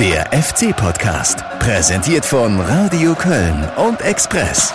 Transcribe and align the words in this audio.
Der 0.00 0.26
FC-Podcast, 0.30 1.38
präsentiert 1.58 2.26
von 2.26 2.60
Radio 2.60 3.14
Köln 3.14 3.66
und 3.78 4.02
Express. 4.02 4.74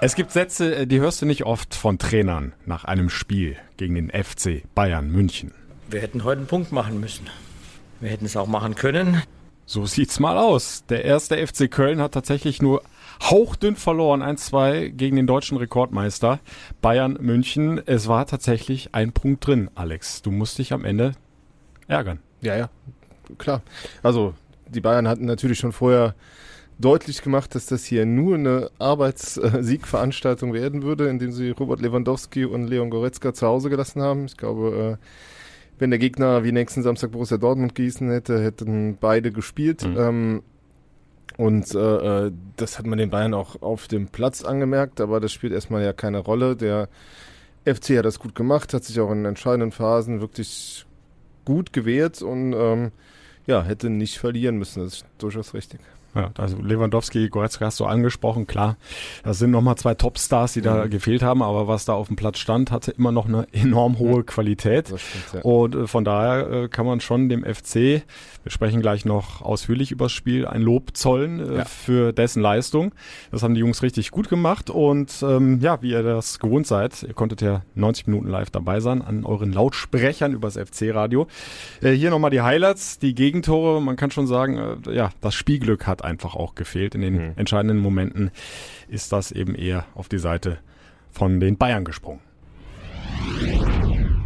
Es 0.00 0.14
gibt 0.14 0.30
Sätze, 0.30 0.76
äh, 0.76 0.86
die 0.86 1.00
hörst 1.00 1.20
du 1.20 1.26
nicht 1.26 1.44
oft 1.44 1.74
von 1.74 1.98
Trainern 1.98 2.52
nach 2.66 2.84
einem 2.84 3.10
Spiel 3.10 3.56
gegen 3.78 3.96
den 3.96 4.10
FC 4.10 4.62
Bayern 4.76 5.10
München. 5.10 5.52
Wir 5.90 6.02
hätten 6.02 6.22
heute 6.22 6.38
einen 6.38 6.46
Punkt 6.46 6.70
machen 6.70 7.00
müssen. 7.00 7.28
Wir 7.98 8.10
hätten 8.10 8.26
es 8.26 8.36
auch 8.36 8.46
machen 8.46 8.76
können. 8.76 9.20
So 9.66 9.86
sieht's 9.86 10.20
mal 10.20 10.38
aus. 10.38 10.84
Der 10.88 11.04
erste 11.04 11.44
FC 11.44 11.68
Köln 11.68 12.00
hat 12.00 12.14
tatsächlich 12.14 12.62
nur 12.62 12.84
hauchdünn 13.20 13.74
verloren, 13.74 14.22
1-2 14.22 14.90
gegen 14.90 15.16
den 15.16 15.26
deutschen 15.26 15.58
Rekordmeister 15.58 16.38
Bayern 16.80 17.18
München. 17.20 17.82
Es 17.86 18.06
war 18.06 18.26
tatsächlich 18.26 18.94
ein 18.94 19.10
Punkt 19.10 19.44
drin, 19.44 19.68
Alex. 19.74 20.22
Du 20.22 20.30
musst 20.30 20.58
dich 20.58 20.72
am 20.72 20.84
Ende 20.84 21.14
ärgern. 21.88 22.20
Ja, 22.44 22.56
ja, 22.56 22.70
klar. 23.38 23.62
Also 24.02 24.34
die 24.68 24.80
Bayern 24.80 25.08
hatten 25.08 25.24
natürlich 25.24 25.58
schon 25.58 25.72
vorher 25.72 26.14
deutlich 26.78 27.22
gemacht, 27.22 27.54
dass 27.54 27.66
das 27.66 27.84
hier 27.84 28.04
nur 28.04 28.34
eine 28.34 28.70
Arbeitssiegveranstaltung 28.78 30.52
werden 30.52 30.82
würde, 30.82 31.08
indem 31.08 31.32
sie 31.32 31.50
Robert 31.50 31.80
Lewandowski 31.80 32.44
und 32.44 32.66
Leon 32.66 32.90
Goretzka 32.90 33.32
zu 33.32 33.46
Hause 33.46 33.70
gelassen 33.70 34.02
haben. 34.02 34.26
Ich 34.26 34.36
glaube, 34.36 34.98
äh, 35.00 35.04
wenn 35.78 35.90
der 35.90 35.98
Gegner 35.98 36.44
wie 36.44 36.52
nächsten 36.52 36.82
Samstag 36.82 37.12
Borussia 37.12 37.36
Dortmund 37.36 37.74
gießen 37.74 38.10
hätte, 38.10 38.42
hätten 38.42 38.96
beide 39.00 39.32
gespielt. 39.32 39.86
Mhm. 39.86 39.96
Ähm, 39.98 40.42
und 41.36 41.74
äh, 41.74 42.26
äh, 42.26 42.32
das 42.56 42.78
hat 42.78 42.86
man 42.86 42.98
den 42.98 43.10
Bayern 43.10 43.34
auch 43.34 43.60
auf 43.62 43.88
dem 43.88 44.08
Platz 44.08 44.44
angemerkt, 44.44 45.00
aber 45.00 45.20
das 45.20 45.32
spielt 45.32 45.52
erstmal 45.52 45.82
ja 45.82 45.92
keine 45.92 46.18
Rolle. 46.18 46.54
Der 46.56 46.88
FC 47.64 47.98
hat 47.98 48.04
das 48.04 48.18
gut 48.20 48.34
gemacht, 48.34 48.72
hat 48.74 48.84
sich 48.84 49.00
auch 49.00 49.10
in 49.10 49.24
entscheidenden 49.24 49.72
Phasen 49.72 50.20
wirklich 50.20 50.86
gut 51.44 51.72
gewehrt 51.72 52.22
und 52.22 52.52
ähm, 52.52 52.92
ja, 53.46 53.62
hätte 53.62 53.90
nicht 53.90 54.18
verlieren 54.18 54.56
müssen. 54.56 54.82
Das 54.82 54.94
ist 54.94 55.04
durchaus 55.18 55.54
richtig. 55.54 55.80
Ja, 56.14 56.30
also 56.38 56.58
Lewandowski, 56.60 57.28
Goretzka 57.28 57.66
hast 57.66 57.80
du 57.80 57.86
angesprochen, 57.86 58.46
klar. 58.46 58.76
Das 59.24 59.38
sind 59.38 59.50
nochmal 59.50 59.76
zwei 59.76 59.94
Topstars, 59.94 60.52
die 60.52 60.60
da 60.60 60.84
mhm. 60.84 60.90
gefehlt 60.90 61.22
haben, 61.22 61.42
aber 61.42 61.66
was 61.66 61.84
da 61.84 61.94
auf 61.94 62.06
dem 62.06 62.16
Platz 62.16 62.38
stand, 62.38 62.70
hatte 62.70 62.92
immer 62.92 63.10
noch 63.10 63.26
eine 63.26 63.46
enorm 63.52 63.98
hohe 63.98 64.18
mhm. 64.18 64.26
Qualität. 64.26 64.86
Stimmt, 64.86 65.02
ja. 65.34 65.40
Und 65.42 65.74
äh, 65.74 65.86
von 65.86 66.04
daher 66.04 66.50
äh, 66.50 66.68
kann 66.68 66.86
man 66.86 67.00
schon 67.00 67.28
dem 67.28 67.44
FC, 67.44 67.74
wir 67.74 68.50
sprechen 68.50 68.80
gleich 68.80 69.04
noch 69.04 69.42
ausführlich 69.42 69.90
über 69.90 70.04
das 70.04 70.12
Spiel, 70.12 70.46
ein 70.46 70.62
Lob 70.62 70.96
zollen 70.96 71.40
äh, 71.40 71.58
ja. 71.58 71.64
für 71.64 72.12
dessen 72.12 72.40
Leistung. 72.40 72.94
Das 73.32 73.42
haben 73.42 73.54
die 73.54 73.60
Jungs 73.60 73.82
richtig 73.82 74.12
gut 74.12 74.28
gemacht 74.28 74.70
und 74.70 75.12
ähm, 75.22 75.58
ja, 75.60 75.82
wie 75.82 75.90
ihr 75.90 76.02
das 76.02 76.38
gewohnt 76.38 76.66
seid, 76.66 77.02
ihr 77.02 77.14
konntet 77.14 77.42
ja 77.42 77.62
90 77.74 78.06
Minuten 78.06 78.28
live 78.28 78.50
dabei 78.50 78.78
sein 78.78 79.02
an 79.02 79.24
euren 79.24 79.52
Lautsprechern 79.52 80.32
übers 80.32 80.56
FC-Radio. 80.56 81.26
Äh, 81.82 81.92
hier 81.92 82.10
nochmal 82.10 82.30
die 82.30 82.42
Highlights, 82.42 83.00
die 83.00 83.14
Gegentore, 83.14 83.82
man 83.82 83.96
kann 83.96 84.12
schon 84.12 84.28
sagen, 84.28 84.78
äh, 84.86 84.94
ja, 84.94 85.10
das 85.20 85.34
Spielglück 85.34 85.86
hat 85.88 86.03
einfach 86.04 86.34
auch 86.34 86.54
gefehlt. 86.54 86.94
In 86.94 87.00
den 87.00 87.14
mhm. 87.14 87.32
entscheidenden 87.36 87.78
Momenten 87.78 88.30
ist 88.88 89.12
das 89.12 89.32
eben 89.32 89.54
eher 89.54 89.86
auf 89.94 90.08
die 90.08 90.18
Seite 90.18 90.58
von 91.10 91.40
den 91.40 91.56
Bayern 91.56 91.84
gesprungen. 91.84 92.20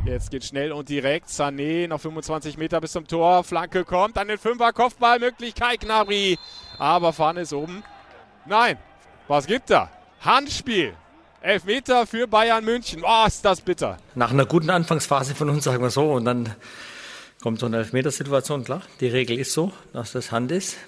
Jetzt 0.05 0.31
geht 0.31 0.45
schnell 0.45 0.73
und 0.73 0.89
direkt. 0.89 1.29
Sané 1.29 1.87
noch 1.87 2.01
25 2.01 2.57
Meter 2.57 2.81
bis 2.81 2.93
zum 2.93 3.07
Tor. 3.07 3.45
Flanke 3.45 3.85
kommt 3.85 4.17
an 4.17 4.29
den 4.29 4.39
Fünfer. 4.39 4.73
Kopfballmöglichkeit. 4.73 5.81
Gnabry. 5.81 6.39
Aber 6.79 7.13
Fahne 7.13 7.43
ist 7.43 7.53
oben. 7.53 7.83
Nein. 8.47 8.79
Was 9.29 9.47
gibt 9.47 9.69
da? 9.69 9.91
Handspiel. 10.21 10.95
Elfmeter 11.43 12.07
für 12.07 12.27
Bayern 12.27 12.65
München. 12.65 13.03
Oh, 13.07 13.27
ist 13.27 13.45
das 13.45 13.61
bitter. 13.61 13.99
Nach 14.15 14.33
einer 14.33 14.47
guten 14.47 14.71
Anfangsphase 14.71 15.35
von 15.35 15.51
uns, 15.51 15.65
sagen 15.65 15.83
wir 15.83 15.91
so. 15.91 16.13
Und 16.13 16.25
dann 16.25 16.55
kommt 17.43 17.61
so 17.61 17.67
eine 17.67 17.77
Elfmetersituation. 17.77 18.65
Klar, 18.65 18.83
die 19.01 19.09
Regel 19.09 19.39
ist 19.39 19.53
so, 19.53 19.73
dass 19.93 20.13
das 20.13 20.33
Hand 20.33 20.51
ist. 20.51 20.79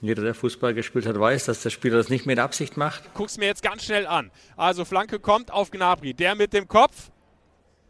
Jeder, 0.00 0.22
der 0.22 0.34
Fußball 0.34 0.74
gespielt 0.74 1.06
hat, 1.06 1.18
weiß, 1.18 1.46
dass 1.46 1.62
der 1.62 1.70
Spieler 1.70 1.96
das 1.96 2.08
nicht 2.08 2.26
mit 2.26 2.38
Absicht 2.38 2.76
macht. 2.76 3.02
Guck's 3.14 3.38
mir 3.38 3.46
jetzt 3.46 3.62
ganz 3.62 3.84
schnell 3.84 4.06
an. 4.06 4.30
Also 4.56 4.84
Flanke 4.84 5.18
kommt 5.18 5.50
auf 5.50 5.70
Gnabry. 5.70 6.14
Der 6.14 6.34
mit 6.34 6.52
dem 6.52 6.68
Kopf. 6.68 7.10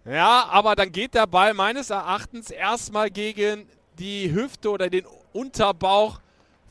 Ja, 0.05 0.47
aber 0.51 0.77
dann 0.77 0.93
geht 0.93 1.15
der 1.15 1.27
Ball 1.27 1.55
meines 1.55 1.91
Erachtens 1.91 2.51
erstmal 2.51 3.11
gegen 3.11 3.67
die 3.99 4.33
Hüfte 4.33 4.71
oder 4.71 4.91
den 4.91 5.07
Unterbauch 5.33 6.21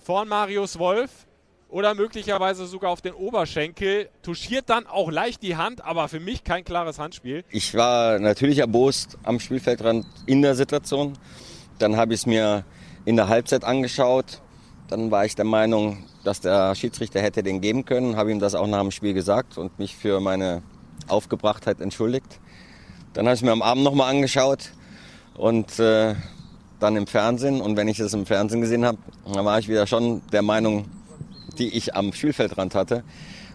von 0.03 0.27
Marius 0.27 0.77
Wolf 0.77 1.09
oder 1.67 1.95
möglicherweise 1.95 2.67
sogar 2.67 2.91
auf 2.91 3.01
den 3.01 3.13
Oberschenkel. 3.13 4.09
Touchiert 4.21 4.69
dann 4.69 4.85
auch 4.85 5.09
leicht 5.09 5.41
die 5.41 5.55
Hand, 5.55 5.83
aber 5.83 6.07
für 6.07 6.19
mich 6.19 6.43
kein 6.43 6.63
klares 6.63 6.99
Handspiel. 6.99 7.43
Ich 7.49 7.73
war 7.73 8.19
natürlich 8.19 8.59
erbost 8.59 9.17
am 9.23 9.39
Spielfeldrand 9.39 10.05
in 10.27 10.43
der 10.43 10.53
Situation. 10.53 11.17
Dann 11.79 11.97
habe 11.97 12.13
ich 12.13 12.19
es 12.19 12.25
mir 12.27 12.63
in 13.05 13.15
der 13.15 13.27
Halbzeit 13.27 13.63
angeschaut 13.63 14.42
dann 14.93 15.09
war 15.09 15.25
ich 15.25 15.35
der 15.35 15.45
Meinung, 15.45 16.03
dass 16.23 16.39
der 16.39 16.75
Schiedsrichter 16.75 17.19
hätte 17.19 17.41
den 17.41 17.61
geben 17.61 17.83
können, 17.83 18.15
habe 18.15 18.31
ihm 18.31 18.39
das 18.39 18.53
auch 18.53 18.67
nach 18.67 18.81
dem 18.81 18.91
Spiel 18.91 19.15
gesagt 19.15 19.57
und 19.57 19.79
mich 19.79 19.95
für 19.95 20.19
meine 20.19 20.61
Aufgebrachtheit 21.07 21.81
entschuldigt. 21.81 22.39
Dann 23.13 23.25
habe 23.25 23.35
ich 23.35 23.41
mir 23.41 23.53
am 23.53 23.63
Abend 23.63 23.83
nochmal 23.83 24.11
angeschaut 24.11 24.71
und 25.35 25.79
äh, 25.79 26.13
dann 26.79 26.95
im 26.95 27.07
Fernsehen. 27.07 27.59
Und 27.59 27.75
wenn 27.75 27.87
ich 27.87 27.97
das 27.97 28.13
im 28.13 28.27
Fernsehen 28.27 28.61
gesehen 28.61 28.85
habe, 28.85 28.99
dann 29.33 29.43
war 29.43 29.57
ich 29.57 29.67
wieder 29.67 29.87
schon 29.87 30.21
der 30.31 30.43
Meinung, 30.43 30.85
die 31.57 31.75
ich 31.75 31.95
am 31.95 32.13
Spielfeldrand 32.13 32.75
hatte. 32.75 33.03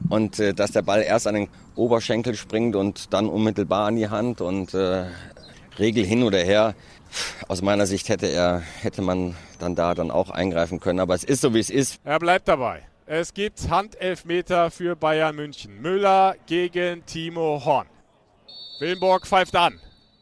Und 0.09 0.41
äh, 0.41 0.55
dass 0.55 0.73
der 0.73 0.83
Ball 0.83 1.03
erst 1.03 1.29
an 1.29 1.37
den 1.37 1.49
Oberschenkel 1.77 2.35
springt 2.35 2.75
und 2.75 3.13
dann 3.13 3.29
unmittelbar 3.29 3.87
an 3.87 3.95
die 3.95 4.09
Hand 4.09 4.41
und 4.41 4.75
äh, 4.75 5.05
Regel 5.79 6.05
hin 6.05 6.25
oder 6.25 6.39
her. 6.39 6.75
Aus 7.49 7.63
meiner 7.63 7.87
Sicht 7.87 8.09
hätte 8.09 8.27
er, 8.27 8.63
hätte 8.81 9.03
man 9.03 9.37
dann 9.59 9.75
da 9.75 9.95
dann 9.95 10.11
auch 10.11 10.31
eingreifen 10.31 10.81
können. 10.81 11.01
Aber 11.01 11.15
es 11.15 11.25
ist 11.25 11.41
so, 11.41 11.55
wie 11.55 11.61
es 11.61 11.71
ist. 11.71 12.01
Er 12.05 12.19
bleibt 12.19 12.49
dabei. 12.49 12.83
Es 13.07 13.33
gibt 13.33 13.71
Handelfmeter 13.71 14.71
für 14.71 14.95
Bayern 14.95 15.35
München. 15.35 15.81
Müller 15.81 16.37
gegen 16.47 17.07
Timo 17.07 17.63
Horn. 17.65 17.87
Willenborg 18.81 19.27
pfeift 19.27 19.57
an. 19.57 19.81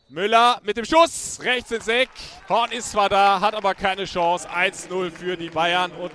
Müller 0.09 0.61
mit 0.63 0.77
dem 0.77 0.85
Schuss 0.85 1.41
rechts 1.43 1.73
ins 1.73 1.89
Eck. 1.89 2.09
Horn 2.49 2.71
ist 2.71 2.93
zwar 2.93 3.09
da, 3.09 3.41
hat 3.41 3.55
aber 3.55 3.75
keine 3.75 4.05
Chance. 4.05 4.49
1-0 4.49 5.11
für 5.11 5.37
die 5.37 5.51
Bayern. 5.51 5.91
Und 6.01 6.13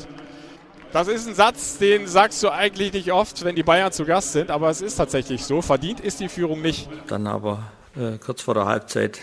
das 0.94 1.10
ist 1.10 1.28
ein 1.28 1.36
Satz, 1.36 1.78
den 1.78 2.08
sagst 2.08 2.42
du 2.42 2.50
eigentlich 2.50 2.94
nicht 2.94 3.12
oft, 3.12 3.44
wenn 3.44 3.56
die 3.56 3.64
Bayern 3.64 3.92
zu 3.92 4.06
Gast 4.06 4.32
sind. 4.32 4.50
Aber 4.50 4.70
es 4.70 4.80
ist 4.80 4.96
tatsächlich 4.96 5.44
so. 5.44 5.62
Verdient 5.62 6.00
ist 6.00 6.22
die 6.22 6.30
Führung 6.30 6.62
nicht. 6.62 6.90
Dann 7.08 7.28
aber 7.28 7.64
äh, 7.98 8.18
kurz 8.18 8.42
vor 8.42 8.54
der 8.54 8.66
Halbzeit 8.66 9.20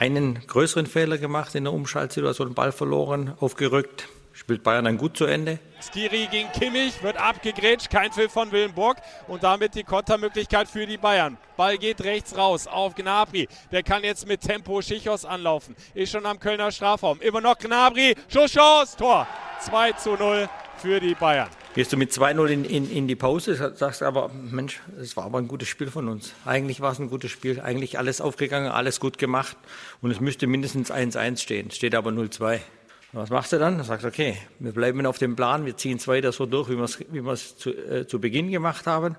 einen 0.00 0.40
größeren 0.46 0.86
Fehler 0.86 1.18
gemacht 1.18 1.54
in 1.54 1.64
der 1.64 1.74
Umschaltsituation, 1.74 2.54
Ball 2.54 2.72
verloren, 2.72 3.34
aufgerückt. 3.38 4.08
Spielt 4.32 4.62
Bayern 4.62 4.86
dann 4.86 4.96
gut 4.96 5.16
zu 5.16 5.26
Ende. 5.26 5.58
Skiri 5.82 6.26
gegen 6.30 6.50
Kimmich 6.52 7.02
wird 7.02 7.18
abgegrätscht, 7.18 7.90
kein 7.90 8.10
Pfiff 8.10 8.32
von 8.32 8.50
Willenburg 8.50 8.96
und 9.28 9.42
damit 9.42 9.74
die 9.74 9.82
Kontermöglichkeit 9.82 10.68
für 10.68 10.86
die 10.86 10.96
Bayern. 10.96 11.36
Ball 11.58 11.76
geht 11.76 12.02
rechts 12.02 12.34
raus 12.38 12.66
auf 12.66 12.94
Gnabry. 12.94 13.48
Der 13.70 13.82
kann 13.82 14.02
jetzt 14.02 14.26
mit 14.26 14.40
Tempo 14.40 14.80
Schichos 14.80 15.26
anlaufen. 15.26 15.76
Ist 15.92 16.12
schon 16.12 16.24
am 16.24 16.40
Kölner 16.40 16.72
Strafraum. 16.72 17.20
Immer 17.20 17.42
noch 17.42 17.58
Gnabry. 17.58 18.14
Schuss, 18.28 18.96
Tor. 18.96 19.26
2 19.60 19.92
zu 19.92 20.14
0 20.14 20.48
für 20.78 21.00
die 21.00 21.14
Bayern. 21.14 21.50
Gehst 21.72 21.92
du 21.92 21.96
mit 21.96 22.10
2-0 22.10 22.46
in, 22.46 22.64
in, 22.64 22.90
in 22.90 23.06
die 23.06 23.14
Pause, 23.14 23.72
sagst 23.76 24.02
aber, 24.02 24.28
Mensch, 24.28 24.80
es 25.00 25.16
war 25.16 25.24
aber 25.24 25.38
ein 25.38 25.46
gutes 25.46 25.68
Spiel 25.68 25.86
von 25.86 26.08
uns. 26.08 26.34
Eigentlich 26.44 26.80
war 26.80 26.90
es 26.90 26.98
ein 26.98 27.08
gutes 27.08 27.30
Spiel, 27.30 27.60
eigentlich 27.60 27.96
alles 27.96 28.20
aufgegangen, 28.20 28.72
alles 28.72 28.98
gut 28.98 29.18
gemacht 29.18 29.56
und 30.02 30.10
es 30.10 30.18
müsste 30.18 30.48
mindestens 30.48 30.90
1-1 30.90 31.38
stehen. 31.38 31.70
Steht 31.70 31.94
aber 31.94 32.10
0-2. 32.10 32.58
Was 33.12 33.30
machst 33.30 33.52
du 33.52 33.60
dann? 33.60 33.78
Du 33.78 33.84
sagst, 33.84 34.04
okay, 34.04 34.36
wir 34.58 34.72
bleiben 34.72 35.06
auf 35.06 35.18
dem 35.18 35.36
Plan, 35.36 35.64
wir 35.64 35.76
ziehen 35.76 35.98
es 35.98 36.08
weiter 36.08 36.32
so 36.32 36.44
durch, 36.44 36.68
wie 36.68 36.76
wir 36.76 37.32
es 37.32 37.56
zu, 37.56 37.70
äh, 37.70 38.04
zu 38.04 38.20
Beginn 38.20 38.50
gemacht 38.50 38.88
haben. 38.88 39.14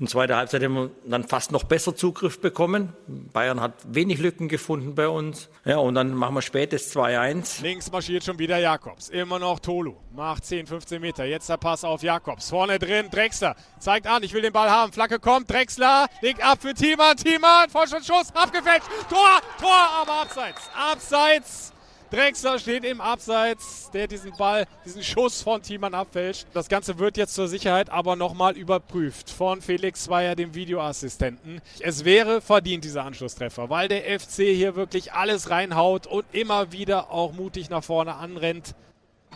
In 0.00 0.06
zweiter 0.06 0.36
Halbzeit 0.36 0.62
haben 0.62 0.74
wir 0.74 0.90
dann 1.04 1.28
fast 1.28 1.52
noch 1.52 1.64
besser 1.64 1.94
Zugriff 1.94 2.40
bekommen. 2.40 2.94
Bayern 3.06 3.60
hat 3.60 3.74
wenig 3.86 4.18
Lücken 4.18 4.48
gefunden 4.48 4.94
bei 4.94 5.06
uns. 5.06 5.50
Ja, 5.66 5.76
und 5.76 5.94
dann 5.94 6.14
machen 6.14 6.34
wir 6.34 6.40
spätes 6.40 6.96
2-1. 6.96 7.60
Links 7.62 7.92
marschiert 7.92 8.24
schon 8.24 8.38
wieder 8.38 8.56
Jakobs. 8.56 9.10
Immer 9.10 9.38
noch 9.38 9.60
Tolu. 9.60 9.96
Macht 10.16 10.46
10, 10.46 10.66
15 10.66 11.02
Meter. 11.02 11.26
Jetzt 11.26 11.50
der 11.50 11.58
Pass 11.58 11.84
auf 11.84 12.02
Jakobs. 12.02 12.48
Vorne 12.48 12.78
drin 12.78 13.10
Drexler. 13.10 13.54
Zeigt 13.78 14.06
an, 14.06 14.22
ich 14.22 14.32
will 14.32 14.40
den 14.40 14.54
Ball 14.54 14.70
haben. 14.70 14.90
Flagge 14.90 15.18
kommt. 15.18 15.50
Drexler 15.50 16.06
legt 16.22 16.42
ab 16.42 16.62
für 16.62 16.72
Thiemann. 16.72 17.18
Thiemann. 17.18 17.68
Vollschuss. 17.68 18.34
Abgefälscht. 18.34 18.86
Tor. 19.10 19.40
Tor. 19.60 19.88
Aber 20.00 20.22
abseits. 20.22 20.70
Abseits. 20.74 21.74
Drexler 22.10 22.58
steht 22.58 22.84
im 22.84 23.00
Abseits, 23.00 23.88
der 23.92 24.08
diesen 24.08 24.36
Ball, 24.36 24.66
diesen 24.84 25.04
Schuss 25.04 25.42
von 25.42 25.62
Thiemann 25.62 25.94
abfälscht. 25.94 26.44
Das 26.52 26.68
Ganze 26.68 26.98
wird 26.98 27.16
jetzt 27.16 27.34
zur 27.34 27.46
Sicherheit 27.46 27.88
aber 27.88 28.16
nochmal 28.16 28.56
überprüft 28.56 29.30
von 29.30 29.62
Felix 29.62 30.04
Zweier, 30.04 30.34
dem 30.34 30.52
Videoassistenten. 30.54 31.62
Es 31.78 32.04
wäre 32.04 32.40
verdient, 32.40 32.82
dieser 32.82 33.04
Anschlusstreffer, 33.04 33.70
weil 33.70 33.86
der 33.86 34.18
FC 34.18 34.38
hier 34.38 34.74
wirklich 34.74 35.12
alles 35.12 35.50
reinhaut 35.50 36.08
und 36.08 36.24
immer 36.32 36.72
wieder 36.72 37.12
auch 37.12 37.32
mutig 37.32 37.70
nach 37.70 37.84
vorne 37.84 38.16
anrennt. 38.16 38.74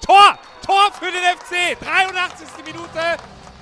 Tor! 0.05 0.39
Tor 0.67 0.93
für 0.99 1.13
den 1.13 1.23
FC! 1.39 1.79
83. 1.81 2.65
Minute. 2.67 3.01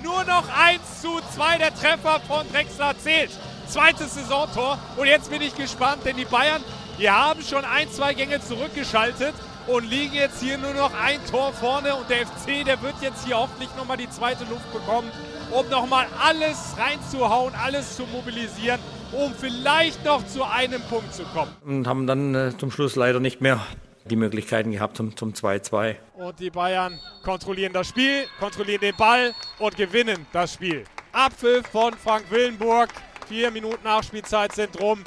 Nur 0.03 0.25
noch 0.25 0.49
1 0.59 1.03
zu 1.03 1.21
2. 1.35 1.59
Der 1.59 1.75
Treffer 1.75 2.19
von 2.27 2.51
Drexler 2.51 2.99
zählt. 2.99 3.31
Zweites 3.69 4.15
Saisontor. 4.15 4.79
Und 4.97 5.07
jetzt 5.07 5.31
bin 5.31 5.43
ich 5.43 5.55
gespannt, 5.55 6.05
denn 6.07 6.17
die 6.17 6.25
Bayern 6.25 6.65
die 7.03 7.11
haben 7.11 7.43
schon 7.43 7.65
ein, 7.65 7.91
zwei 7.91 8.15
Gänge 8.15 8.41
zurückgeschaltet 8.41 9.35
und 9.67 9.91
liegen 9.91 10.15
jetzt 10.15 10.41
hier 10.41 10.57
nur 10.57 10.73
noch 10.73 10.93
ein 10.95 11.19
Tor 11.29 11.53
vorne 11.53 11.97
und 11.97 12.09
der 12.09 12.25
FC, 12.29 12.65
der 12.65 12.81
wird 12.81 12.95
jetzt 13.01 13.27
hier 13.27 13.39
hoffentlich 13.39 13.69
nochmal 13.77 13.97
die 13.97 14.09
zweite 14.09 14.45
Luft 14.45 14.73
bekommen, 14.73 15.11
um 15.51 15.69
nochmal 15.69 16.07
alles 16.23 16.77
reinzuhauen, 16.79 17.55
alles 17.57 17.97
zu 17.97 18.05
mobilisieren, 18.07 18.79
um 19.11 19.35
vielleicht 19.35 20.05
noch 20.05 20.25
zu 20.29 20.45
einem 20.45 20.81
Punkt 20.83 21.13
zu 21.13 21.25
kommen. 21.25 21.51
Und 21.65 21.89
haben 21.89 22.07
dann 22.07 22.35
äh, 22.37 22.57
zum 22.57 22.71
Schluss 22.71 22.95
leider 22.95 23.19
nicht 23.19 23.41
mehr 23.41 23.61
die 24.05 24.17
Möglichkeiten 24.17 24.71
gehabt 24.71 24.97
zum 24.97 25.11
2-2. 25.11 25.97
Und 26.15 26.39
die 26.39 26.51
Bayern 26.51 27.01
kontrollieren 27.25 27.73
das 27.73 27.89
Spiel, 27.89 28.27
kontrollieren 28.39 28.81
den 28.81 28.97
Ball 28.97 29.35
und 29.59 29.77
gewinnen 29.77 30.27
das 30.33 30.55
Spiel. 30.55 30.85
Abpfiff 31.11 31.67
von 31.67 31.95
Frank 31.95 32.31
Willenburg. 32.31 32.91
Vier 33.29 33.51
Minuten 33.51 33.83
Nachspielzeit 33.83 34.53
sind 34.53 34.81
rum. 34.81 35.05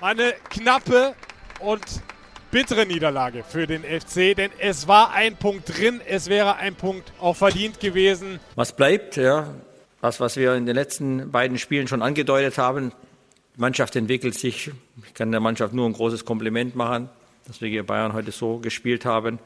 Eine 0.00 0.34
knappe 0.48 1.14
und 1.60 1.84
bittere 2.50 2.86
Niederlage 2.86 3.44
für 3.44 3.66
den 3.66 3.82
FC, 3.82 4.36
denn 4.36 4.50
es 4.58 4.88
war 4.88 5.12
ein 5.12 5.36
Punkt 5.36 5.76
drin, 5.76 6.00
es 6.06 6.28
wäre 6.28 6.56
ein 6.56 6.74
Punkt 6.74 7.12
auch 7.20 7.36
verdient 7.36 7.80
gewesen. 7.80 8.40
Was 8.54 8.74
bleibt, 8.74 9.16
ja, 9.16 9.54
das, 10.00 10.20
was 10.20 10.36
wir 10.36 10.54
in 10.54 10.66
den 10.66 10.74
letzten 10.74 11.30
beiden 11.30 11.58
Spielen 11.58 11.86
schon 11.86 12.02
angedeutet 12.02 12.58
haben, 12.58 12.92
die 13.56 13.60
Mannschaft 13.60 13.94
entwickelt 13.96 14.34
sich. 14.34 14.70
Ich 15.06 15.14
kann 15.14 15.30
der 15.30 15.40
Mannschaft 15.40 15.74
nur 15.74 15.86
ein 15.86 15.92
großes 15.92 16.24
Kompliment 16.24 16.74
machen 16.74 17.10
dass 17.50 17.60
wir 17.60 17.68
gegen 17.68 17.84
Bayern 17.84 18.12
heute 18.12 18.30
so 18.30 18.58
gespielt 18.58 19.04
haben. 19.04 19.38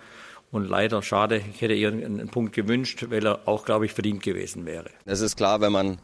Und 0.50 0.68
leider, 0.68 1.02
schade, 1.02 1.42
ich 1.50 1.60
hätte 1.62 1.72
ihr 1.72 1.88
einen, 1.88 2.20
einen 2.20 2.28
Punkt 2.28 2.54
gewünscht, 2.54 3.06
weil 3.08 3.26
er 3.26 3.48
auch, 3.48 3.64
glaube 3.64 3.86
ich, 3.86 3.92
verdient 3.92 4.22
gewesen 4.22 4.66
wäre. 4.66 4.90
Es 5.06 5.20
ist 5.20 5.36
klar, 5.36 5.60
wenn 5.62 5.72
man 5.72 5.98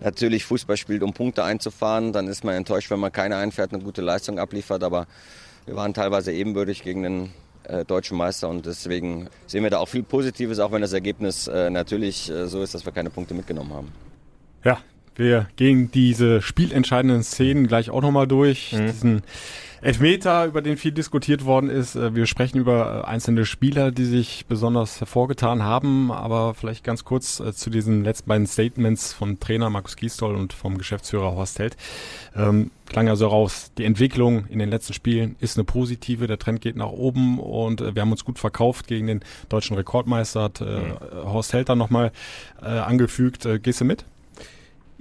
natürlich 0.00 0.44
Fußball 0.44 0.76
spielt, 0.76 1.02
um 1.02 1.12
Punkte 1.12 1.44
einzufahren, 1.44 2.12
dann 2.12 2.28
ist 2.28 2.44
man 2.44 2.54
enttäuscht, 2.54 2.90
wenn 2.90 3.00
man 3.00 3.12
keine 3.12 3.36
einfährt, 3.36 3.72
eine 3.72 3.82
gute 3.82 4.02
Leistung 4.02 4.38
abliefert. 4.38 4.82
Aber 4.82 5.06
wir 5.66 5.76
waren 5.76 5.94
teilweise 5.94 6.32
ebenbürtig 6.32 6.82
gegen 6.82 7.02
den 7.02 7.30
äh, 7.64 7.84
deutschen 7.84 8.16
Meister 8.16 8.48
und 8.48 8.66
deswegen 8.66 9.28
sehen 9.46 9.62
wir 9.62 9.70
da 9.70 9.78
auch 9.78 9.88
viel 9.88 10.02
Positives, 10.02 10.58
auch 10.58 10.72
wenn 10.72 10.80
das 10.80 10.92
Ergebnis 10.92 11.46
äh, 11.46 11.70
natürlich 11.70 12.30
äh, 12.30 12.46
so 12.46 12.62
ist, 12.62 12.74
dass 12.74 12.84
wir 12.84 12.92
keine 12.92 13.10
Punkte 13.10 13.34
mitgenommen 13.34 13.72
haben. 13.72 13.92
Ja, 14.64 14.78
wir 15.14 15.48
gehen 15.56 15.90
diese 15.90 16.40
spielentscheidenden 16.40 17.22
Szenen 17.22 17.66
gleich 17.66 17.90
auch 17.90 18.00
nochmal 18.00 18.26
durch. 18.26 18.72
Mhm. 18.72 18.86
Diesen 18.86 19.22
Elfmeter, 19.82 20.44
über 20.44 20.60
den 20.60 20.76
viel 20.76 20.92
diskutiert 20.92 21.44
worden 21.44 21.70
ist. 21.70 21.96
Äh, 21.96 22.14
wir 22.14 22.26
sprechen 22.26 22.58
über 22.58 23.04
äh, 23.04 23.08
einzelne 23.08 23.46
Spieler, 23.46 23.90
die 23.90 24.04
sich 24.04 24.44
besonders 24.46 25.00
hervorgetan 25.00 25.62
haben, 25.62 26.12
aber 26.12 26.54
vielleicht 26.54 26.84
ganz 26.84 27.04
kurz 27.04 27.40
äh, 27.40 27.52
zu 27.54 27.70
diesen 27.70 28.04
letzten 28.04 28.28
beiden 28.28 28.46
Statements 28.46 29.12
von 29.12 29.40
Trainer 29.40 29.70
Markus 29.70 29.96
Giestol 29.96 30.34
und 30.34 30.52
vom 30.52 30.76
Geschäftsführer 30.76 31.34
Horst 31.34 31.58
Held. 31.58 31.76
Ähm, 32.36 32.70
klang 32.86 33.08
also 33.08 33.28
raus, 33.28 33.72
die 33.78 33.84
Entwicklung 33.84 34.46
in 34.46 34.58
den 34.58 34.68
letzten 34.68 34.92
Spielen 34.92 35.36
ist 35.40 35.56
eine 35.56 35.64
positive, 35.64 36.26
der 36.26 36.38
Trend 36.38 36.60
geht 36.60 36.76
nach 36.76 36.90
oben 36.90 37.38
und 37.38 37.80
wir 37.94 38.02
haben 38.02 38.12
uns 38.12 38.24
gut 38.24 38.38
verkauft 38.38 38.86
gegen 38.86 39.06
den 39.06 39.20
deutschen 39.48 39.76
Rekordmeister, 39.76 40.42
hat 40.42 40.60
äh, 40.60 40.64
mhm. 40.64 40.96
Horst 41.24 41.52
Held 41.52 41.68
dann 41.68 41.78
nochmal 41.78 42.12
äh, 42.60 42.66
angefügt. 42.66 43.46
Äh, 43.46 43.58
gehst 43.58 43.80
du 43.80 43.84
mit? 43.84 44.04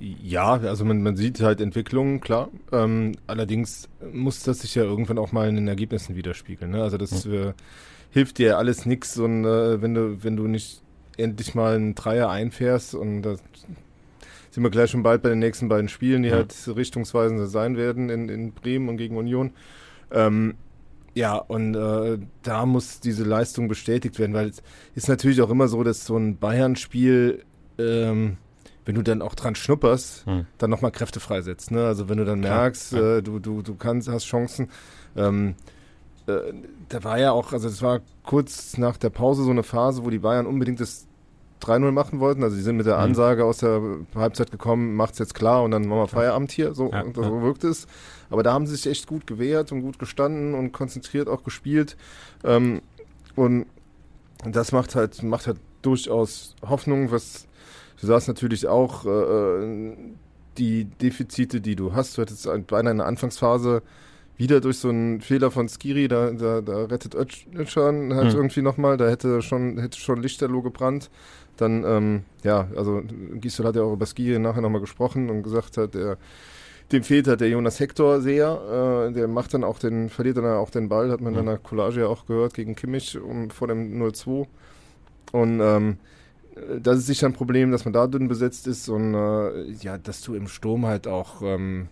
Ja, 0.01 0.53
also 0.53 0.85
man, 0.85 1.01
man 1.03 1.17
sieht 1.17 1.41
halt 1.41 1.59
Entwicklungen, 1.59 2.21
klar. 2.21 2.49
Ähm, 2.71 3.17
allerdings 3.27 3.89
muss 4.13 4.43
das 4.43 4.61
sich 4.61 4.75
ja 4.75 4.83
irgendwann 4.83 5.17
auch 5.17 5.33
mal 5.33 5.49
in 5.49 5.55
den 5.55 5.67
Ergebnissen 5.67 6.15
widerspiegeln. 6.15 6.71
Ne? 6.71 6.81
Also 6.81 6.97
das 6.97 7.25
äh, 7.25 7.53
hilft 8.09 8.37
dir 8.37 8.57
alles 8.57 8.85
nichts, 8.85 9.17
und 9.17 9.43
äh, 9.43 9.81
wenn 9.81 9.93
du 9.93 10.23
wenn 10.23 10.37
du 10.37 10.47
nicht 10.47 10.81
endlich 11.17 11.53
mal 11.53 11.75
einen 11.75 11.95
Dreier 11.95 12.29
einfährst 12.29 12.95
und 12.95 13.23
da 13.23 13.35
sind 14.51 14.63
wir 14.63 14.69
gleich 14.69 14.89
schon 14.89 15.03
bald 15.03 15.21
bei 15.21 15.29
den 15.29 15.39
nächsten 15.39 15.67
beiden 15.67 15.89
Spielen, 15.89 16.23
die 16.23 16.29
ja. 16.29 16.35
halt 16.35 16.55
richtungsweisend 16.67 17.49
sein 17.49 17.75
werden 17.75 18.09
in, 18.09 18.29
in 18.29 18.53
Bremen 18.53 18.87
und 18.87 18.97
gegen 18.97 19.17
Union. 19.17 19.51
Ähm, 20.11 20.55
ja, 21.13 21.35
und 21.35 21.75
äh, 21.75 22.19
da 22.43 22.65
muss 22.65 23.01
diese 23.01 23.25
Leistung 23.25 23.67
bestätigt 23.67 24.17
werden, 24.17 24.33
weil 24.33 24.47
es 24.47 24.63
ist 24.95 25.09
natürlich 25.09 25.41
auch 25.41 25.49
immer 25.49 25.67
so, 25.67 25.83
dass 25.83 26.05
so 26.05 26.15
ein 26.15 26.37
Bayern-Spiel 26.37 27.43
ähm, 27.77 28.37
wenn 28.89 28.95
du 28.95 29.03
dann 29.03 29.21
auch 29.21 29.36
dran 29.36 29.53
schnupperst, 29.53 30.25
hm. 30.25 30.47
dann 30.57 30.71
nochmal 30.71 30.89
Kräfte 30.89 31.19
freisetzt. 31.19 31.69
Ne? 31.69 31.86
Also 31.86 32.09
wenn 32.09 32.18
du 32.18 32.25
dann 32.25 32.39
merkst, 32.39 32.94
ja. 32.94 33.18
äh, 33.18 33.21
du, 33.21 33.38
du, 33.38 33.62
du 33.62 33.75
kannst, 33.75 34.09
hast 34.09 34.25
Chancen. 34.25 34.71
Ähm, 35.15 35.53
äh, 36.25 36.53
da 36.89 37.03
war 37.03 37.19
ja 37.19 37.31
auch, 37.31 37.53
also 37.53 37.68
es 37.68 37.83
war 37.83 38.00
kurz 38.24 38.80
nach 38.80 38.97
der 38.97 39.12
Pause 39.12 39.44
so 39.44 39.51
eine 39.51 39.62
Phase, 39.62 40.03
wo 40.03 40.09
die 40.09 40.18
Bayern 40.18 40.47
unbedingt 40.47 40.80
das 40.80 41.06
3-0 41.62 41.91
machen 41.91 42.19
wollten. 42.19 42.41
Also 42.44 42.56
die 42.56 42.63
sind 42.63 42.77
mit 42.77 42.88
der 42.88 42.95
hm. 42.95 43.03
Ansage 43.03 43.45
aus 43.45 43.59
der 43.59 43.80
Halbzeit 44.15 44.50
gekommen, 44.50 44.95
macht's 44.95 45.19
jetzt 45.19 45.35
klar 45.35 45.62
und 45.62 45.69
dann 45.69 45.88
machen 45.88 46.00
wir 46.00 46.07
Feierabend 46.07 46.51
hier. 46.51 46.74
So, 46.74 46.89
ja, 46.92 47.03
so 47.13 47.21
ja. 47.21 47.42
wirkt 47.44 47.65
es. 47.65 47.85
Aber 48.31 48.42
da 48.42 48.53
haben 48.53 48.65
sie 48.65 48.75
sich 48.75 48.88
echt 48.88 49.06
gut 49.06 49.27
gewehrt 49.27 49.71
und 49.71 49.83
gut 49.83 50.00
gestanden 50.00 50.56
und 50.56 50.71
konzentriert 50.71 51.27
auch 51.30 51.44
gespielt. 51.44 51.95
Ähm, 52.44 52.81
und 53.35 53.68
das 54.44 54.71
macht 54.71 54.95
halt, 54.95 55.21
macht 55.21 55.45
halt 55.45 55.59
durchaus 55.83 56.56
Hoffnung, 56.68 57.12
was 57.12 57.45
Du 58.01 58.07
sagst 58.07 58.27
natürlich 58.27 58.67
auch, 58.67 59.05
äh, 59.05 59.09
äh, 59.09 59.95
die 60.57 60.85
Defizite, 60.85 61.61
die 61.61 61.75
du 61.75 61.93
hast. 61.93 62.17
Du 62.17 62.21
hattest 62.21 62.47
beinahe 62.67 62.91
in 62.91 62.97
der 62.97 63.07
Anfangsphase 63.07 63.81
wieder 64.37 64.61
durch 64.61 64.77
so 64.77 64.89
einen 64.89 65.19
Fehler 65.21 65.51
von 65.51 65.67
Skiri, 65.67 66.07
da, 66.07 66.31
da, 66.31 66.61
da 66.61 66.85
rettet 66.85 67.13
Özcan 67.13 68.13
halt 68.13 68.33
mhm. 68.33 68.39
irgendwie 68.39 68.61
nochmal, 68.61 68.95
da 68.95 69.09
hätte 69.09 69.41
schon, 69.41 69.77
hätte 69.77 69.99
schon 69.99 70.21
Lichterloh 70.21 70.61
gebrannt. 70.61 71.09
Dann, 71.57 71.83
ähm, 71.85 72.23
ja, 72.43 72.69
also 72.75 73.01
Gisdol 73.33 73.65
hat 73.67 73.75
ja 73.75 73.81
auch 73.81 73.91
über 73.91 74.05
Skiri 74.05 74.39
nachher 74.39 74.61
nochmal 74.61 74.79
gesprochen 74.79 75.29
und 75.29 75.43
gesagt 75.43 75.75
hat, 75.75 75.93
der, 75.93 76.17
dem 76.93 77.03
fehlt 77.03 77.27
halt 77.27 77.41
der 77.41 77.49
Jonas 77.49 77.81
Hector 77.81 78.21
sehr. 78.21 79.09
Äh, 79.09 79.13
der 79.13 79.27
macht 79.27 79.53
dann 79.53 79.65
auch 79.65 79.77
den, 79.77 80.07
verliert 80.07 80.37
dann 80.37 80.45
auch 80.45 80.69
den 80.69 80.87
Ball, 80.87 81.11
hat 81.11 81.19
man 81.19 81.33
mhm. 81.33 81.39
in 81.39 81.45
der 81.45 81.57
Collage 81.57 81.99
ja 81.99 82.07
auch 82.07 82.25
gehört 82.25 82.53
gegen 82.53 82.75
Kimmich 82.75 83.19
um, 83.19 83.49
vor 83.49 83.67
dem 83.67 84.01
0-2. 84.01 84.47
Und 85.33 85.59
ähm, 85.59 85.97
das 86.81 87.00
ist 87.00 87.07
sicher 87.07 87.27
ein 87.27 87.33
Problem, 87.33 87.71
dass 87.71 87.85
man 87.85 87.94
da 87.94 88.07
dünn 88.07 88.27
besetzt 88.27 88.67
ist 88.67 88.89
und 88.89 89.13
äh, 89.13 89.71
ja, 89.81 89.97
dass 89.97 90.21
du 90.21 90.35
im 90.35 90.47
Sturm 90.47 90.85
halt 90.85 91.07
auch, 91.07 91.41
ähm, 91.41 91.88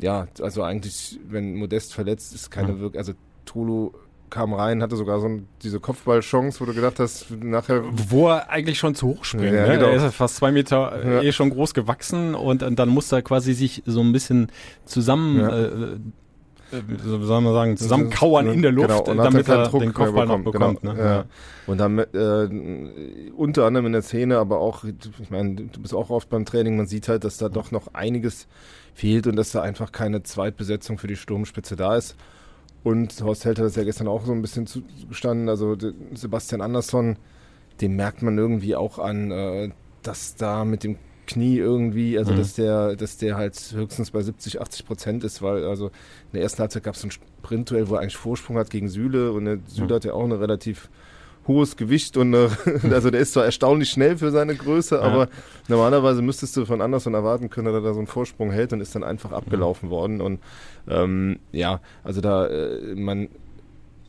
ja, 0.00 0.28
also 0.40 0.62
eigentlich, 0.62 1.18
wenn 1.28 1.56
Modest 1.56 1.94
verletzt 1.94 2.34
ist, 2.34 2.50
keine 2.50 2.72
mhm. 2.72 2.80
Wirkung, 2.80 2.98
also 2.98 3.12
Tolo 3.44 3.94
kam 4.30 4.54
rein, 4.54 4.82
hatte 4.82 4.96
sogar 4.96 5.20
so 5.20 5.26
ein, 5.26 5.48
diese 5.62 5.80
Kopfballchance, 5.80 6.60
wo 6.60 6.64
du 6.64 6.72
gedacht 6.72 7.00
hast, 7.00 7.30
nachher. 7.30 7.82
Wo 8.08 8.28
er 8.28 8.48
eigentlich 8.48 8.78
schon 8.78 8.94
zu 8.94 9.08
hoch 9.08 9.24
springt. 9.24 9.52
Ja, 9.52 9.66
ne? 9.66 9.76
genau. 9.76 9.88
Er 9.88 10.06
ist 10.06 10.14
fast 10.14 10.36
zwei 10.36 10.52
Meter 10.52 11.04
ja. 11.04 11.22
eh 11.22 11.32
schon 11.32 11.50
groß 11.50 11.74
gewachsen 11.74 12.34
und, 12.34 12.62
und, 12.62 12.78
dann 12.78 12.88
muss 12.88 13.10
er 13.12 13.22
quasi 13.22 13.52
sich 13.52 13.82
so 13.86 14.00
ein 14.00 14.12
bisschen 14.12 14.50
zusammen 14.84 15.40
ja. 15.40 15.58
äh, 15.58 15.98
wie 16.70 17.26
soll 17.26 17.40
man 17.40 17.52
sagen, 17.52 17.76
zusammenkauern 17.76 18.48
in 18.48 18.62
der 18.62 18.72
Luft, 18.72 19.04
genau, 19.04 19.24
damit 19.24 19.48
er 19.48 19.64
Druck 19.64 19.80
den 19.80 19.92
Kopfball 19.92 20.26
noch 20.26 20.42
bekommt. 20.42 20.82
Genau, 20.82 20.94
ne? 20.94 21.00
ja. 21.00 21.24
Und 21.66 21.78
dann 21.78 21.98
äh, 21.98 23.30
unter 23.36 23.66
anderem 23.66 23.86
in 23.86 23.92
der 23.92 24.02
Szene, 24.02 24.38
aber 24.38 24.58
auch, 24.58 24.84
ich 24.84 25.30
meine, 25.30 25.54
du 25.54 25.80
bist 25.80 25.94
auch 25.94 26.10
oft 26.10 26.28
beim 26.28 26.44
Training, 26.44 26.76
man 26.76 26.86
sieht 26.86 27.08
halt, 27.08 27.24
dass 27.24 27.38
da 27.38 27.48
doch 27.48 27.70
noch 27.70 27.94
einiges 27.94 28.46
fehlt 28.94 29.26
und 29.26 29.36
dass 29.36 29.52
da 29.52 29.62
einfach 29.62 29.92
keine 29.92 30.22
Zweitbesetzung 30.22 30.98
für 30.98 31.06
die 31.06 31.16
Sturmspitze 31.16 31.76
da 31.76 31.96
ist. 31.96 32.16
Und 32.82 33.20
Horst 33.22 33.44
Held 33.44 33.58
hat 33.58 33.66
das 33.66 33.76
ja 33.76 33.84
gestern 33.84 34.08
auch 34.08 34.24
so 34.24 34.32
ein 34.32 34.42
bisschen 34.42 34.66
zugestanden, 34.66 35.48
also 35.48 35.76
Sebastian 36.14 36.60
Andersson, 36.60 37.16
dem 37.80 37.96
merkt 37.96 38.22
man 38.22 38.38
irgendwie 38.38 38.74
auch 38.74 38.98
an, 38.98 39.30
äh, 39.30 39.70
dass 40.02 40.36
da 40.36 40.64
mit 40.64 40.84
dem 40.84 40.96
Knie 41.26 41.58
irgendwie, 41.58 42.18
also 42.18 42.32
mhm. 42.32 42.38
dass 42.38 42.54
der, 42.54 42.96
dass 42.96 43.16
der 43.16 43.36
halt 43.36 43.72
höchstens 43.74 44.10
bei 44.10 44.22
70, 44.22 44.60
80 44.60 44.86
Prozent 44.86 45.24
ist, 45.24 45.42
weil 45.42 45.64
also 45.64 45.86
in 45.86 45.92
der 46.34 46.42
ersten 46.42 46.60
Halbzeit 46.60 46.82
gab 46.82 46.94
es 46.94 47.04
ein 47.04 47.10
Sprintduell, 47.10 47.88
wo 47.88 47.94
er 47.94 48.00
eigentlich 48.00 48.16
Vorsprung 48.16 48.56
hat 48.58 48.70
gegen 48.70 48.88
Süle 48.88 49.32
und 49.32 49.44
der 49.44 49.58
Süle 49.66 49.88
mhm. 49.88 49.94
hat 49.94 50.04
ja 50.04 50.12
auch 50.12 50.24
eine 50.24 50.40
relativ 50.40 50.88
hohes 51.46 51.76
Gewicht 51.76 52.16
und 52.16 52.34
eine, 52.34 52.50
also 52.92 53.10
der 53.10 53.20
ist 53.20 53.32
zwar 53.32 53.44
erstaunlich 53.44 53.90
schnell 53.90 54.18
für 54.18 54.30
seine 54.30 54.54
Größe, 54.54 54.96
ja. 54.96 55.02
aber 55.02 55.28
normalerweise 55.68 56.22
müsstest 56.22 56.56
du 56.56 56.64
von 56.64 56.80
Anderson 56.80 57.14
erwarten 57.14 57.50
können, 57.50 57.66
dass 57.66 57.74
er 57.74 57.80
da 57.80 57.92
so 57.92 57.98
einen 57.98 58.06
Vorsprung 58.06 58.50
hält 58.50 58.72
und 58.72 58.80
ist 58.80 58.94
dann 58.94 59.04
einfach 59.04 59.32
abgelaufen 59.32 59.88
mhm. 59.88 59.92
worden 59.92 60.20
und 60.20 60.40
ähm, 60.88 61.38
ja, 61.52 61.80
also 62.04 62.20
da 62.20 62.46
äh, 62.46 62.94
man 62.94 63.28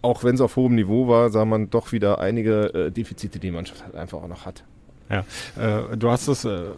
auch 0.01 0.23
wenn 0.23 0.35
es 0.35 0.41
auf 0.41 0.55
hohem 0.55 0.75
Niveau 0.75 1.07
war, 1.07 1.29
sah 1.29 1.45
man 1.45 1.69
doch 1.69 1.91
wieder 1.91 2.19
einige 2.19 2.73
äh, 2.73 2.91
Defizite, 2.91 3.39
die 3.39 3.47
die 3.47 3.51
Mannschaft 3.51 3.83
halt 3.83 3.95
einfach 3.95 4.21
auch 4.23 4.27
noch 4.27 4.45
hat. 4.45 4.63
Ja, 5.09 5.25
äh, 5.59 5.97
du 5.97 6.09
hast 6.09 6.27
es 6.27 6.45
äh, 6.45 6.69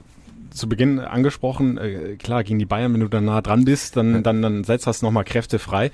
zu 0.53 0.69
Beginn 0.69 0.99
angesprochen, 0.99 1.77
äh, 1.77 2.15
klar, 2.17 2.43
gegen 2.43 2.59
die 2.59 2.65
Bayern, 2.65 2.93
wenn 2.93 3.01
du 3.01 3.07
dann 3.07 3.25
nah 3.25 3.41
dran 3.41 3.65
bist, 3.65 3.97
dann, 3.97 4.23
dann, 4.23 4.41
dann 4.41 4.63
setzt 4.63 4.87
das 4.87 5.01
nochmal 5.01 5.23
Kräfte 5.23 5.59
frei. 5.59 5.91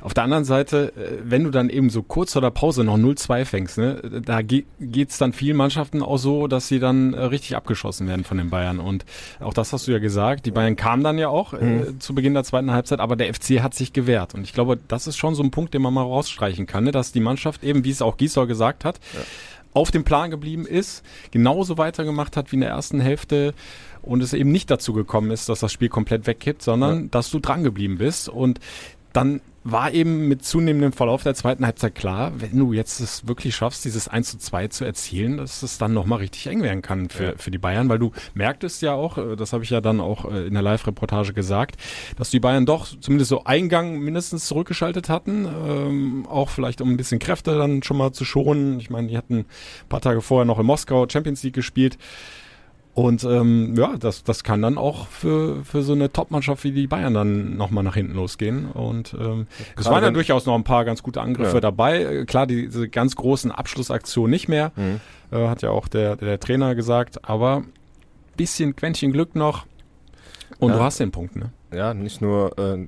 Auf 0.00 0.14
der 0.14 0.24
anderen 0.24 0.44
Seite, 0.44 0.92
äh, 0.96 1.18
wenn 1.24 1.44
du 1.44 1.50
dann 1.50 1.70
eben 1.70 1.90
so 1.90 2.02
kurz 2.02 2.32
vor 2.32 2.42
der 2.42 2.50
Pause 2.50 2.84
noch 2.84 2.96
0-2 2.96 3.44
fängst, 3.44 3.78
ne, 3.78 4.22
da 4.24 4.42
ge 4.42 4.64
geht's 4.80 5.18
dann 5.18 5.32
vielen 5.32 5.56
Mannschaften 5.56 6.02
auch 6.02 6.18
so, 6.18 6.46
dass 6.46 6.68
sie 6.68 6.78
dann 6.78 7.14
äh, 7.14 7.22
richtig 7.22 7.56
abgeschossen 7.56 8.06
werden 8.08 8.24
von 8.24 8.38
den 8.38 8.50
Bayern. 8.50 8.78
Und 8.78 9.04
auch 9.40 9.54
das 9.54 9.72
hast 9.72 9.88
du 9.88 9.92
ja 9.92 9.98
gesagt, 9.98 10.46
die 10.46 10.50
Bayern 10.50 10.76
kamen 10.76 11.02
dann 11.02 11.18
ja 11.18 11.28
auch 11.28 11.54
äh, 11.54 11.64
mhm. 11.64 12.00
zu 12.00 12.14
Beginn 12.14 12.34
der 12.34 12.44
zweiten 12.44 12.70
Halbzeit, 12.70 13.00
aber 13.00 13.16
der 13.16 13.32
FC 13.32 13.60
hat 13.60 13.74
sich 13.74 13.92
gewehrt. 13.92 14.34
Und 14.34 14.42
ich 14.42 14.52
glaube, 14.52 14.78
das 14.88 15.06
ist 15.06 15.16
schon 15.16 15.34
so 15.34 15.42
ein 15.42 15.50
Punkt, 15.50 15.74
den 15.74 15.82
man 15.82 15.94
mal 15.94 16.02
rausstreichen 16.02 16.66
kann, 16.66 16.84
ne, 16.84 16.92
dass 16.92 17.12
die 17.12 17.20
Mannschaft 17.20 17.64
eben, 17.64 17.84
wie 17.84 17.90
es 17.90 18.02
auch 18.02 18.16
Giesler 18.16 18.46
gesagt 18.46 18.84
hat, 18.84 19.00
ja 19.14 19.20
auf 19.74 19.90
dem 19.90 20.04
Plan 20.04 20.30
geblieben 20.30 20.66
ist, 20.66 21.04
genauso 21.30 21.78
weitergemacht 21.78 22.36
hat 22.36 22.52
wie 22.52 22.56
in 22.56 22.60
der 22.60 22.70
ersten 22.70 23.00
Hälfte 23.00 23.54
und 24.02 24.22
es 24.22 24.32
eben 24.32 24.52
nicht 24.52 24.70
dazu 24.70 24.92
gekommen 24.92 25.30
ist, 25.30 25.48
dass 25.48 25.60
das 25.60 25.72
Spiel 25.72 25.88
komplett 25.88 26.26
wegkippt, 26.26 26.62
sondern 26.62 27.02
ja. 27.02 27.08
dass 27.10 27.30
du 27.30 27.38
dran 27.38 27.62
geblieben 27.62 27.98
bist 27.98 28.28
und 28.28 28.60
dann 29.12 29.40
war 29.64 29.92
eben 29.92 30.26
mit 30.26 30.44
zunehmendem 30.44 30.92
Verlauf 30.92 31.22
der 31.22 31.34
zweiten 31.34 31.64
Halbzeit 31.64 31.94
klar, 31.94 32.32
wenn 32.38 32.58
du 32.58 32.72
jetzt 32.72 32.98
es 33.00 33.28
wirklich 33.28 33.54
schaffst, 33.54 33.84
dieses 33.84 34.08
1 34.08 34.32
zu 34.32 34.38
2 34.38 34.68
zu 34.68 34.84
erzielen, 34.84 35.36
dass 35.36 35.62
es 35.62 35.78
dann 35.78 35.94
nochmal 35.94 36.18
richtig 36.18 36.48
eng 36.48 36.62
werden 36.62 36.82
kann 36.82 37.08
für, 37.08 37.24
ja. 37.24 37.32
für 37.36 37.52
die 37.52 37.58
Bayern, 37.58 37.88
weil 37.88 38.00
du 38.00 38.10
merktest 38.34 38.82
ja 38.82 38.94
auch, 38.94 39.18
äh, 39.18 39.36
das 39.36 39.52
habe 39.52 39.62
ich 39.62 39.70
ja 39.70 39.80
dann 39.80 40.00
auch 40.00 40.30
äh, 40.30 40.46
in 40.46 40.54
der 40.54 40.62
Live-Reportage 40.62 41.32
gesagt, 41.32 41.76
dass 42.16 42.30
die 42.30 42.40
Bayern 42.40 42.66
doch 42.66 42.88
zumindest 43.00 43.28
so 43.28 43.44
Eingang 43.44 44.00
mindestens 44.00 44.46
zurückgeschaltet 44.46 45.08
hatten, 45.08 45.46
ähm, 45.46 46.26
auch 46.28 46.48
vielleicht 46.48 46.80
um 46.80 46.90
ein 46.90 46.96
bisschen 46.96 47.20
Kräfte 47.20 47.56
dann 47.56 47.82
schon 47.84 47.98
mal 47.98 48.12
zu 48.12 48.24
schonen. 48.24 48.80
Ich 48.80 48.90
meine, 48.90 49.08
die 49.08 49.16
hatten 49.16 49.40
ein 49.40 49.88
paar 49.88 50.00
Tage 50.00 50.22
vorher 50.22 50.44
noch 50.44 50.58
in 50.58 50.66
Moskau 50.66 51.06
Champions 51.08 51.42
League 51.44 51.54
gespielt. 51.54 51.98
Und 52.94 53.24
ähm, 53.24 53.74
ja, 53.74 53.96
das, 53.96 54.22
das 54.22 54.44
kann 54.44 54.60
dann 54.60 54.76
auch 54.76 55.06
für, 55.08 55.64
für 55.64 55.82
so 55.82 55.94
eine 55.94 56.12
Top-Mannschaft 56.12 56.62
wie 56.64 56.72
die 56.72 56.86
Bayern 56.86 57.14
dann 57.14 57.56
nochmal 57.56 57.84
nach 57.84 57.94
hinten 57.94 58.14
losgehen. 58.14 58.70
Und 58.70 59.16
ähm, 59.18 59.46
es 59.78 59.86
waren 59.86 60.02
ja 60.04 60.10
durchaus 60.10 60.44
noch 60.44 60.54
ein 60.54 60.64
paar 60.64 60.84
ganz 60.84 61.02
gute 61.02 61.22
Angriffe 61.22 61.54
ja. 61.54 61.60
dabei. 61.60 62.02
Äh, 62.02 62.24
klar, 62.26 62.46
die, 62.46 62.66
diese 62.66 62.88
ganz 62.88 63.16
großen 63.16 63.50
Abschlussaktionen 63.50 64.30
nicht 64.30 64.48
mehr, 64.48 64.72
mhm. 64.76 65.00
äh, 65.30 65.48
hat 65.48 65.62
ja 65.62 65.70
auch 65.70 65.88
der, 65.88 66.16
der 66.16 66.38
Trainer 66.38 66.74
gesagt, 66.74 67.28
aber 67.28 67.64
bisschen 68.36 68.76
Quäntchen 68.76 69.12
Glück 69.12 69.34
noch 69.36 69.66
und 70.58 70.70
ja. 70.70 70.76
du 70.76 70.82
hast 70.82 71.00
den 71.00 71.10
Punkt, 71.10 71.36
ne? 71.36 71.50
Ja, 71.72 71.94
nicht 71.94 72.20
nur 72.20 72.58
äh, 72.58 72.86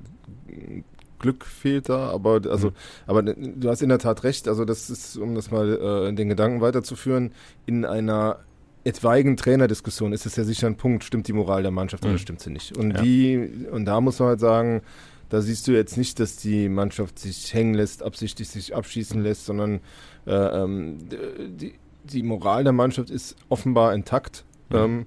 Glück 1.19 1.45
fehlt 1.45 1.89
da, 1.89 2.09
aber 2.09 2.41
also, 2.49 2.69
mhm. 2.69 2.73
aber 3.07 3.23
du 3.23 3.69
hast 3.69 3.81
in 3.81 3.89
der 3.89 3.99
Tat 3.99 4.23
recht. 4.23 4.47
Also 4.47 4.65
das 4.65 4.89
ist, 4.89 5.17
um 5.17 5.33
das 5.33 5.49
mal 5.49 6.07
äh, 6.07 6.13
den 6.13 6.29
Gedanken 6.29 6.61
weiterzuführen, 6.61 7.33
in 7.65 7.85
einer 7.85 8.37
etwaigen 8.85 9.35
Trainerdiskussion 9.35 10.13
ist 10.13 10.25
es 10.25 10.35
ja 10.35 10.43
sicher 10.43 10.67
ein 10.67 10.77
Punkt, 10.77 11.03
stimmt 11.03 11.27
die 11.27 11.33
Moral 11.33 11.63
der 11.63 11.71
Mannschaft 11.71 12.03
mhm. 12.03 12.11
oder 12.11 12.19
stimmt 12.19 12.39
sie 12.39 12.51
nicht? 12.51 12.77
Und 12.77 12.91
ja. 12.91 13.01
die, 13.01 13.65
und 13.71 13.85
da 13.85 13.99
muss 13.99 14.19
man 14.19 14.29
halt 14.29 14.39
sagen, 14.39 14.81
da 15.29 15.41
siehst 15.41 15.67
du 15.67 15.71
jetzt 15.71 15.97
nicht, 15.97 16.19
dass 16.19 16.37
die 16.37 16.69
Mannschaft 16.69 17.17
sich 17.17 17.53
hängen 17.53 17.73
lässt, 17.73 18.03
absichtlich 18.03 18.47
sich 18.47 18.75
abschießen 18.75 19.21
lässt, 19.21 19.45
sondern 19.45 19.81
äh, 20.27 20.33
ähm, 20.33 20.99
die, 21.09 21.73
die 22.03 22.23
Moral 22.23 22.63
der 22.63 22.73
Mannschaft 22.73 23.09
ist 23.09 23.35
offenbar 23.49 23.93
intakt. 23.95 24.45
Mhm. 24.69 24.77
Ähm, 24.77 25.05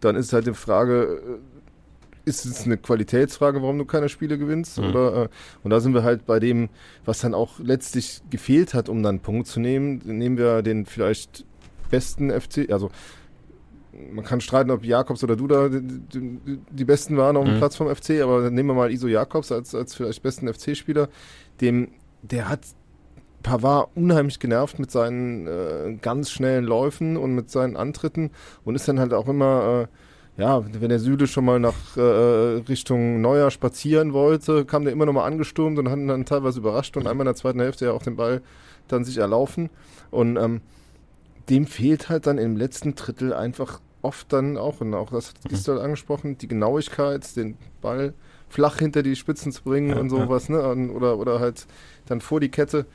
dann 0.00 0.14
ist 0.14 0.32
halt 0.32 0.46
die 0.46 0.54
Frage, 0.54 1.20
äh, 2.24 2.28
ist 2.28 2.44
es 2.44 2.66
eine 2.66 2.76
Qualitätsfrage, 2.76 3.62
warum 3.62 3.78
du 3.78 3.84
keine 3.84 4.08
Spiele 4.08 4.38
gewinnst? 4.38 4.78
Mhm. 4.78 4.84
Oder, 4.84 5.24
äh, 5.24 5.28
und 5.64 5.70
da 5.70 5.80
sind 5.80 5.92
wir 5.92 6.04
halt 6.04 6.24
bei 6.24 6.38
dem, 6.38 6.68
was 7.04 7.20
dann 7.20 7.34
auch 7.34 7.58
letztlich 7.58 8.20
gefehlt 8.30 8.74
hat, 8.74 8.88
um 8.88 9.02
dann 9.02 9.16
einen 9.16 9.20
Punkt 9.20 9.48
zu 9.48 9.58
nehmen. 9.58 10.02
Nehmen 10.04 10.38
wir 10.38 10.62
den 10.62 10.86
vielleicht 10.86 11.44
besten 11.90 12.30
FC, 12.30 12.70
also 12.70 12.90
man 14.12 14.24
kann 14.24 14.40
streiten, 14.40 14.70
ob 14.70 14.84
Jakobs 14.84 15.24
oder 15.24 15.36
Duda 15.36 15.68
die, 15.68 16.60
die, 16.70 16.84
besten 16.84 17.16
waren 17.16 17.36
auf 17.36 17.44
dem 17.44 17.54
mhm. 17.54 17.58
Platz 17.58 17.76
vom 17.76 17.94
FC, 17.94 18.22
aber 18.22 18.50
nehmen 18.50 18.68
wir 18.68 18.74
mal 18.74 18.92
Iso 18.92 19.08
Jakobs 19.08 19.50
als, 19.50 19.74
als 19.74 19.94
vielleicht 19.94 20.22
besten 20.22 20.52
FC-Spieler. 20.52 21.08
Dem, 21.60 21.88
der 22.22 22.48
hat 22.48 22.60
Pavard 23.42 23.90
unheimlich 23.94 24.38
genervt 24.38 24.78
mit 24.78 24.90
seinen 24.90 25.46
äh, 25.46 25.96
ganz 26.00 26.30
schnellen 26.30 26.64
Läufen 26.64 27.16
und 27.16 27.34
mit 27.34 27.50
seinen 27.50 27.76
Antritten 27.76 28.30
und 28.64 28.74
ist 28.74 28.88
dann 28.88 29.00
halt 29.00 29.14
auch 29.14 29.28
immer, 29.28 29.88
äh, 30.36 30.40
ja, 30.40 30.62
wenn 30.80 30.88
der 30.88 31.00
Süde 31.00 31.26
schon 31.26 31.44
mal 31.44 31.58
nach 31.58 31.96
äh, 31.96 32.00
Richtung 32.68 33.20
Neuer 33.20 33.50
spazieren 33.50 34.12
wollte, 34.12 34.64
kam 34.64 34.84
der 34.84 34.92
immer 34.92 35.06
noch 35.06 35.12
mal 35.12 35.24
angestürmt 35.24 35.78
und 35.78 35.88
hat 35.88 35.98
ihn 35.98 36.08
dann 36.08 36.24
teilweise 36.26 36.60
überrascht 36.60 36.96
und 36.96 37.06
einmal 37.06 37.24
in 37.24 37.30
der 37.30 37.34
zweiten 37.34 37.60
Hälfte 37.60 37.86
ja 37.86 37.92
auch 37.92 38.02
den 38.02 38.16
Ball 38.16 38.42
dann 38.86 39.04
sich 39.04 39.18
erlaufen. 39.18 39.70
Und 40.10 40.36
ähm, 40.36 40.60
dem 41.48 41.66
fehlt 41.66 42.08
halt 42.08 42.26
dann 42.26 42.38
im 42.38 42.56
letzten 42.56 42.94
Drittel 42.94 43.32
einfach 43.32 43.80
oft 44.02 44.32
dann 44.32 44.56
auch, 44.56 44.80
und 44.80 44.94
auch 44.94 45.10
das 45.10 45.30
hat 45.30 45.48
Gisdol 45.48 45.76
mhm. 45.76 45.84
angesprochen, 45.84 46.38
die 46.38 46.48
Genauigkeit, 46.48 47.36
den 47.36 47.56
Ball 47.80 48.14
flach 48.48 48.78
hinter 48.78 49.02
die 49.02 49.16
Spitzen 49.16 49.52
zu 49.52 49.62
bringen 49.62 49.90
ja, 49.90 49.98
und 49.98 50.10
sowas, 50.10 50.48
ja. 50.48 50.74
ne? 50.74 50.92
Oder, 50.92 51.18
oder 51.18 51.40
halt 51.40 51.66
dann 52.06 52.20
vor 52.20 52.40
die 52.40 52.48
Kette. 52.48 52.86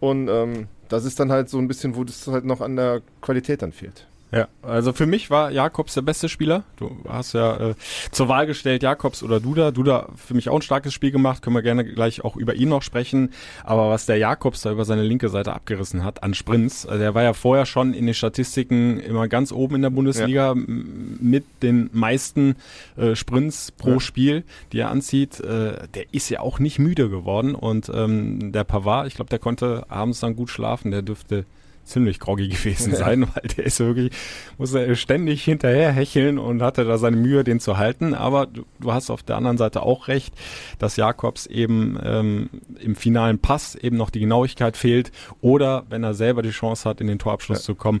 Und 0.00 0.28
ähm, 0.28 0.68
das 0.88 1.04
ist 1.04 1.18
dann 1.18 1.32
halt 1.32 1.48
so 1.48 1.58
ein 1.58 1.68
bisschen, 1.68 1.96
wo 1.96 2.04
das 2.04 2.26
halt 2.26 2.44
noch 2.44 2.60
an 2.60 2.76
der 2.76 3.02
Qualität 3.22 3.62
dann 3.62 3.72
fehlt. 3.72 4.06
Ja, 4.36 4.48
also 4.60 4.92
für 4.92 5.06
mich 5.06 5.30
war 5.30 5.50
Jakobs 5.50 5.94
der 5.94 6.02
beste 6.02 6.28
Spieler. 6.28 6.64
Du 6.76 6.94
hast 7.08 7.32
ja 7.32 7.70
äh, 7.70 7.74
zur 8.10 8.28
Wahl 8.28 8.46
gestellt, 8.46 8.82
Jakobs 8.82 9.22
oder 9.22 9.40
Duda. 9.40 9.70
Duda 9.70 10.08
für 10.14 10.34
mich 10.34 10.50
auch 10.50 10.56
ein 10.56 10.62
starkes 10.62 10.92
Spiel 10.92 11.10
gemacht, 11.10 11.40
können 11.40 11.56
wir 11.56 11.62
gerne 11.62 11.86
gleich 11.86 12.22
auch 12.22 12.36
über 12.36 12.54
ihn 12.54 12.68
noch 12.68 12.82
sprechen. 12.82 13.30
Aber 13.64 13.88
was 13.88 14.04
der 14.04 14.18
Jakobs 14.18 14.60
da 14.60 14.72
über 14.72 14.84
seine 14.84 15.04
linke 15.04 15.30
Seite 15.30 15.54
abgerissen 15.54 16.04
hat 16.04 16.22
an 16.22 16.34
Sprints, 16.34 16.84
also 16.84 16.98
der 16.98 17.14
war 17.14 17.22
ja 17.22 17.32
vorher 17.32 17.64
schon 17.64 17.94
in 17.94 18.04
den 18.04 18.14
Statistiken 18.14 19.00
immer 19.00 19.26
ganz 19.26 19.52
oben 19.52 19.76
in 19.76 19.82
der 19.82 19.90
Bundesliga 19.90 20.48
ja. 20.48 20.54
mit 20.54 21.44
den 21.62 21.88
meisten 21.94 22.56
äh, 22.96 23.14
Sprints 23.14 23.72
pro 23.72 23.92
ja. 23.92 24.00
Spiel, 24.00 24.44
die 24.72 24.80
er 24.80 24.90
anzieht. 24.90 25.40
Äh, 25.40 25.88
der 25.94 26.12
ist 26.12 26.28
ja 26.28 26.40
auch 26.40 26.58
nicht 26.58 26.78
müde 26.78 27.08
geworden 27.08 27.54
und 27.54 27.90
ähm, 27.94 28.52
der 28.52 28.64
Pavard, 28.64 29.06
ich 29.06 29.14
glaube, 29.14 29.30
der 29.30 29.38
konnte 29.38 29.86
abends 29.88 30.20
dann 30.20 30.36
gut 30.36 30.50
schlafen. 30.50 30.90
Der 30.90 31.00
dürfte 31.00 31.46
ziemlich 31.86 32.20
groggy 32.20 32.48
gewesen 32.48 32.94
sein, 32.96 33.22
weil 33.22 33.48
der 33.56 33.64
ist 33.64 33.80
wirklich, 33.80 34.12
muss 34.58 34.74
er 34.74 34.94
ständig 34.96 35.42
hinterher 35.44 35.92
hecheln 35.92 36.38
und 36.38 36.62
hatte 36.62 36.84
da 36.84 36.98
seine 36.98 37.16
Mühe, 37.16 37.44
den 37.44 37.60
zu 37.60 37.78
halten. 37.78 38.14
Aber 38.14 38.46
du, 38.46 38.64
du 38.80 38.92
hast 38.92 39.10
auf 39.10 39.22
der 39.22 39.36
anderen 39.36 39.56
Seite 39.56 39.82
auch 39.82 40.08
recht, 40.08 40.34
dass 40.78 40.96
Jakobs 40.96 41.46
eben 41.46 41.98
ähm, 42.02 42.50
im 42.80 42.96
finalen 42.96 43.38
Pass 43.38 43.74
eben 43.74 43.96
noch 43.96 44.10
die 44.10 44.20
Genauigkeit 44.20 44.76
fehlt 44.76 45.12
oder 45.40 45.84
wenn 45.88 46.04
er 46.04 46.14
selber 46.14 46.42
die 46.42 46.50
Chance 46.50 46.88
hat, 46.88 47.00
in 47.00 47.06
den 47.06 47.18
Torabschluss 47.18 47.60
ja. 47.60 47.64
zu 47.64 47.74
kommen, 47.74 48.00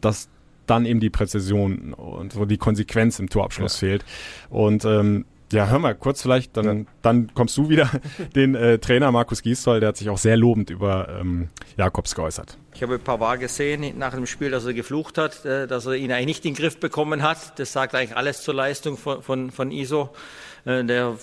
dass 0.00 0.28
dann 0.66 0.86
eben 0.86 1.00
die 1.00 1.10
Präzision 1.10 1.92
und 1.92 2.32
so 2.32 2.44
die 2.44 2.56
Konsequenz 2.56 3.18
im 3.18 3.28
Torabschluss 3.28 3.80
ja. 3.80 3.88
fehlt. 3.88 4.04
Und 4.48 4.84
ähm, 4.84 5.24
ja, 5.52 5.68
hör 5.68 5.78
mal, 5.78 5.94
kurz 5.94 6.22
vielleicht, 6.22 6.56
dann, 6.56 6.78
ja. 6.78 6.84
dann 7.02 7.34
kommst 7.34 7.56
du 7.56 7.68
wieder, 7.68 7.90
den 8.34 8.54
äh, 8.54 8.78
Trainer 8.78 9.12
Markus 9.12 9.42
Giesdoll, 9.42 9.80
der 9.80 9.90
hat 9.90 9.96
sich 9.96 10.10
auch 10.10 10.18
sehr 10.18 10.36
lobend 10.36 10.70
über 10.70 11.08
ähm, 11.20 11.48
Jakobs 11.76 12.14
geäußert. 12.14 12.58
Ich 12.74 12.82
habe 12.82 12.98
Pavard 12.98 13.40
gesehen 13.40 13.98
nach 13.98 14.14
dem 14.14 14.26
Spiel, 14.26 14.50
dass 14.50 14.64
er 14.64 14.74
geflucht 14.74 15.18
hat, 15.18 15.44
äh, 15.44 15.66
dass 15.66 15.86
er 15.86 15.94
ihn 15.94 16.10
eigentlich 16.10 16.26
nicht 16.26 16.44
in 16.46 16.54
den 16.54 16.60
Griff 16.60 16.78
bekommen 16.78 17.22
hat. 17.22 17.58
Das 17.58 17.72
sagt 17.72 17.94
eigentlich 17.94 18.16
alles 18.16 18.42
zur 18.42 18.54
Leistung 18.54 18.96
von, 18.96 19.22
von, 19.22 19.50
von 19.50 19.70
ISO, 19.70 20.10
äh, 20.64 20.84
der 20.84 21.16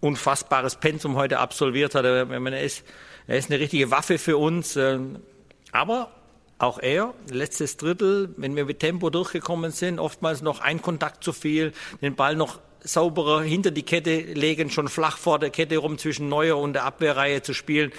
unfassbares 0.00 0.76
Pensum 0.76 1.16
heute 1.16 1.38
absolviert 1.38 1.94
hat. 1.94 2.04
Er 2.04 2.62
ist, 2.62 2.84
er 3.26 3.38
ist 3.38 3.50
eine 3.50 3.60
richtige 3.60 3.90
Waffe 3.90 4.18
für 4.18 4.36
uns. 4.36 4.76
Äh, 4.76 4.98
aber 5.72 6.10
auch 6.58 6.78
er, 6.78 7.14
letztes 7.28 7.76
Drittel, 7.76 8.32
wenn 8.36 8.54
wir 8.54 8.64
mit 8.64 8.78
Tempo 8.78 9.10
durchgekommen 9.10 9.72
sind, 9.72 9.98
oftmals 9.98 10.42
noch 10.42 10.60
ein 10.60 10.80
Kontakt 10.80 11.24
zu 11.24 11.32
viel, 11.32 11.72
den 12.00 12.14
Ball 12.14 12.36
noch 12.36 12.60
sauberer 12.84 13.42
hinter 13.42 13.70
die 13.70 13.82
Kette 13.82 14.18
legen, 14.20 14.70
schon 14.70 14.88
flach 14.88 15.18
vor 15.18 15.38
der 15.38 15.50
Kette 15.50 15.76
rum 15.78 15.98
zwischen 15.98 16.28
Neuer 16.28 16.58
und 16.58 16.74
der 16.74 16.84
Abwehrreihe 16.84 17.42
zu 17.42 17.54
spielen. 17.54 17.92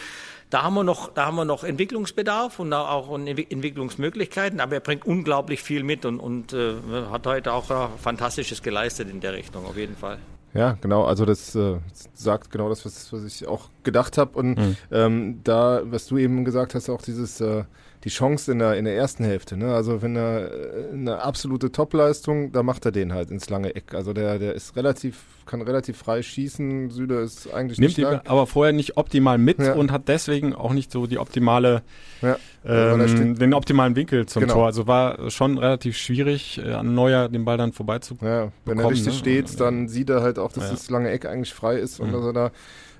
Da 0.50 0.62
haben 0.62 0.75
wir 0.75 0.84
noch, 0.84 1.12
da 1.12 1.25
haben 1.25 1.36
wir 1.36 1.46
noch 1.46 1.63
Entwicklungsbedarf 1.63 2.60
und 2.60 2.72
auch 2.74 3.18
Entwicklungsmöglichkeiten, 3.18 4.60
aber 4.60 4.75
er 4.75 4.82
bringt 4.82 5.06
unglaublich 5.06 5.63
viel 5.63 5.84
mit 5.84 6.06
und, 6.06 6.20
und 6.20 6.54
äh, 6.54 6.75
hat 7.12 7.25
heute 7.25 7.54
auch 7.54 7.72
äh, 7.72 7.88
Fantastisches 7.98 8.62
geleistet 8.62 9.10
in 9.10 9.20
der 9.20 9.34
Richtung, 9.34 9.66
auf 9.66 9.78
jeden 9.78 9.96
Fall. 9.96 10.20
Ja, 10.54 10.78
genau. 10.80 11.06
Also 11.06 11.25
das 11.25 11.56
äh, 11.56 11.78
sagt 12.13 12.52
genau 12.52 12.70
das, 12.70 12.86
was, 12.86 13.12
was 13.12 13.24
ich 13.24 13.48
auch 13.48 13.70
gedacht 13.82 14.18
habe. 14.20 14.38
Und 14.38 14.58
mhm. 14.58 14.78
ähm, 14.92 15.40
da, 15.44 15.82
was 15.86 16.06
du 16.06 16.18
eben 16.18 16.46
gesagt 16.46 16.75
hast, 16.75 16.90
auch 16.90 17.02
dieses 17.02 17.42
äh, 17.42 17.63
die 18.03 18.10
Chance 18.10 18.51
in 18.51 18.60
der, 18.60 18.75
in 18.75 18.83
der 18.86 18.95
ersten 18.95 19.24
Hälfte. 19.24 19.55
Ne? 19.55 19.74
Also 19.74 20.01
wenn 20.01 20.15
er 20.15 20.51
äh, 20.51 20.93
eine 20.93 21.22
absolute 21.22 21.72
Topleistung, 21.72 22.51
da 22.51 22.62
macht 22.62 22.86
er 22.86 22.91
den 22.91 23.13
halt 23.13 23.31
ins 23.31 23.50
lange 23.50 23.75
Eck. 23.75 23.93
Also 23.93 24.12
der, 24.12 24.39
der 24.39 24.55
ist 24.55 24.75
relativ, 24.75 25.24
kann 25.45 25.62
relativ 25.62 25.98
frei 25.98 26.22
schießen. 26.22 26.89
Süder 26.89 27.22
ist 27.22 27.53
eigentlich 27.53 27.79
Nimmt 27.79 27.98
nicht 27.98 28.10
die 28.10 28.29
aber 28.29 28.45
vorher 28.45 28.74
nicht 28.74 28.98
optimal 28.98 29.38
mit 29.38 29.60
ja. 29.60 29.74
und 29.74 29.91
hat 29.91 30.10
deswegen 30.10 30.53
auch 30.53 30.74
nicht 30.74 30.91
so 30.91 31.07
die 31.07 31.17
optimale, 31.17 31.81
ja. 32.22 32.38
ähm, 32.65 33.36
den 33.36 33.53
optimalen 33.53 33.95
Winkel 33.95 34.25
zum 34.25 34.41
genau. 34.41 34.53
Tor. 34.55 34.65
Also 34.65 34.86
war 34.86 35.29
schon 35.31 35.57
relativ 35.57 35.95
schwierig, 35.95 36.60
äh, 36.63 36.74
an 36.74 36.93
Neuer 36.93 37.29
den 37.29 37.45
Ball 37.45 37.57
dann 37.57 37.72
vorbeizubekommen. 37.72 38.33
Ja, 38.33 38.51
wenn 38.65 38.79
er 38.79 38.89
richtig 38.89 39.13
ne? 39.13 39.19
steht, 39.19 39.60
dann 39.62 39.88
sieht 39.88 40.10
er 40.10 40.22
halt 40.22 40.39
auch, 40.39 40.51
dass 40.51 40.69
das 40.69 40.89
lange 40.89 41.10
Eck 41.10 41.25
eigentlich 41.25 41.53
frei 41.53 41.77
ist 41.77 42.01
und 42.01 42.10
mhm. 42.10 42.13
dass 42.13 42.25
er 42.25 42.33
da 42.33 42.51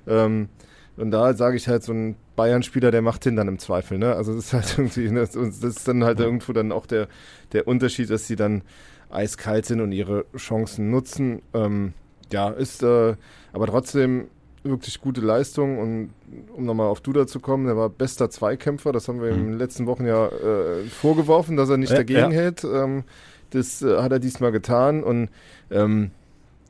ähm, 0.06 0.48
und 0.96 1.10
da 1.10 1.34
sage 1.34 1.56
ich 1.56 1.68
halt, 1.68 1.82
so 1.82 1.92
ein 1.92 2.16
Bayern-Spieler, 2.36 2.90
der 2.90 3.02
macht 3.02 3.24
den 3.24 3.36
dann 3.36 3.48
im 3.48 3.58
Zweifel. 3.58 3.98
Ne? 3.98 4.14
Also 4.14 4.34
das 4.34 4.46
ist 4.46 4.52
halt 4.52 4.74
irgendwie, 4.78 5.10
ne, 5.10 5.20
das 5.20 5.34
ist 5.36 5.88
dann 5.88 6.04
halt 6.04 6.20
irgendwo 6.20 6.52
dann 6.52 6.72
auch 6.72 6.86
der, 6.86 7.08
der 7.52 7.66
Unterschied, 7.66 8.10
dass 8.10 8.26
sie 8.26 8.36
dann 8.36 8.62
eiskalt 9.10 9.66
sind 9.66 9.80
und 9.80 9.92
ihre 9.92 10.24
Chancen 10.36 10.90
nutzen. 10.90 11.42
Ähm, 11.52 11.94
ja, 12.32 12.50
ist 12.50 12.82
äh, 12.82 13.16
aber 13.52 13.66
trotzdem 13.66 14.28
wirklich 14.62 15.00
gute 15.00 15.20
Leistung 15.20 15.78
und 15.78 16.10
um 16.54 16.64
nochmal 16.64 16.86
auf 16.86 17.00
Duda 17.00 17.26
zu 17.26 17.38
kommen, 17.38 17.66
der 17.66 17.76
war 17.76 17.90
bester 17.90 18.30
Zweikämpfer, 18.30 18.92
das 18.92 19.08
haben 19.08 19.20
wir 19.20 19.32
mhm. 19.32 19.38
in 19.38 19.46
den 19.50 19.58
letzten 19.58 19.86
Wochen 19.86 20.06
ja 20.06 20.28
äh, 20.28 20.84
vorgeworfen, 20.84 21.56
dass 21.56 21.68
er 21.68 21.76
nicht 21.76 21.90
ja, 21.90 21.96
dagegen 21.96 22.18
ja. 22.18 22.30
hält. 22.30 22.64
Ähm, 22.64 23.04
das 23.50 23.82
äh, 23.82 23.98
hat 23.98 24.10
er 24.10 24.18
diesmal 24.18 24.52
getan 24.52 25.04
und 25.04 25.28
ähm, 25.70 26.10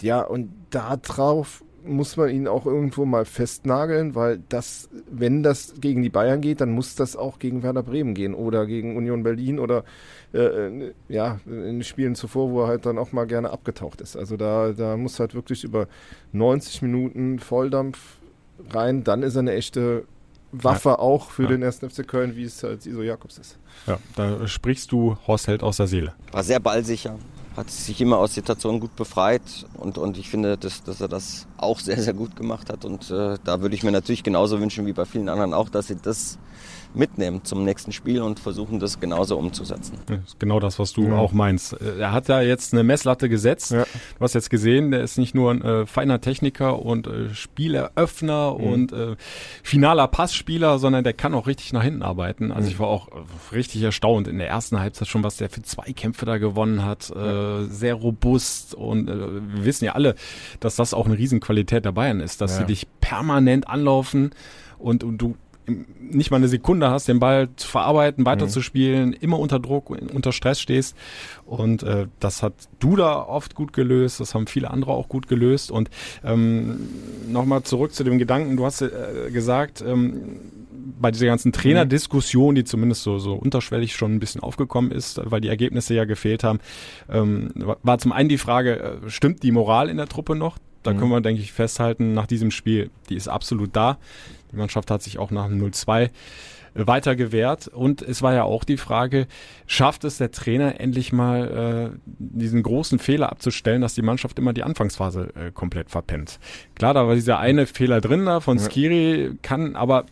ja, 0.03 0.23
und 0.23 0.51
da 0.71 0.97
drauf 0.97 1.63
muss 1.87 2.17
man 2.17 2.31
ihn 2.31 2.49
auch 2.49 2.67
irgendwo 2.67 3.05
mal 3.05 3.25
festnageln, 3.25 4.15
weil 4.15 4.41
das, 4.49 4.89
wenn 5.11 5.43
das 5.43 5.75
gegen 5.81 6.03
die 6.03 6.09
Bayern 6.09 6.41
geht, 6.41 6.61
dann 6.61 6.73
muss 6.73 6.95
das 6.95 7.17
auch 7.17 7.39
gegen 7.39 7.63
Werder 7.63 7.83
Bremen 7.83 8.15
gehen 8.15 8.35
oder 8.35 8.67
gegen 8.67 8.97
Union 8.97 9.23
Berlin 9.23 9.59
oder 9.59 9.85
äh, 10.33 10.39
äh 10.39 10.93
ja, 11.09 11.41
in 11.47 11.83
Spielen 11.83 12.15
zuvor, 12.15 12.51
wo 12.51 12.63
er 12.63 12.69
halt 12.69 12.87
dann 12.87 12.99
auch 12.99 13.13
mal 13.13 13.27
gerne 13.27 13.51
abgetaucht 13.51 14.01
ist. 14.01 14.17
Also 14.17 14.37
da, 14.37 14.73
da 14.73 14.97
muss 14.97 15.21
halt 15.21 15.35
wirklich 15.35 15.65
über 15.65 15.89
90 16.33 16.83
Minuten 16.83 17.39
Volldampf 17.39 18.19
rein, 18.71 19.05
dann 19.05 19.23
ist 19.23 19.37
er 19.37 19.41
eine 19.41 19.53
echte 19.53 20.05
Waffe 20.53 20.91
ja. 20.91 20.99
auch 20.99 21.31
für 21.31 21.45
ja. 21.45 21.49
den 21.51 21.63
ersten 21.63 21.91
FC 21.91 22.07
Köln, 22.07 22.37
wie 22.37 22.45
es 22.45 22.63
halt 22.63 22.87
Iso 22.87 23.03
Jakobs 23.03 23.39
ist. 23.39 23.59
Ja, 23.87 23.99
da 24.17 24.47
sprichst 24.47 24.93
du 24.93 25.17
Horst 25.27 25.49
Held 25.49 25.63
aus 25.63 25.79
der 25.79 25.89
Seele. 25.89 26.15
War 26.31 26.45
sehr 26.45 26.61
ballsicher, 26.61 27.19
hat 27.57 27.71
sich 27.71 28.01
immer 28.01 28.19
aus 28.19 28.35
Situationen 28.35 28.81
gut 28.81 28.97
befreit 28.97 29.43
und, 29.75 29.97
und 29.99 30.19
ich 30.19 30.29
finde, 30.29 30.57
dass, 30.59 30.83
dass 30.83 31.01
er 31.01 31.09
das 31.09 31.47
auch 31.57 31.79
sehr, 31.79 32.01
sehr 32.01 32.15
gut 32.15 32.37
gemacht 32.37 32.71
hat 32.71 32.85
und 32.85 33.11
äh, 33.11 33.39
da 33.45 33.61
würde 33.61 33.75
ich 33.75 33.83
mir 33.83 33.93
natürlich 33.93 34.23
genauso 34.23 34.61
wünschen 34.61 34.87
wie 34.87 34.93
bei 34.93 35.05
vielen 35.05 35.29
anderen 35.29 35.55
auch, 35.55 35.69
dass 35.69 35.87
sie 35.87 35.97
das 35.97 36.39
mitnehmen 36.95 37.45
zum 37.45 37.65
nächsten 37.65 37.93
Spiel 37.93 38.23
und 38.23 38.41
versuchen, 38.41 38.81
das 38.81 39.01
genauso 39.01 39.37
umzusetzen. 39.37 39.99
Ja, 40.09 40.19
genau 40.39 40.61
das, 40.61 40.79
was 40.79 40.93
du 40.93 41.09
ja. 41.09 41.17
auch 41.17 41.33
meinst. 41.33 41.81
Äh, 41.81 41.99
er 41.99 42.13
hat 42.13 42.29
ja 42.29 42.41
jetzt 42.41 42.73
eine 42.73 42.85
Messlatte 42.85 43.29
gesetzt. 43.29 43.73
Ja. 43.73 43.85
Du 43.85 44.21
hast 44.21 44.35
jetzt 44.35 44.51
gesehen, 44.51 44.91
der 44.91 45.03
ist 45.03 45.19
nicht 45.19 45.35
nur 45.35 45.51
ein 45.51 45.63
äh, 45.63 45.87
feiner 45.87 46.21
Techniker 46.21 46.81
und 46.81 47.07
äh, 47.07 47.35
Spieleröffner 47.35 48.55
mhm. 48.57 48.65
und 48.65 48.93
äh, 48.93 49.17
finaler 49.63 50.09
Passspieler, 50.09 50.79
sondern 50.79 51.05
der 51.05 51.13
kann 51.13 51.35
auch 51.35 51.47
richtig 51.47 51.73
nach 51.73 51.83
hinten 51.83 52.03
arbeiten. 52.03 52.53
Also 52.53 52.67
mhm. 52.67 52.73
ich 52.73 52.79
war 52.79 52.89
auch 52.89 53.09
äh, 53.09 53.55
richtig 53.55 53.83
erstaunt 53.83 54.29
in 54.29 54.39
der 54.39 54.49
ersten 54.49 54.79
Halbzeit 54.79 55.09
schon, 55.09 55.23
was 55.23 55.37
der 55.37 55.51
für 55.51 55.63
zwei 55.63 55.93
Kämpfe 55.93 56.27
da 56.27 56.39
gewonnen 56.39 56.85
hat. 56.85 57.11
Äh, 57.11 57.65
sehr 57.65 57.95
robust 57.95 58.75
und 58.75 59.09
äh, 59.09 59.15
wir 59.15 59.65
wissen 59.65 59.85
ja 59.85 59.93
alle, 59.93 60.15
dass 60.61 60.77
das 60.77 60.95
auch 60.95 61.07
eine 61.07 61.19
Riesenqualität 61.19 61.85
der 61.85 61.93
Bayern 61.93 62.21
ist, 62.21 62.41
dass 62.41 62.57
sie 62.57 62.65
dich 62.65 62.87
permanent 63.01 63.69
anlaufen 63.69 64.31
und, 64.79 65.05
und 65.05 65.19
du 65.19 65.37
nicht 65.67 66.31
mal 66.31 66.37
eine 66.37 66.49
Sekunde 66.49 66.91
hast, 66.91 67.09
den 67.09 67.19
Ball 67.19 67.49
zu 67.57 67.67
verarbeiten, 67.69 68.27
weiterzuspielen, 68.27 69.11
mhm. 69.11 69.17
immer 69.21 69.39
unter 69.39 69.59
Druck, 69.59 69.91
unter 69.91 70.33
Stress 70.33 70.61
stehst. 70.61 70.97
Und 71.47 71.83
äh, 71.83 72.07
das 72.21 72.43
hat 72.43 72.55
du 72.81 72.97
da 72.97 73.23
oft 73.23 73.55
gut 73.55 73.73
gelöst, 73.73 74.21
das 74.21 74.35
haben 74.35 74.47
viele 74.47 74.71
andere 74.71 74.93
auch 74.93 75.09
gut 75.09 75.29
gelöst. 75.29 75.71
Und 75.71 75.91
ähm, 76.23 76.89
nochmal 77.29 77.63
zurück 77.63 77.95
zu 77.95 78.05
dem 78.05 78.19
Gedanken, 78.19 78.57
du 78.57 78.65
hast 78.65 78.83
äh, 78.83 79.31
gesagt, 79.33 79.83
ähm, 79.87 80.41
bei 81.01 81.11
dieser 81.11 81.27
ganzen 81.27 81.53
Trainerdiskussion, 81.53 82.55
die 82.55 82.65
zumindest 82.65 83.03
so, 83.03 83.19
so 83.19 83.35
unterschwellig 83.35 83.95
schon 83.97 84.15
ein 84.15 84.21
bisschen 84.21 84.43
aufgekommen 84.43 84.91
ist, 84.91 85.21
weil 85.25 85.41
die 85.41 85.49
Ergebnisse 85.49 85.95
ja 85.95 86.05
gefehlt 86.05 86.45
haben, 86.45 86.61
ähm, 87.11 87.51
war 87.55 87.99
zum 87.99 88.13
einen 88.13 88.29
die 88.29 88.39
Frage, 88.39 89.01
äh, 89.05 89.11
stimmt 89.11 89.43
die 89.43 89.53
Moral 89.53 89.89
in 89.89 89.97
der 89.97 90.09
Truppe 90.09 90.37
noch? 90.37 90.59
Da 90.83 90.93
mhm. 90.93 90.99
können 90.99 91.11
wir, 91.11 91.21
denke 91.21 91.41
ich, 91.41 91.53
festhalten, 91.53 92.13
nach 92.13 92.27
diesem 92.27 92.51
Spiel, 92.51 92.91
die 93.09 93.17
ist 93.17 93.29
absolut 93.29 93.75
da. 93.75 93.99
Die 94.55 94.59
Mannschaft 94.59 94.91
hat 94.91 95.03
sich 95.03 95.19
auch 95.19 95.31
nach 95.31 95.49
dem 95.49 95.61
0-2 95.61 96.05
äh, 96.05 96.11
weiter 96.75 97.17
gewehrt. 97.17 97.69
Und 97.69 98.03
es 98.03 98.23
war 98.23 98.35
ja 98.35 98.45
auch 98.45 98.65
die 98.65 98.77
Frage, 98.77 99.27
schafft 99.67 100.05
es 100.05 100.19
der 100.19 100.31
Trainer 100.31 100.81
endlich 100.81 101.13
mal 101.13 101.93
äh, 101.95 101.99
diesen 102.07 102.63
großen 102.63 102.99
Fehler 102.99 103.31
abzustellen, 103.31 103.81
dass 103.81 103.95
die 103.95 104.03
Mannschaft 104.03 104.39
immer 104.39 104.53
die 104.53 104.63
Anfangsphase 104.63 105.33
äh, 105.35 105.51
komplett 105.53 105.91
verpennt. 105.91 106.39
Klar, 106.75 106.95
da 106.95 107.07
war 107.07 107.15
dieser 107.15 107.39
eine 107.39 107.67
Fehler 107.67 108.01
drin 108.01 108.27
da 108.27 108.41
von 108.41 108.59
Skiri, 108.59 109.33
kann 109.43 109.77
aber 109.77 110.07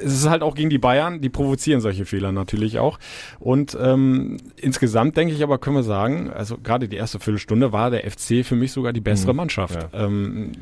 es 0.00 0.14
ist 0.14 0.28
halt 0.28 0.42
auch 0.42 0.54
gegen 0.54 0.70
die 0.70 0.78
Bayern, 0.78 1.20
die 1.20 1.28
provozieren 1.28 1.80
solche 1.80 2.04
Fehler 2.04 2.32
natürlich 2.32 2.78
auch. 2.78 2.98
Und 3.38 3.76
ähm, 3.80 4.36
insgesamt 4.56 5.16
denke 5.16 5.34
ich 5.34 5.42
aber, 5.42 5.58
können 5.58 5.76
wir 5.76 5.82
sagen, 5.82 6.30
also 6.30 6.56
gerade 6.58 6.88
die 6.88 6.96
erste 6.96 7.18
Viertelstunde 7.18 7.72
war 7.72 7.90
der 7.90 8.08
FC 8.08 8.44
für 8.44 8.54
mich 8.54 8.72
sogar 8.72 8.92
die 8.92 9.00
bessere 9.00 9.32
mhm. 9.32 9.38
Mannschaft. 9.38 9.88
Ja. 9.92 10.04
Ähm, 10.04 10.52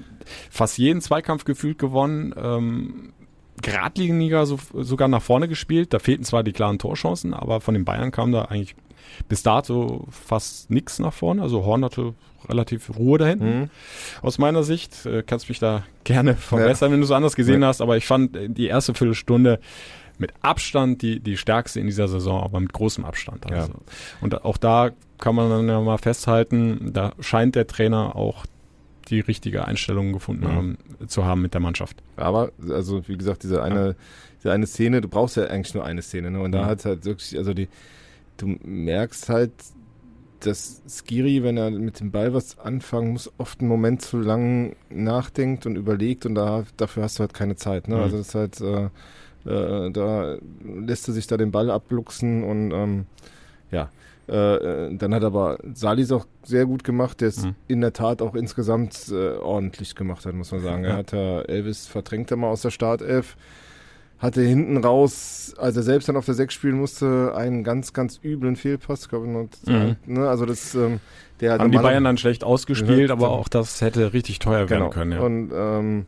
fast 0.51 0.79
jeden 0.79 1.01
Zweikampf 1.01 1.45
gefühlt 1.45 1.79
gewonnen. 1.79 2.35
Ähm, 2.37 3.13
geradliniger 3.63 4.47
so, 4.47 4.59
sogar 4.75 5.09
nach 5.09 5.23
vorne 5.23 5.49
gespielt. 5.49 5.93
Da 5.93 5.99
fehlten 5.99 6.25
zwar 6.25 6.43
die 6.43 6.53
klaren 6.53 6.79
Torchancen, 6.79 7.35
aber 7.35 7.61
von 7.61 7.75
den 7.75 7.85
Bayern 7.85 8.11
kam 8.11 8.33
da 8.33 8.43
eigentlich 8.43 8.75
bis 9.29 9.43
dato 9.43 10.07
fast 10.11 10.71
nichts 10.71 10.99
nach 10.99 11.13
vorne. 11.13 11.43
Also 11.43 11.65
Horn 11.65 11.85
hatte 11.85 12.15
relativ 12.49 12.97
Ruhe 12.97 13.19
da 13.19 13.27
hinten. 13.27 13.61
Mhm. 13.61 13.71
Aus 14.23 14.39
meiner 14.39 14.63
Sicht 14.63 15.07
äh, 15.07 15.23
kannst 15.23 15.49
mich 15.49 15.59
da 15.59 15.85
gerne 16.05 16.35
verbessern, 16.35 16.91
ja. 16.91 16.93
wenn 16.93 17.01
du 17.01 17.05
es 17.05 17.11
anders 17.11 17.37
gesehen 17.37 17.63
ja. 17.63 17.69
hast. 17.69 17.81
Aber 17.81 17.97
ich 17.97 18.07
fand 18.07 18.37
äh, 18.37 18.49
die 18.49 18.67
erste 18.67 18.95
Viertelstunde 18.95 19.61
mit 20.19 20.33
Abstand 20.41 21.03
die, 21.03 21.21
die 21.21 21.37
stärkste 21.37 21.81
in 21.81 21.87
dieser 21.87 22.09
Saison, 22.09 22.43
aber 22.43 22.61
mit 22.61 22.73
großem 22.73 23.05
Abstand. 23.05 23.51
Also. 23.51 23.73
Ja. 23.73 23.79
Und 24.21 24.45
auch 24.45 24.57
da 24.57 24.91
kann 25.19 25.35
man 25.35 25.51
dann 25.51 25.69
ja 25.69 25.81
mal 25.81 25.99
festhalten, 25.99 26.93
da 26.93 27.13
scheint 27.21 27.55
der 27.55 27.67
Trainer 27.67 28.17
auch 28.17 28.47
die 29.09 29.21
richtige 29.21 29.65
Einstellung 29.65 30.13
gefunden 30.13 30.45
mhm. 30.45 30.53
haben, 30.53 30.79
zu 31.07 31.25
haben 31.25 31.43
mit 31.43 31.55
der 31.55 31.61
Mannschaft. 31.61 32.03
Aber, 32.17 32.51
also 32.69 33.07
wie 33.09 33.17
gesagt, 33.17 33.43
diese 33.43 33.63
eine, 33.63 33.89
ja. 33.89 33.95
diese 34.39 34.53
eine 34.53 34.67
Szene, 34.67 35.01
du 35.01 35.09
brauchst 35.09 35.37
ja 35.37 35.45
eigentlich 35.45 35.75
nur 35.75 35.85
eine 35.85 36.03
Szene, 36.03 36.31
ne? 36.31 36.41
Und 36.41 36.53
da 36.53 36.65
mhm. 36.65 36.67
hat 36.67 36.85
halt 36.85 37.05
wirklich, 37.05 37.37
also 37.37 37.55
die, 37.55 37.69
du 38.37 38.59
merkst 38.63 39.29
halt, 39.29 39.53
dass 40.41 40.83
Skiri, 40.87 41.43
wenn 41.43 41.57
er 41.57 41.71
mit 41.71 42.01
dem 42.01 42.11
Ball 42.11 42.35
was 42.35 42.59
anfangen 42.59 43.13
muss, 43.13 43.33
oft 43.39 43.61
einen 43.61 43.69
Moment 43.69 44.03
zu 44.03 44.19
lang 44.19 44.77
nachdenkt 44.91 45.67
und 45.67 45.77
überlegt 45.77 46.27
und 46.27 46.35
da, 46.35 46.65
dafür 46.77 47.05
hast 47.05 47.19
du 47.19 47.21
halt 47.21 47.35
keine 47.35 47.57
Zeit. 47.57 47.89
Ne? 47.89 47.97
Mhm. 47.97 48.03
Also 48.03 48.19
das 48.19 48.29
ist 48.29 48.35
halt, 48.35 48.61
äh, 48.61 48.85
äh, 49.47 49.91
da 49.91 50.37
lässt 50.65 51.09
er 51.09 51.15
sich 51.15 51.27
da 51.27 51.37
den 51.37 51.53
Ball 51.53 51.71
abluchsen 51.71 52.45
und 52.45 52.73
ähm, 52.73 53.07
ja, 53.71 53.91
äh, 54.29 54.97
dann 54.97 55.15
hat 55.15 55.23
aber 55.23 55.59
Salis 55.75 56.11
auch 56.11 56.27
sehr 56.43 56.67
gut 56.67 56.83
gemacht, 56.83 57.21
der 57.21 57.29
es 57.29 57.45
mhm. 57.45 57.55
in 57.69 57.81
der 57.81 57.93
Tat 57.93 58.23
auch 58.23 58.35
insgesamt 58.35 59.09
äh, 59.11 59.37
ordentlich 59.37 59.95
gemacht 59.95 60.27
hat, 60.27 60.35
muss 60.35 60.51
man 60.51 60.63
sagen. 60.63 60.85
Ja. 60.85 60.91
Er 60.91 60.97
hat 60.97 61.13
da 61.13 61.43
Elvis 61.43 61.87
verdrängt 61.87 62.31
er 62.33 62.37
mal 62.37 62.49
aus 62.49 62.63
der 62.63 62.71
Startelf, 62.71 63.37
hatte 64.19 64.43
hinten 64.43 64.79
raus, 64.79 65.55
als 65.59 65.77
er 65.77 65.85
selbst 65.85 66.09
dann 66.09 66.17
auf 66.17 66.25
der 66.25 66.35
6 66.35 66.53
spielen 66.53 66.77
musste, 66.77 67.35
einen 67.37 67.63
ganz, 67.63 67.93
ganz 67.93 68.19
üblen 68.23 68.57
Fehlpass. 68.57 69.09
Glaube 69.09 69.27
ich, 69.27 69.69
mhm. 69.69 69.97
ne, 70.07 70.29
also 70.29 70.45
das, 70.45 70.75
ähm, 70.75 70.99
der 71.41 71.59
Haben 71.59 71.71
die 71.71 71.79
Bayern 71.79 72.05
dann 72.05 72.19
schlecht 72.19 72.43
ausgespielt, 72.43 73.11
aber 73.13 73.31
auch 73.31 73.49
das 73.49 73.81
hätte 73.81 74.13
richtig 74.13 74.41
teuer 74.41 74.69
werden 74.71 74.81
genau. 74.81 74.91
können. 74.91 75.13
Ja. 75.13 75.21
Und 75.21 75.53
ähm, 75.55 76.07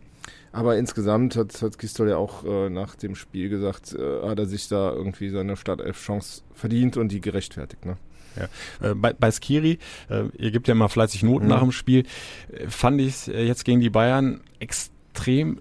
aber 0.50 0.76
insgesamt 0.76 1.36
hat, 1.36 1.60
hat 1.62 1.78
Gistol 1.78 2.08
ja 2.08 2.16
auch 2.16 2.44
äh, 2.44 2.70
nach 2.70 2.96
dem 2.96 3.14
Spiel 3.14 3.48
gesagt, 3.48 3.94
äh, 3.94 4.26
hat 4.26 4.38
er 4.38 4.46
sich 4.46 4.66
da 4.66 4.92
irgendwie 4.92 5.28
seine 5.28 5.56
Startelf-Chance 5.56 6.42
verdient 6.54 6.96
und 6.96 7.12
die 7.12 7.20
gerechtfertigt. 7.20 7.84
Ne? 7.84 7.96
Ja. 8.38 8.90
Äh, 8.90 8.94
bei, 8.94 9.12
bei 9.12 9.30
Skiri, 9.30 9.78
äh, 10.08 10.24
ihr 10.38 10.50
gebt 10.50 10.68
ja 10.68 10.72
immer 10.72 10.88
fleißig 10.88 11.22
Noten 11.22 11.44
mhm. 11.44 11.50
nach 11.50 11.60
dem 11.60 11.72
Spiel, 11.72 12.04
äh, 12.52 12.68
fand 12.68 13.00
ich 13.00 13.08
es 13.08 13.26
jetzt 13.26 13.64
gegen 13.64 13.80
die 13.80 13.90
Bayern 13.90 14.40
extrem 14.58 14.97
extrem, 15.18 15.58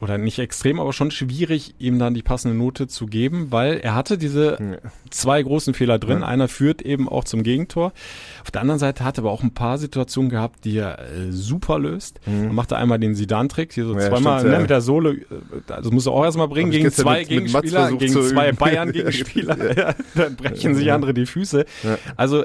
oder 0.00 0.18
nicht 0.18 0.38
extrem, 0.38 0.78
aber 0.78 0.92
schon 0.92 1.10
schwierig, 1.10 1.74
ihm 1.78 1.98
dann 1.98 2.14
die 2.14 2.22
passende 2.22 2.56
Note 2.56 2.86
zu 2.86 3.06
geben, 3.06 3.48
weil 3.50 3.78
er 3.78 3.94
hatte 3.94 4.18
diese 4.18 4.58
ja. 4.60 4.90
zwei 5.10 5.42
großen 5.42 5.74
Fehler 5.74 5.98
drin. 5.98 6.20
Ja. 6.20 6.26
Einer 6.26 6.48
führt 6.48 6.82
eben 6.82 7.08
auch 7.08 7.24
zum 7.24 7.42
Gegentor. 7.42 7.92
Auf 8.42 8.50
der 8.50 8.60
anderen 8.60 8.78
Seite 8.78 9.04
hat 9.04 9.18
er 9.18 9.24
aber 9.24 9.32
auch 9.32 9.42
ein 9.42 9.52
paar 9.52 9.78
Situationen 9.78 10.30
gehabt, 10.30 10.64
die 10.64 10.78
er 10.78 10.98
äh, 11.00 11.32
super 11.32 11.78
löst. 11.78 12.20
Mhm. 12.26 12.44
Er 12.44 12.52
machte 12.52 12.76
einmal 12.76 12.98
den 12.98 13.14
Sidan-Trick, 13.14 13.72
hier 13.72 13.84
so 13.84 13.94
ja, 13.94 14.08
zweimal 14.08 14.40
stimmt, 14.40 14.54
ne, 14.54 14.60
mit 14.60 14.70
der 14.70 14.80
Sohle, 14.80 15.12
äh, 15.12 15.24
das 15.66 15.90
muss 15.90 16.06
er 16.06 16.12
auch 16.12 16.24
erstmal 16.24 16.48
bringen, 16.48 16.70
gegen 16.70 16.90
zwei 16.90 17.20
mit, 17.20 17.28
Gegenspieler, 17.28 17.90
mit 17.90 18.00
gegen 18.00 18.12
zwei 18.12 18.52
Bayern-Gegenspieler. 18.52 19.56
dann 20.14 20.36
brechen 20.36 20.74
sich 20.74 20.92
andere 20.92 21.14
die 21.14 21.26
Füße. 21.26 21.64
Also, 22.16 22.44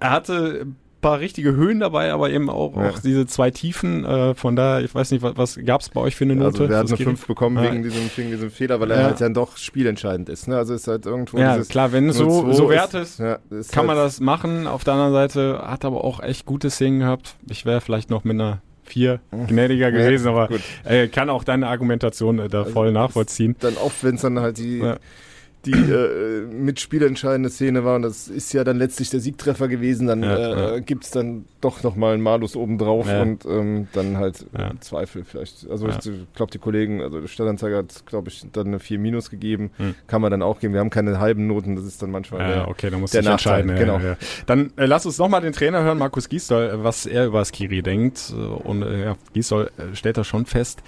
er 0.00 0.10
hatte 0.10 0.66
paar 1.04 1.20
richtige 1.20 1.54
Höhen 1.54 1.80
dabei, 1.80 2.12
aber 2.12 2.30
eben 2.30 2.48
auch, 2.48 2.74
ja. 2.76 2.88
auch 2.88 2.98
diese 2.98 3.26
zwei 3.26 3.50
Tiefen. 3.50 4.04
Äh, 4.06 4.34
von 4.34 4.56
daher, 4.56 4.82
ich 4.82 4.94
weiß 4.94 5.10
nicht, 5.10 5.22
was, 5.22 5.36
was 5.36 5.58
gab 5.64 5.82
es 5.82 5.90
bei 5.90 6.00
euch 6.00 6.16
für 6.16 6.24
eine 6.24 6.34
Note? 6.34 6.62
Also 6.62 6.68
wir 6.68 6.76
hatten 6.78 6.94
eine 6.94 6.96
5 6.96 7.26
bekommen 7.26 7.62
ja. 7.62 7.70
wegen, 7.70 7.82
diesem, 7.82 8.10
wegen 8.16 8.30
diesem 8.30 8.50
Fehler, 8.50 8.80
weil 8.80 8.90
er 8.90 9.00
ja. 9.00 9.04
halt 9.08 9.20
dann 9.20 9.34
doch 9.34 9.58
spielentscheidend 9.58 10.30
ist. 10.30 10.48
Ne? 10.48 10.56
Also 10.56 10.72
ist 10.72 10.88
halt 10.88 11.04
irgendwo 11.04 11.36
Ja, 11.36 11.58
klar, 11.62 11.92
wenn 11.92 12.08
es 12.08 12.16
so, 12.16 12.50
so 12.52 12.70
wert 12.70 12.94
ist, 12.94 13.18
ja, 13.18 13.38
ist 13.50 13.70
kann 13.70 13.86
halt 13.86 13.88
man 13.88 13.96
das 13.96 14.20
machen. 14.20 14.66
Auf 14.66 14.82
der 14.82 14.94
anderen 14.94 15.12
Seite 15.12 15.62
hat 15.62 15.84
er 15.84 15.88
aber 15.88 16.04
auch 16.04 16.20
echt 16.20 16.46
gute 16.46 16.70
Szenen 16.70 17.00
gehabt. 17.00 17.36
Ich 17.50 17.66
wäre 17.66 17.82
vielleicht 17.82 18.08
noch 18.08 18.24
mit 18.24 18.34
einer 18.34 18.62
vier 18.82 19.20
gnädiger 19.46 19.92
gewesen, 19.92 20.28
aber 20.28 20.48
äh, 20.84 21.08
kann 21.08 21.28
auch 21.28 21.44
deine 21.44 21.68
Argumentation 21.68 22.38
äh, 22.38 22.48
da 22.48 22.60
also 22.60 22.72
voll 22.72 22.92
nachvollziehen. 22.92 23.56
Dann 23.60 23.76
oft, 23.76 24.02
wenn 24.04 24.14
es 24.14 24.22
dann 24.22 24.40
halt 24.40 24.56
die 24.56 24.78
ja 24.78 24.96
die 25.66 25.72
äh, 25.72 26.46
mitspielentscheidende 26.46 27.50
Szene 27.50 27.84
war. 27.84 27.96
Und 27.96 28.02
das 28.02 28.28
ist 28.28 28.52
ja 28.52 28.64
dann 28.64 28.78
letztlich 28.78 29.10
der 29.10 29.20
Siegtreffer 29.20 29.68
gewesen. 29.68 30.06
Dann 30.06 30.22
ja, 30.22 30.36
äh, 30.36 30.74
ja. 30.74 30.78
gibt 30.80 31.04
es 31.04 31.10
dann 31.10 31.44
doch 31.60 31.82
nochmal 31.82 32.14
einen 32.14 32.22
Malus 32.22 32.56
obendrauf 32.56 33.06
ja. 33.08 33.22
und 33.22 33.44
ähm, 33.46 33.88
dann 33.92 34.18
halt 34.18 34.46
ja. 34.56 34.72
Zweifel 34.80 35.24
vielleicht. 35.24 35.68
Also 35.70 35.88
ich 35.88 35.98
glaube, 36.34 36.52
die 36.52 36.58
Kollegen, 36.58 37.00
also 37.02 37.20
der 37.20 37.28
Stadtanzeiger 37.28 37.78
hat, 37.78 38.06
glaube 38.06 38.28
ich, 38.28 38.44
dann 38.52 38.68
eine 38.68 38.78
4 38.78 38.98
Minus 38.98 39.30
gegeben. 39.30 39.70
Hm. 39.76 39.94
Kann 40.06 40.20
man 40.20 40.30
dann 40.30 40.42
auch 40.42 40.60
geben. 40.60 40.74
Wir 40.74 40.80
haben 40.80 40.90
keine 40.90 41.18
halben 41.18 41.46
Noten, 41.46 41.76
das 41.76 41.84
ist 41.84 42.02
dann 42.02 42.10
manchmal 42.10 42.40
ja, 42.40 42.48
der, 42.48 42.68
okay, 42.68 42.90
dann 42.90 43.00
muss 43.00 43.12
der 43.12 43.24
entscheiden. 43.24 43.74
Genau. 43.74 44.00
Dann 44.46 44.72
äh, 44.76 44.86
lass 44.86 45.06
uns 45.06 45.18
nochmal 45.18 45.40
den 45.40 45.52
Trainer 45.52 45.82
hören, 45.82 45.98
Markus 45.98 46.28
Giesdoll, 46.28 46.78
was 46.82 47.06
er 47.06 47.26
über 47.26 47.44
Skiri 47.44 47.82
denkt. 47.82 48.32
Und 48.64 48.82
äh, 48.82 49.04
ja, 49.04 49.16
Giesdoll 49.32 49.70
äh, 49.78 49.94
stellt 49.94 50.16
das 50.16 50.26
schon 50.26 50.46
fest. 50.46 50.82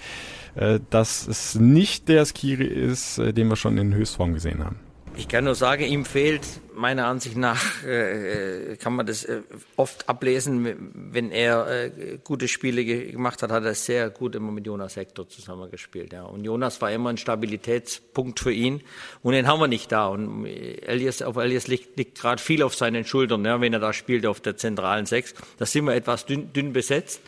Äh, 0.57 0.79
dass 0.89 1.27
es 1.27 1.53
nicht 1.55 2.09
der 2.09 2.25
Skiri 2.25 2.65
ist, 2.65 3.19
äh, 3.19 3.31
den 3.31 3.47
wir 3.47 3.55
schon 3.55 3.77
in 3.77 3.93
Höchstform 3.93 4.33
gesehen 4.33 4.63
haben. 4.63 4.79
Ich 5.15 5.27
kann 5.27 5.45
nur 5.45 5.55
sagen, 5.55 5.83
ihm 5.83 6.05
fehlt 6.05 6.45
meiner 6.75 7.07
Ansicht 7.07 7.37
nach, 7.37 7.83
äh, 7.83 8.75
kann 8.77 8.93
man 8.93 9.05
das 9.07 9.23
äh, 9.23 9.41
oft 9.75 10.07
ablesen, 10.07 10.91
wenn 10.93 11.31
er 11.31 11.67
äh, 11.67 12.19
gute 12.23 12.47
Spiele 12.47 12.85
ge 12.85 13.11
gemacht 13.11 13.41
hat, 13.41 13.51
hat 13.51 13.63
er 13.65 13.73
sehr 13.73 14.11
gut 14.11 14.35
immer 14.35 14.51
mit 14.51 14.67
Jonas 14.67 14.95
Hector 14.95 15.27
zusammengespielt. 15.27 16.13
Ja. 16.13 16.23
Und 16.23 16.43
Jonas 16.43 16.81
war 16.81 16.91
immer 16.91 17.09
ein 17.09 17.17
Stabilitätspunkt 17.17 18.39
für 18.39 18.51
ihn 18.51 18.81
und 19.23 19.33
den 19.33 19.47
haben 19.47 19.59
wir 19.59 19.67
nicht 19.67 19.91
da. 19.91 20.07
Und 20.07 20.45
Elias, 20.45 21.23
auf 21.23 21.37
Elias 21.37 21.67
liegt, 21.67 21.97
liegt 21.97 22.19
gerade 22.19 22.41
viel 22.41 22.61
auf 22.61 22.75
seinen 22.75 23.05
Schultern, 23.05 23.43
ja, 23.43 23.59
wenn 23.59 23.73
er 23.73 23.79
da 23.79 23.93
spielt 23.93 24.25
auf 24.27 24.39
der 24.39 24.55
zentralen 24.55 25.07
Sechs. 25.07 25.33
Da 25.57 25.65
sind 25.65 25.85
wir 25.85 25.95
etwas 25.95 26.27
dünn, 26.27 26.53
dünn 26.53 26.73
besetzt. 26.73 27.21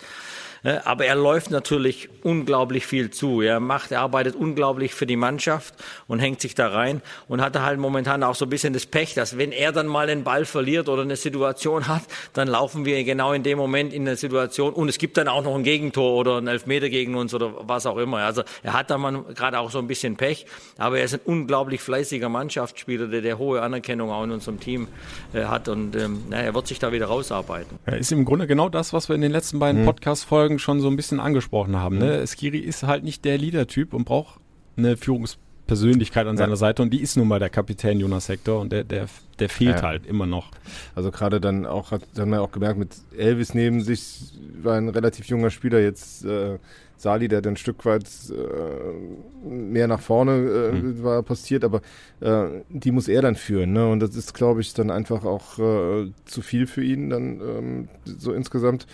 Äh, 0.63 0.78
aber 0.84 1.06
er 1.06 1.15
läuft 1.15 1.52
natürlich 1.52 2.10
unglaublich 2.24 2.86
viel 2.86 3.12
zu. 3.12 3.41
Er 3.41 3.60
macht, 3.60 3.91
er 3.91 4.02
arbeitet 4.02 4.36
unglaublich 4.36 4.93
für 4.93 5.06
die 5.06 5.15
Mannschaft 5.15 5.74
und 6.08 6.19
hängt 6.19 6.41
sich 6.41 6.56
da 6.56 6.67
rein 6.67 7.02
und 7.28 7.41
hat 7.41 7.58
halt 7.60 7.80
momentan 7.80 8.24
auch 8.24 8.36
so 8.36 8.45
ein 8.45 8.50
bisschen 8.50 8.74
das 8.74 8.86
Pech, 8.86 9.13
dass 9.13 9.38
wenn 9.38 9.52
er 9.52 9.72
dann 9.72 9.88
mal 9.88 10.08
den 10.08 10.24
Ball 10.24 10.45
verliert 10.45 10.89
oder 10.89 11.04
eine 11.04 11.15
Situation 11.15 11.88
hat, 11.88 12.04
dann 12.34 12.48
laufen 12.48 12.86
wir 12.86 13.04
genau 13.04 13.34
in 13.34 13.43
dem 13.43 13.58
Moment 13.58 13.93
in 13.93 14.06
der 14.06 14.17
Situation 14.17 14.74
und 14.74 14.89
es 14.89 14.98
gibt 14.98 15.17
dann 15.17 15.28
auch 15.28 15.43
noch 15.43 15.56
ein 15.56 15.63
Gegentor 15.63 16.13
oder 16.13 16.38
ein 16.38 16.48
Elfmeter 16.48 16.89
gegen 16.89 17.15
uns 17.15 17.34
oder 17.34 17.54
was 17.62 17.86
auch 17.86 17.98
immer. 17.98 18.17
Also 18.17 18.43
er 18.63 18.74
hat 18.74 18.89
da 18.89 18.98
mal 18.98 19.24
gerade 19.36 19.60
auch 19.60 19.72
so 19.72 19.80
ein 19.80 19.88
bisschen 19.88 20.17
Pech, 20.17 20.45
aber 20.78 21.00
er 21.00 21.06
ist 21.06 21.13
ein 21.13 21.22
unglaublich 21.26 21.82
fleißiger 21.82 22.30
Mannschaftsspieler, 22.30 23.08
der, 23.08 23.22
der 23.22 23.38
hohe 23.38 23.62
Anerkennung 23.62 24.12
auch 24.12 24.24
in 24.24 24.32
unserem 24.32 24.60
Team 24.60 24.88
äh, 25.34 25.45
hat 25.45 25.67
und 25.67 25.95
ähm, 25.95 26.24
na, 26.30 26.38
er 26.38 26.54
wird 26.54 26.67
sich 26.67 26.80
da 26.80 26.91
wieder 26.91 27.08
rausarbeiten. 27.08 27.80
Er 27.86 27.98
ist 27.98 28.12
im 28.12 28.26
Grunde 28.26 28.48
genau 28.48 28.69
das, 28.69 28.93
was 28.93 29.10
wir 29.10 29.15
in 29.15 29.22
den 29.22 29.32
letzten 29.32 29.60
beiden 29.60 29.82
mhm. 29.82 29.86
Podcast-Folgen 29.86 30.49
schon 30.58 30.80
so 30.82 30.88
ein 30.88 30.96
bisschen 30.96 31.20
angesprochen 31.20 31.76
haben. 31.76 31.98
Ne? 32.00 32.22
Mhm. 32.22 32.28
Skiri 32.28 32.60
ist 32.60 32.84
halt 32.84 33.04
nicht 33.04 33.26
der 33.26 33.38
Leader-Typ 33.38 33.94
und 33.94 34.06
braucht 34.06 34.40
eine 34.78 34.98
Führungspersönlichkeit 34.98 36.26
an 36.26 36.36
ja. 36.36 36.44
seiner 36.44 36.56
Seite 36.56 36.82
und 36.82 36.92
die 36.92 37.02
ist 37.02 37.18
nun 37.18 37.28
mal 37.28 37.40
der 37.40 37.50
Kapitän 37.50 38.00
Jonas 38.00 38.30
Hector 38.30 38.60
und 38.60 38.72
der, 38.72 38.84
der, 38.84 39.08
der 39.38 39.50
fehlt 39.50 39.78
ja. 39.78 39.84
halt 39.84 40.08
immer 40.08 40.26
noch. 40.26 40.50
Also 40.96 41.12
gerade 41.12 41.40
dann 41.40 41.66
auch, 41.66 41.92
hat 41.92 42.02
dann 42.16 42.30
man 42.30 42.40
auch 42.40 42.52
gemerkt, 42.52 42.80
mit 42.80 42.96
Elvis 43.16 43.54
neben 43.54 43.82
sich 43.82 44.34
war 44.64 44.78
ein 44.78 44.90
relativ 44.90 45.28
junger 45.28 45.52
Spieler 45.52 45.80
jetzt 45.80 46.26
äh, 46.26 46.58
Sali, 47.00 47.30
der 47.30 47.42
dann 47.42 47.54
ein 47.54 47.58
Stück 47.58 47.86
weit 47.86 48.06
äh, 48.30 49.48
mehr 49.48 49.88
nach 49.88 50.02
vorne 50.02 50.32
äh, 50.32 50.72
mhm. 50.74 51.04
war 51.04 51.24
postiert, 51.24 51.64
aber 51.64 51.82
äh, 52.20 52.62
die 52.70 52.92
muss 52.92 53.08
er 53.08 53.22
dann 53.22 53.36
führen. 53.36 53.72
Ne? 53.72 53.90
Und 53.90 54.02
das 54.02 54.16
ist, 54.16 54.34
glaube 54.34 54.60
ich, 54.60 54.74
dann 54.74 54.92
einfach 54.92 55.24
auch 55.24 55.58
äh, 55.60 56.12
zu 56.26 56.42
viel 56.42 56.68
für 56.68 56.84
ihn 56.84 57.10
dann 57.10 57.40
ähm, 57.40 57.90
so 58.04 58.34
insgesamt. 58.34 58.86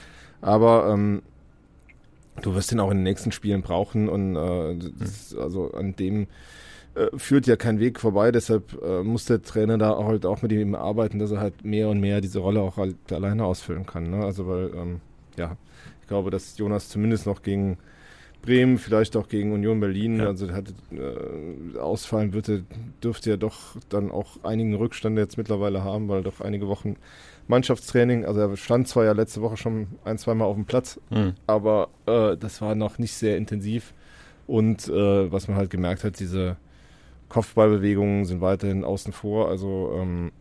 Aber 0.42 0.92
ähm, 0.94 1.24
du 2.42 2.56
wirst 2.56 2.72
ihn 2.72 2.80
auch 2.80 2.92
in 2.92 2.98
den 2.98 3.04
nächsten 3.04 3.32
Spielen 3.32 3.62
brauchen 3.62 4.10
und 4.10 4.36
äh, 4.36 4.78
das, 5.00 5.36
also 5.36 5.72
an 5.72 5.96
dem 5.96 6.28
äh, 6.96 7.08
führt 7.18 7.48
ja 7.48 7.56
kein 7.56 7.80
Weg 7.80 8.00
vorbei, 8.00 8.32
deshalb 8.32 8.82
äh, 8.82 9.04
muss 9.04 9.26
der 9.26 9.42
Trainer 9.42 9.78
da 9.78 9.98
halt 10.04 10.26
auch 10.26 10.42
mit 10.42 10.52
ihm 10.52 10.76
arbeiten, 10.76 11.20
dass 11.20 11.32
er 11.32 11.40
halt 11.40 11.66
mehr 11.66 11.90
und 11.90 12.00
mehr 12.00 12.22
diese 12.22 12.40
Rolle 12.40 12.62
auch 12.62 12.78
halt 12.78 12.96
alleine 13.12 13.46
ausfüllen 13.46 13.86
kann. 13.86 14.10
Ne? 14.10 14.24
Also 14.24 14.48
weil, 14.48 14.72
ähm, 14.76 15.02
ja, 15.38 15.58
ich 16.02 16.08
glaube, 16.08 16.30
dass 16.30 16.58
Jonas 16.58 16.90
zumindest 16.90 17.26
noch 17.26 17.42
gegen 17.42 17.78
Bremen, 18.46 18.78
vielleicht 18.78 19.18
auch 19.18 19.28
gegen 19.28 19.52
Union 19.52 19.80
Berlin. 19.80 20.20
Ja. 20.20 20.28
Also 20.28 20.52
hatte, 20.52 20.74
äh, 20.92 21.78
ausfallen 21.78 22.34
würde, 22.34 22.64
dürfte 23.04 23.32
ja 23.32 23.38
doch 23.38 23.76
dann 23.90 24.12
auch 24.12 24.44
einigen 24.44 24.76
Rückstand 24.76 25.18
jetzt 25.18 25.38
mittlerweile 25.38 25.84
haben, 25.84 26.08
weil 26.08 26.24
doch 26.24 26.42
einige 26.42 26.68
Wochen 26.68 26.96
Mannschaftstraining, 27.48 28.26
also 28.26 28.40
er 28.40 28.58
stand 28.58 28.88
zwar 28.88 29.06
ja 29.06 29.12
letzte 29.12 29.42
Woche 29.42 29.58
schon 29.58 29.88
ein, 30.04 30.18
zweimal 30.18 30.48
auf 30.48 30.56
dem 30.56 30.66
Platz, 30.66 31.00
mhm. 31.10 31.34
aber 31.48 31.90
äh, 32.06 32.36
das 32.38 32.62
war 32.62 32.76
noch 32.76 32.98
nicht 32.98 33.14
sehr 33.14 33.38
intensiv. 33.38 33.94
Und 34.48 34.88
äh, 34.88 35.32
was 35.32 35.48
man 35.48 35.58
halt 35.58 35.70
gemerkt 35.70 36.04
hat, 36.04 36.20
diese 36.20 36.58
Kopfballbewegungen 37.30 38.26
sind 38.26 38.42
weiterhin 38.42 38.84
außen 38.84 39.12
vor. 39.12 39.50
Also 39.50 39.98
ähm, 40.00 40.32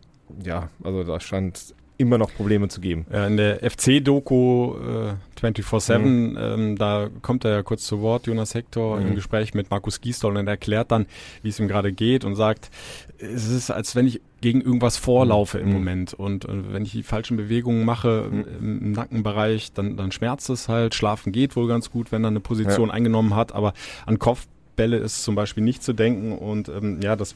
ja, 0.43 0.69
also 0.83 1.03
da 1.03 1.19
stand 1.19 1.73
immer 1.97 2.17
noch 2.17 2.33
Probleme 2.33 2.67
zu 2.67 2.81
geben. 2.81 3.05
Ja, 3.11 3.25
in 3.27 3.37
der 3.37 3.59
FC-Doku 3.59 4.75
äh, 4.75 5.13
24-7, 5.39 5.97
mhm. 5.97 6.37
ähm, 6.39 6.75
da 6.77 7.09
kommt 7.21 7.45
er 7.45 7.51
ja 7.51 7.63
kurz 7.63 7.85
zu 7.85 8.01
Wort, 8.01 8.27
Jonas 8.27 8.53
Hector, 8.53 8.99
mhm. 8.99 9.07
im 9.07 9.15
Gespräch 9.15 9.53
mit 9.53 9.69
Markus 9.71 10.01
Giesdoll 10.01 10.37
und 10.37 10.47
er 10.47 10.51
erklärt 10.51 10.91
dann, 10.91 11.05
wie 11.41 11.49
es 11.49 11.59
ihm 11.59 11.67
gerade 11.67 11.93
geht 11.93 12.25
und 12.25 12.35
sagt, 12.35 12.69
es 13.17 13.47
ist, 13.47 13.71
als 13.71 13.95
wenn 13.95 14.07
ich 14.07 14.21
gegen 14.45 14.61
irgendwas 14.61 14.97
vorlaufe 14.97 15.57
mhm. 15.57 15.63
im 15.63 15.73
Moment 15.73 16.13
und, 16.13 16.45
und, 16.45 16.71
wenn 16.71 16.83
ich 16.83 16.91
die 16.91 17.01
falschen 17.01 17.35
Bewegungen 17.35 17.83
mache 17.83 18.29
mhm. 18.29 18.45
im, 18.59 18.81
im, 18.81 18.91
Nackenbereich, 18.91 19.73
dann, 19.73 19.97
dann 19.97 20.11
schmerzt 20.11 20.51
es 20.51 20.69
halt. 20.69 20.93
Schlafen 20.93 21.31
geht 21.31 21.55
wohl 21.55 21.67
ganz 21.67 21.89
gut, 21.89 22.11
wenn 22.11 22.23
er 22.23 22.27
eine 22.27 22.41
Position 22.41 22.89
ja. 22.89 22.93
eingenommen 22.93 23.35
hat, 23.35 23.55
aber 23.55 23.73
an 24.05 24.19
Kopfbälle 24.19 24.97
ist 24.97 25.23
zum 25.23 25.33
Beispiel 25.33 25.63
nicht 25.63 25.81
zu 25.81 25.93
denken 25.93 26.31
und 26.31 26.69
ähm, 26.69 26.99
ja, 27.01 27.15
das 27.15 27.35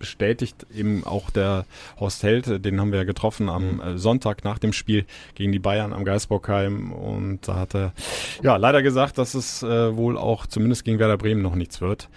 bestätigt 0.00 0.66
eben 0.74 1.04
auch 1.04 1.30
der 1.30 1.64
Horst 2.00 2.24
Held, 2.24 2.64
den 2.64 2.80
haben 2.80 2.90
wir 2.90 2.98
ja 2.98 3.04
getroffen 3.04 3.48
am 3.48 3.74
mhm. 3.74 3.80
Äh, 3.80 3.98
Sonntag 3.98 4.42
nach 4.42 4.58
dem 4.58 4.72
Spiel 4.72 5.04
gegen 5.36 5.52
die 5.52 5.60
Bayern 5.60 5.92
am 5.92 6.04
Geisbockheim 6.04 6.90
und 6.90 7.46
da 7.46 7.54
hat 7.54 7.76
er 7.76 7.92
ja 8.42 8.56
leider 8.56 8.82
gesagt, 8.82 9.16
dass 9.16 9.34
es 9.34 9.62
äh, 9.62 9.94
wohl 9.94 10.18
auch 10.18 10.46
zumindest 10.46 10.84
gegen 10.84 10.98
Werder 10.98 11.18
Bremen 11.18 11.40
noch 11.40 11.54
nichts 11.54 11.80
wird 11.80 12.08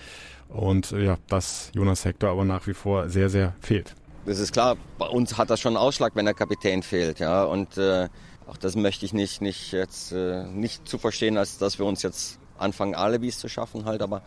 und 0.48 0.94
äh, 0.94 1.06
ja, 1.06 1.18
dass 1.28 1.72
Jonas 1.76 2.06
Hector 2.06 2.32
aber 2.32 2.44
nach 2.44 2.66
wie 2.66 2.74
vor 2.74 3.08
sehr, 3.08 3.30
sehr 3.30 3.54
fehlt. 3.62 3.94
Das 4.26 4.40
ist 4.40 4.54
klar, 4.54 4.76
bei 4.98 5.06
uns 5.06 5.38
hat 5.38 5.50
das 5.50 5.60
schon 5.60 5.76
einen 5.76 5.86
Ausschlag, 5.86 6.16
wenn 6.16 6.26
der 6.26 6.34
Kapitän 6.34 6.82
fehlt, 6.82 7.20
ja 7.20 7.44
und 7.44 7.78
äh, 7.78 8.10
auch 8.48 8.58
das 8.58 8.76
möchte 8.76 9.06
ich 9.06 9.14
nicht, 9.14 9.42
nicht 9.42 9.72
jetzt 9.72 10.12
äh, 10.12 10.46
nicht 10.46 10.88
zu 10.88 10.98
verstehen, 10.98 11.38
als 11.38 11.58
dass 11.58 11.80
wir 11.80 11.86
uns 11.86 12.02
jetzt 12.02 12.40
anfangen, 12.58 12.96
Alibis 12.96 13.38
zu 13.38 13.48
schaffen 13.50 13.86
halt, 13.86 14.02
aber 14.02 14.22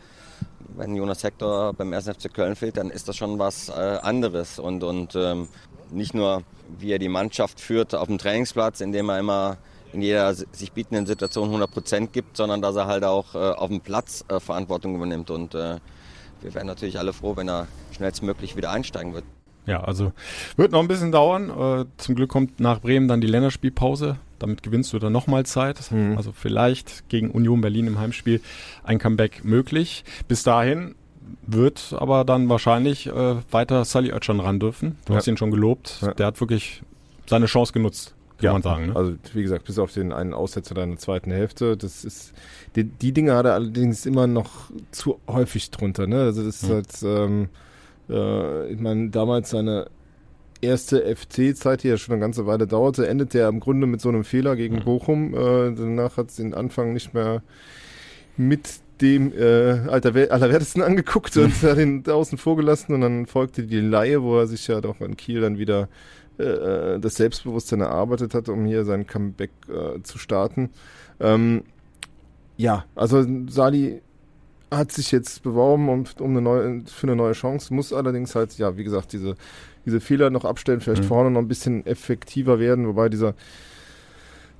wenn 0.77 0.95
Jonas 0.95 1.25
Hector 1.25 1.73
beim 1.75 1.93
1. 1.93 2.09
FC 2.09 2.33
Köln 2.33 2.57
fehlt, 2.57 2.77
dann 2.77 2.91
ist 2.91 3.09
das 3.09 3.17
schon 3.17 3.39
was 3.39 3.69
äh, 3.69 3.73
anderes. 3.73 4.59
Und, 4.59 4.85
und 4.85 5.15
ähm, 5.17 5.49
nicht 5.91 6.15
nur, 6.15 6.43
wie 6.79 6.93
er 6.93 6.99
die 6.99 7.09
Mannschaft 7.09 7.61
führt 7.61 7.95
auf 7.95 8.07
dem 8.07 8.19
Trainingsplatz, 8.19 8.81
indem 8.81 9.09
er 9.09 9.19
immer 9.19 9.57
in 9.93 10.03
jeder 10.03 10.35
sich 10.35 10.73
bietenden 10.73 11.07
Situation 11.07 11.47
100 11.47 11.71
Prozent 11.71 12.13
gibt, 12.13 12.37
sondern 12.37 12.61
dass 12.61 12.77
er 12.77 12.87
halt 12.87 13.05
auch 13.05 13.35
äh, 13.35 13.39
auf 13.39 13.69
dem 13.69 13.81
Platz 13.81 14.25
äh, 14.29 14.39
Verantwortung 14.39 14.95
übernimmt. 14.95 15.31
Und 15.31 15.55
äh, 15.55 15.79
wir 16.41 16.55
wären 16.55 16.67
natürlich 16.67 16.99
alle 16.99 17.13
froh, 17.13 17.37
wenn 17.37 17.49
er 17.49 17.67
schnellstmöglich 17.93 18.55
wieder 18.55 18.71
einsteigen 18.71 19.15
wird. 19.15 19.25
Ja, 19.69 19.85
also 19.85 20.13
wird 20.57 20.73
noch 20.73 20.81
ein 20.81 20.89
bisschen 20.89 21.13
dauern. 21.13 21.51
Äh, 21.51 21.85
zum 21.99 22.15
Glück 22.15 22.31
kommt 22.31 22.59
nach 22.59 22.81
Bremen 22.81 23.07
dann 23.07 23.21
die 23.21 23.27
Länderspielpause. 23.27 24.17
Damit 24.39 24.63
gewinnst 24.63 24.93
du 24.93 24.99
dann 24.99 25.13
nochmal 25.13 25.45
Zeit. 25.45 25.91
Mhm. 25.91 26.17
Also 26.17 26.33
vielleicht 26.33 27.09
gegen 27.09 27.31
Union 27.31 27.61
Berlin 27.61 27.87
im 27.87 27.99
Heimspiel 27.99 28.41
ein 28.83 28.99
Comeback 28.99 29.45
möglich. 29.45 30.05
Bis 30.27 30.43
dahin 30.43 30.95
wird 31.47 31.95
aber 31.99 32.25
dann 32.25 32.49
wahrscheinlich 32.49 33.07
äh, 33.09 33.37
weiter 33.51 33.85
Sally 33.85 34.13
Oetschan 34.13 34.41
ran 34.41 34.59
dürfen. 34.59 34.97
Du 35.05 35.13
ja. 35.13 35.19
hast 35.19 35.27
ihn 35.27 35.37
schon 35.37 35.51
gelobt. 35.51 35.99
Ja. 36.01 36.15
Der 36.15 36.27
hat 36.27 36.41
wirklich 36.41 36.83
seine 37.27 37.47
Chance 37.47 37.73
genutzt 37.73 38.15
kann 38.39 38.45
ja, 38.45 38.53
man 38.53 38.63
sagen. 38.63 38.87
Ne? 38.87 38.97
Also 38.97 39.15
wie 39.35 39.43
gesagt, 39.43 39.65
bis 39.65 39.79
auf 39.79 39.93
den 39.93 40.13
einen 40.13 40.33
Aussetzer 40.33 40.75
deiner 40.75 40.97
zweiten 40.97 41.33
Hälfte, 41.33 41.77
das 41.77 42.05
ist 42.05 42.33
die, 42.77 42.85
die 42.85 43.13
Dinge 43.13 43.35
hat 43.35 43.47
er 43.47 43.55
allerdings 43.55 44.07
immer 44.07 44.29
noch 44.29 44.71
zu 44.93 45.19
häufig 45.27 45.73
drunter. 45.73 46.07
Ne? 46.07 46.21
Also 46.21 46.45
das 46.45 46.63
ist 46.63 46.69
mhm. 46.69 46.73
halt 46.73 47.03
ähm, 47.03 47.49
äh, 48.09 48.73
ich 48.73 48.81
meine, 48.81 49.11
damals 49.11 49.51
seine 49.51 49.89
erste 50.61 51.15
FC-Zeit, 51.15 51.83
die 51.83 51.89
ja 51.89 51.97
schon 51.97 52.15
eine 52.15 52.21
ganze 52.21 52.47
Weile 52.47 52.67
dauerte, 52.67 53.07
endete 53.07 53.39
er 53.39 53.49
im 53.49 53.61
Grunde 53.61 53.87
mit 53.87 54.01
so 54.01 54.09
einem 54.09 54.25
Fehler 54.25 54.57
gegen 54.57 54.77
mhm. 54.77 54.85
Bochum. 54.85 55.35
Äh, 55.35 55.75
danach 55.75 56.17
hat 56.17 56.31
es 56.31 56.37
den 56.37 56.55
Anfang 56.55 56.93
nicht 56.93 57.15
mehr 57.15 57.43
mit 58.37 58.81
dem 59.01 59.33
äh, 59.33 59.89
Allerwertesten 59.89 60.83
angeguckt 60.83 61.37
und 61.37 61.53
hat 61.63 61.79
ihn 61.79 62.03
außen 62.07 62.39
vorgelassen 62.39 62.95
und 62.95 63.01
dann 63.03 63.27
folgte 63.27 63.65
die 63.65 63.81
Laie, 63.81 64.23
wo 64.23 64.39
er 64.39 64.47
sich 64.47 64.67
ja 64.67 64.81
doch 64.81 65.01
in 65.01 65.17
Kiel 65.17 65.41
dann 65.41 65.59
wieder 65.59 65.89
äh, 66.39 66.45
äh, 66.95 67.01
das 67.01 67.17
Selbstbewusstsein 67.17 67.81
erarbeitet 67.81 68.35
hat, 68.35 68.49
um 68.49 68.65
hier 68.65 68.85
sein 68.85 69.07
Comeback 69.07 69.51
äh, 69.69 70.03
zu 70.03 70.19
starten. 70.19 70.71
Ähm, 71.21 71.63
ja, 72.57 72.85
also 72.95 73.25
Sali 73.49 74.03
hat 74.71 74.93
sich 74.93 75.13
jetzt 75.13 75.43
beworben 75.43 75.89
um, 75.89 76.05
um 76.19 76.31
eine 76.31 76.43
neue, 76.43 76.83
für 76.87 77.07
eine 77.07 77.17
neue 77.17 77.33
Chance, 77.33 77.73
muss 77.73 77.93
allerdings 77.93 78.35
halt, 78.35 78.57
ja, 78.59 78.77
wie 78.77 78.85
gesagt, 78.85 79.13
diese, 79.13 79.35
diese 79.87 80.01
Fehler 80.01 80.31
noch 80.31 80.45
abstellen, 80.45 80.81
vielleicht 80.81 81.05
mhm. 81.05 81.09
vorne 81.09 81.31
noch 81.31 81.41
ein 81.41 81.49
bisschen 81.49 81.87
effektiver 81.87 82.59
werden, 82.59 82.87
wobei 82.87 83.09
dieser, 83.09 83.35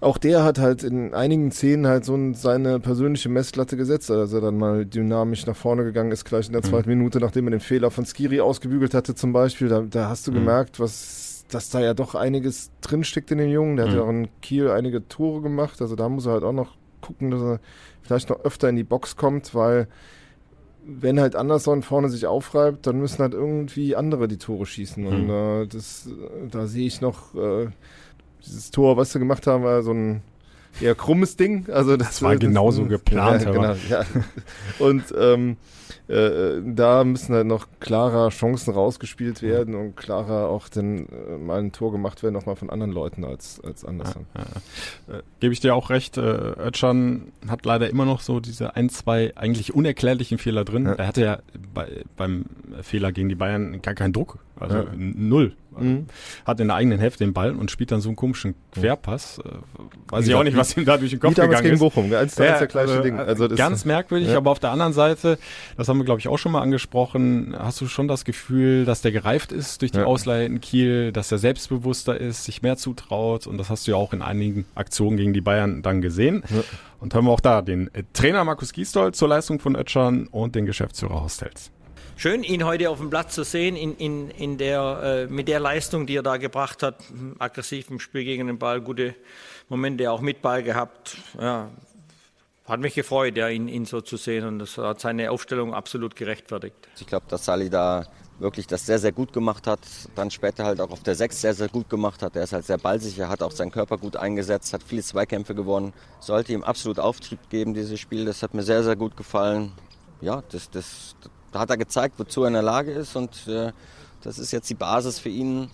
auch 0.01 0.17
der 0.17 0.45
hat 0.45 0.59
halt 0.59 0.83
in 0.83 1.13
einigen 1.13 1.51
Szenen 1.51 1.87
halt 1.87 2.05
so 2.05 2.17
seine 2.33 2.81
persönliche 2.81 3.29
Messlatte 3.29 3.77
gesetzt, 3.77 4.11
als 4.11 4.33
er 4.33 4.41
dann 4.41 4.57
mal 4.57 4.87
dynamisch 4.87 5.47
nach 5.47 5.57
vorne 5.57 5.85
gegangen 5.85 6.13
ist, 6.13 6.25
gleich 6.25 6.47
in 6.47 6.53
der 6.53 6.63
mhm. 6.65 6.69
zweiten 6.69 6.89
Minute, 6.89 7.21
nachdem 7.21 7.47
er 7.49 7.53
den 7.53 7.61
Fehler 7.61 7.91
von 7.91 8.07
Skiri 8.07 8.41
ausgebügelt 8.41 8.95
hatte 8.95 9.15
zum 9.15 9.33
Beispiel, 9.33 9.69
da, 9.69 9.83
da 9.83 10.09
hast 10.09 10.27
du 10.27 10.31
mhm. 10.31 10.37
gemerkt, 10.37 10.81
was, 10.81 11.45
dass 11.51 11.69
da 11.69 11.81
ja 11.81 11.93
doch 11.93 12.15
einiges 12.15 12.71
drinsteckt 12.81 13.31
in 13.31 13.39
dem 13.39 13.51
Jungen, 13.51 13.77
der 13.77 13.87
hat 13.87 13.95
ja 13.95 14.03
mhm. 14.03 14.07
auch 14.07 14.11
in 14.11 14.29
Kiel 14.41 14.71
einige 14.71 15.07
Tore 15.07 15.43
gemacht, 15.43 15.83
also 15.83 15.97
da 15.97 16.09
muss 16.09 16.25
er 16.25 16.33
halt 16.33 16.45
auch 16.45 16.53
noch 16.53 16.79
gucken, 17.01 17.31
dass 17.31 17.43
er 17.43 17.61
vielleicht 18.09 18.31
noch 18.31 18.41
öfter 18.45 18.69
in 18.71 18.77
die 18.77 18.85
Box 18.85 19.17
kommt, 19.17 19.55
weil 19.55 19.87
wenn 20.85 21.21
halt 21.21 21.37
Anderson 21.37 21.83
vorne 21.83 22.09
sich 22.09 22.27
aufreibt, 22.27 22.87
dann 22.87 22.99
müssen 22.99 23.19
halt 23.19 23.35
irgendwie 23.35 23.95
andere 23.95 24.27
die 24.27 24.39
Tore 24.39 24.65
schießen. 24.65 25.07
Und 25.07 25.25
mhm. 25.25 25.31
äh, 25.63 25.67
das, 25.67 26.09
da 26.51 26.67
sehe 26.67 26.87
ich 26.87 27.03
noch 27.03 27.35
äh, 27.35 27.67
dieses 28.45 28.71
Tor, 28.71 28.97
was 28.97 29.13
sie 29.13 29.19
gemacht 29.19 29.47
haben, 29.47 29.63
war 29.63 29.83
so 29.83 29.93
ein 29.93 30.23
eher 30.81 30.95
krummes 30.95 31.37
Ding. 31.37 31.67
Also 31.71 31.99
das, 31.99 32.09
das 32.09 32.23
war 32.23 32.37
genauso 32.39 32.83
das, 32.85 32.91
geplant. 33.05 33.45
Ja, 33.45 33.51
genau, 33.51 33.75
ja. 33.91 34.05
Und 34.79 35.05
ähm, 35.19 35.59
äh, 36.09 36.61
da 36.65 37.05
müssen 37.05 37.35
halt 37.35 37.47
noch 37.47 37.67
klarer 37.81 38.31
Chancen 38.31 38.73
rausgespielt 38.73 39.43
werden 39.43 39.75
und 39.75 39.97
klarer 39.97 40.49
auch 40.49 40.69
dann 40.69 41.07
äh, 41.07 41.39
mal 41.39 41.59
ein 41.59 41.73
Tor 41.73 41.93
gemacht 41.93 42.23
werden, 42.23 42.37
auch 42.37 42.47
mal 42.47 42.57
von 42.57 42.71
anderen 42.71 42.93
Leuten 42.93 43.25
als, 43.25 43.61
als 43.65 43.85
Anderson. 43.85 44.27
Ja, 44.35 44.45
ja. 45.09 45.19
Äh, 45.19 45.23
Gebe 45.41 45.53
ich 45.53 45.61
dir 45.61 45.75
auch 45.75 45.91
recht. 45.91 46.17
Äh, 46.17 46.21
Özcan 46.21 47.33
hat 47.49 47.65
leider 47.65 47.89
immer 47.89 48.05
noch 48.05 48.21
so 48.21 48.41
diese 48.41 48.77
ein, 48.77 48.89
zwei 48.89 49.33
eigentlich 49.37 49.75
unerklärlichen 49.75 50.39
Fehler 50.39 50.65
drin. 50.65 50.87
Er 50.87 51.07
hatte 51.07 51.23
ja 51.23 51.39
bei, 51.75 52.05
beim 52.17 52.47
Fehler 52.83 53.13
gegen 53.13 53.29
die 53.29 53.35
Bayern 53.35 53.83
gar 53.83 53.95
keinen 53.95 54.13
Druck 54.13 54.39
Also 54.59 54.79
ja. 54.79 54.87
null. 54.95 55.55
Mhm. 55.81 56.07
Hat 56.45 56.61
in 56.61 56.69
der 56.69 56.77
eigenen 56.77 56.99
Hälfte 56.99 57.25
den 57.25 57.33
Ball 57.33 57.55
und 57.55 57.71
spielt 57.71 57.93
dann 57.93 58.01
so 58.01 58.09
einen 58.09 58.17
komischen 58.17 58.55
Querpass. 58.73 59.39
Äh, 59.39 59.51
weiß 60.09 60.27
ich 60.27 60.35
auch 60.35 60.43
nicht, 60.43 60.57
was 60.57 60.77
ihm 60.77 60.85
da 60.85 60.97
durch 60.97 61.11
den 61.11 61.21
Kopf 61.21 61.35
gegangen 61.35 61.63
gegen 61.63 61.75
ist. 61.75 61.81
Bochum, 61.81 62.13
eins 62.13 62.37
ja, 62.37 62.59
der 62.59 62.67
gleiche 62.67 62.91
also, 62.91 63.03
Ding. 63.03 63.19
Also 63.19 63.49
ganz 63.49 63.85
merkwürdig, 63.85 64.29
ja. 64.29 64.37
aber 64.37 64.51
auf 64.51 64.59
der 64.59 64.71
anderen 64.71 64.93
Seite, 64.93 65.39
das 65.79 65.89
haben 65.89 65.99
wir 65.99 66.05
glaube 66.05 66.21
ich 66.21 66.29
auch 66.29 66.37
schon 66.37 66.53
mal 66.53 66.61
angesprochen, 66.61 67.57
hast 67.57 67.81
du 67.81 67.87
schon 67.87 68.09
das 68.09 68.25
Gefühl, 68.25 68.85
dass 68.85 69.01
der 69.01 69.13
gereift 69.13 69.53
ist 69.53 69.81
durch 69.81 69.93
die 69.93 69.99
ja. 69.99 70.05
Ausleihe 70.05 70.45
in 70.45 70.61
Kiel, 70.61 71.13
dass 71.13 71.33
er 71.33 71.39
selbstbewusster 71.39 72.21
ist, 72.21 72.45
sich 72.45 72.61
mehr 72.63 72.77
zutraut 72.77 73.47
und 73.47 73.57
das 73.57 73.71
hast 73.71 73.87
du 73.87 73.93
ja 73.93 73.97
auch 73.97 74.13
in 74.13 74.21
einigen 74.21 74.67
Aktionen 74.75 75.17
gegen 75.17 75.33
die 75.33 75.41
Bayern 75.41 75.83
dann 75.83 76.03
gesehen. 76.03 76.43
Ja. 76.51 76.63
Und 77.01 77.15
haben 77.15 77.27
wir 77.27 77.31
auch 77.31 77.41
da 77.41 77.63
den 77.63 77.89
Trainer 78.13 78.45
Markus 78.45 78.73
Gisdol 78.73 79.15
zur 79.15 79.29
Leistung 79.29 79.61
von 79.61 79.77
Ötschern 79.77 80.27
und 80.27 80.57
den 80.57 80.67
Geschäftsführer 80.67 81.23
Hostels 81.23 81.71
schön, 82.19 82.43
ihn 82.43 82.65
heute 82.65 82.91
auf 82.91 82.99
dem 82.99 83.11
Platz 83.11 83.35
zu 83.35 83.45
sehen, 83.45 83.77
in, 83.77 83.95
in, 83.97 84.31
in 84.31 84.59
der, 84.59 85.29
äh, 85.29 85.33
mit 85.33 85.47
der 85.47 85.61
Leistung, 85.61 86.07
die 86.07 86.17
er 86.17 86.23
da 86.23 86.37
gebracht 86.37 86.83
hat. 86.83 87.05
Aggressiv 87.39 87.91
im 87.91 88.01
Spiel 88.01 88.25
gegen 88.25 88.49
den 88.49 88.59
Ball, 88.59 88.81
gute 88.81 89.15
Momente 89.69 90.11
auch 90.11 90.21
mit 90.21 90.43
Ball 90.43 90.63
gehabt. 90.63 91.17
Ja, 91.41 91.71
hat 92.69 92.81
mich 92.81 92.95
gefreut, 92.95 93.37
ja, 93.37 93.49
ihn, 93.49 93.69
ihn 93.69 93.87
so 93.87 94.01
zu 94.01 94.17
sehen 94.17 94.47
und 94.47 94.59
das 94.59 94.77
hat 94.79 95.01
seine 95.01 95.31
Aufstellung 95.31 95.75
absolut 95.75 96.17
gerechtfertigt. 96.17 96.77
Ich 97.01 97.07
glaube, 97.07 97.27
dass 97.29 97.45
Sali 97.45 97.71
da 97.71 98.07
wirklich 98.39 98.67
das 98.67 98.87
sehr, 98.87 98.99
sehr 98.99 99.13
gut 99.13 99.33
gemacht 99.33 99.67
hat. 99.67 99.81
Dann 100.15 100.31
später 100.31 100.65
halt 100.65 100.81
auch 100.81 100.91
auf 100.91 101.03
der 101.03 101.15
Sechs 101.15 101.41
sehr, 101.41 101.55
sehr 101.55 101.69
gut 101.69 101.89
gemacht 101.89 102.23
hat. 102.23 102.37
Er 102.37 102.45
ist 102.45 102.53
halt 102.53 102.67
sehr 102.67 102.79
ballsicher, 102.79 103.29
hat 103.29 103.43
auch 103.43 103.53
seinen 103.53 103.73
Körper 103.73 103.99
gut 103.99 104.17
eingesetzt, 104.17 104.73
hat 104.73 104.83
viele 104.83 105.03
Zweikämpfe 105.03 105.55
gewonnen. 105.55 105.93
Sollte 106.21 106.53
ihm 106.53 106.63
absolut 106.63 107.01
Auftrieb 107.01 107.51
geben, 107.51 107.75
dieses 107.75 107.99
Spiel. 107.99 108.25
Das 108.25 108.43
hat 108.43 108.55
mir 108.55 108.63
sehr, 108.63 108.85
sehr 108.85 108.97
gut 108.97 109.17
gefallen. 109.17 109.73
Ja, 110.21 110.43
das, 110.51 110.71
das, 110.71 111.17
da 111.53 111.61
hat 111.61 111.71
er 111.71 111.77
gezeigt, 111.77 112.15
wozu 112.19 112.43
er 112.43 112.49
in 112.49 112.55
der 112.55 112.63
Lage 112.63 112.93
ist 112.93 113.17
und 113.17 113.47
äh, 113.49 113.73
das 114.23 114.39
ist 114.39 114.53
jetzt 114.53 114.69
die 114.69 114.75
Basis 114.75 115.19
für 115.19 115.29
ihn 115.29 115.71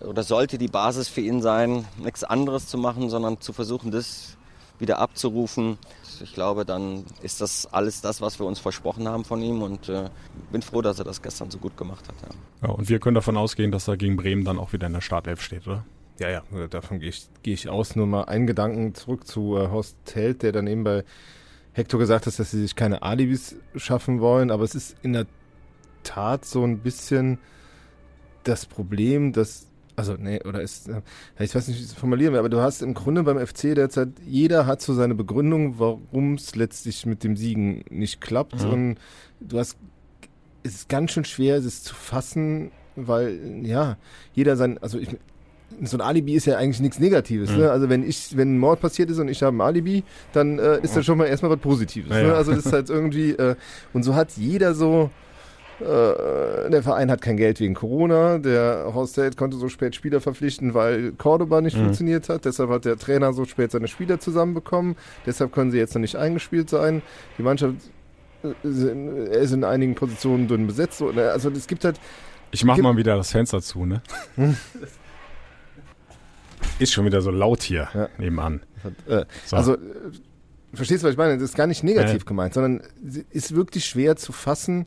oder 0.00 0.24
sollte 0.24 0.58
die 0.58 0.68
Basis 0.68 1.08
für 1.08 1.20
ihn 1.20 1.40
sein, 1.40 1.86
nichts 1.96 2.24
anderes 2.24 2.66
zu 2.66 2.76
machen, 2.76 3.08
sondern 3.08 3.40
zu 3.40 3.52
versuchen, 3.52 3.92
das 3.92 4.36
wieder 4.78 4.98
abzurufen. 4.98 5.78
Ich 6.20 6.34
glaube, 6.34 6.64
dann 6.64 7.04
ist 7.22 7.40
das 7.40 7.66
alles 7.72 8.00
das, 8.00 8.20
was 8.20 8.38
wir 8.38 8.46
uns 8.46 8.58
versprochen 8.58 9.08
haben 9.08 9.24
von 9.24 9.42
ihm 9.42 9.62
und 9.62 9.88
äh, 9.88 10.10
bin 10.52 10.62
froh, 10.62 10.82
dass 10.82 10.98
er 10.98 11.04
das 11.04 11.22
gestern 11.22 11.50
so 11.50 11.58
gut 11.58 11.76
gemacht 11.76 12.06
hat. 12.08 12.14
Ja. 12.22 12.68
ja. 12.68 12.74
und 12.74 12.88
wir 12.88 12.98
können 12.98 13.14
davon 13.14 13.36
ausgehen, 13.36 13.70
dass 13.70 13.88
er 13.88 13.96
gegen 13.96 14.16
Bremen 14.16 14.44
dann 14.44 14.58
auch 14.58 14.72
wieder 14.72 14.86
in 14.86 14.92
der 14.92 15.00
Startelf 15.00 15.42
steht, 15.42 15.66
oder? 15.66 15.84
Ja, 16.20 16.30
ja, 16.30 16.42
davon 16.68 17.00
gehe 17.00 17.08
ich, 17.08 17.26
geh 17.42 17.52
ich 17.52 17.68
aus. 17.68 17.96
Nur 17.96 18.06
mal 18.06 18.24
einen 18.24 18.46
Gedanken 18.46 18.94
zurück 18.94 19.26
zu 19.26 19.56
äh, 19.56 19.68
Horst 19.68 19.96
Held, 20.12 20.42
der 20.42 20.52
dann 20.52 20.66
eben 20.66 20.84
bei 20.84 21.04
Hector 21.72 21.98
gesagt 21.98 22.26
hast, 22.26 22.38
dass 22.38 22.52
sie 22.52 22.62
sich 22.62 22.76
keine 22.76 23.02
Alibis 23.02 23.56
schaffen 23.74 24.20
wollen, 24.20 24.52
aber 24.52 24.62
es 24.62 24.76
ist 24.76 24.96
in 25.02 25.12
der 25.12 25.26
Tat 26.04 26.44
so 26.44 26.62
ein 26.64 26.78
bisschen 26.78 27.38
das 28.44 28.66
Problem, 28.66 29.32
dass 29.32 29.66
also, 29.96 30.14
nee, 30.18 30.40
oder 30.44 30.60
ist, 30.60 30.88
äh, 30.88 31.02
ich 31.38 31.54
weiß 31.54 31.68
nicht, 31.68 31.78
wie 31.78 31.82
ich 31.82 31.90
es 31.90 31.94
formulieren 31.94 32.32
will, 32.32 32.40
aber 32.40 32.48
du 32.48 32.60
hast 32.60 32.82
im 32.82 32.94
Grunde 32.94 33.22
beim 33.22 33.44
FC 33.44 33.74
derzeit, 33.74 34.08
jeder 34.26 34.66
hat 34.66 34.82
so 34.82 34.94
seine 34.94 35.14
Begründung, 35.14 35.78
warum 35.78 36.34
es 36.34 36.56
letztlich 36.56 37.06
mit 37.06 37.22
dem 37.22 37.36
Siegen 37.36 37.84
nicht 37.90 38.20
klappt. 38.20 38.64
Mhm. 38.64 38.70
Und 38.70 38.96
du 39.40 39.58
hast, 39.58 39.76
es 40.64 40.74
ist 40.74 40.88
ganz 40.88 41.12
schön 41.12 41.24
schwer, 41.24 41.56
es 41.56 41.82
zu 41.82 41.94
fassen, 41.94 42.72
weil, 42.96 43.38
ja, 43.62 43.96
jeder 44.34 44.56
sein, 44.56 44.78
also 44.78 44.98
ich, 44.98 45.08
so 45.82 45.96
ein 45.96 46.00
Alibi 46.00 46.34
ist 46.34 46.46
ja 46.46 46.56
eigentlich 46.56 46.80
nichts 46.80 46.98
Negatives. 46.98 47.50
Ne? 47.50 47.56
Mhm. 47.56 47.62
Ne? 47.62 47.70
Also 47.70 47.88
wenn 47.88 48.08
ich, 48.08 48.36
wenn 48.36 48.54
ein 48.54 48.58
Mord 48.58 48.80
passiert 48.80 49.10
ist 49.10 49.18
und 49.18 49.28
ich 49.28 49.42
habe 49.42 49.56
ein 49.56 49.60
Alibi, 49.60 50.04
dann 50.32 50.58
äh, 50.58 50.80
ist 50.80 50.96
das 50.96 51.04
schon 51.04 51.18
mal 51.18 51.26
erstmal 51.26 51.50
was 51.52 51.60
Positives. 51.60 52.10
Ja, 52.10 52.22
ne? 52.22 52.34
Also 52.34 52.52
das 52.52 52.66
ist 52.66 52.72
halt 52.72 52.90
irgendwie, 52.90 53.30
äh, 53.30 53.56
und 53.92 54.02
so 54.02 54.14
hat 54.14 54.32
jeder 54.36 54.74
so, 54.74 55.10
der 55.80 56.82
Verein 56.82 57.10
hat 57.10 57.20
kein 57.20 57.36
Geld 57.36 57.58
wegen 57.58 57.74
Corona, 57.74 58.38
der 58.38 58.92
Horst 58.94 59.16
Held 59.16 59.36
konnte 59.36 59.56
so 59.56 59.68
spät 59.68 59.94
Spieler 59.94 60.20
verpflichten, 60.20 60.72
weil 60.72 61.12
Cordoba 61.12 61.60
nicht 61.60 61.76
mhm. 61.76 61.84
funktioniert 61.84 62.28
hat, 62.28 62.44
deshalb 62.44 62.70
hat 62.70 62.84
der 62.84 62.96
Trainer 62.96 63.32
so 63.32 63.44
spät 63.44 63.72
seine 63.72 63.88
Spieler 63.88 64.20
zusammenbekommen, 64.20 64.94
deshalb 65.26 65.52
können 65.52 65.72
sie 65.72 65.78
jetzt 65.78 65.94
noch 65.94 66.00
nicht 66.00 66.16
eingespielt 66.16 66.70
sein. 66.70 67.02
Die 67.38 67.42
Mannschaft 67.42 67.74
äh, 68.44 69.42
ist 69.42 69.52
in 69.52 69.64
einigen 69.64 69.96
Positionen 69.96 70.46
dünn 70.46 70.66
besetzt. 70.66 71.02
Also 71.02 71.50
es 71.50 71.66
gibt 71.66 71.84
halt 71.84 71.98
ich 72.54 72.64
mach 72.64 72.78
mal 72.78 72.96
wieder 72.96 73.16
das 73.16 73.32
Fenster 73.32 73.60
zu, 73.60 73.84
ne? 73.84 74.00
Ist 76.78 76.92
schon 76.92 77.04
wieder 77.04 77.20
so 77.20 77.32
laut 77.32 77.64
hier 77.64 77.88
ja. 77.92 78.08
nebenan. 78.16 78.60
Äh, 79.06 79.24
so. 79.44 79.56
Also, 79.56 79.74
äh, 79.74 79.78
verstehst 80.72 81.02
du, 81.02 81.06
was 81.06 81.12
ich 81.12 81.18
meine? 81.18 81.34
Das 81.34 81.50
ist 81.50 81.56
gar 81.56 81.66
nicht 81.66 81.82
negativ 81.82 82.22
ja. 82.22 82.26
gemeint, 82.28 82.54
sondern 82.54 82.82
ist 83.30 83.54
wirklich 83.54 83.84
schwer 83.84 84.14
zu 84.16 84.32
fassen, 84.32 84.86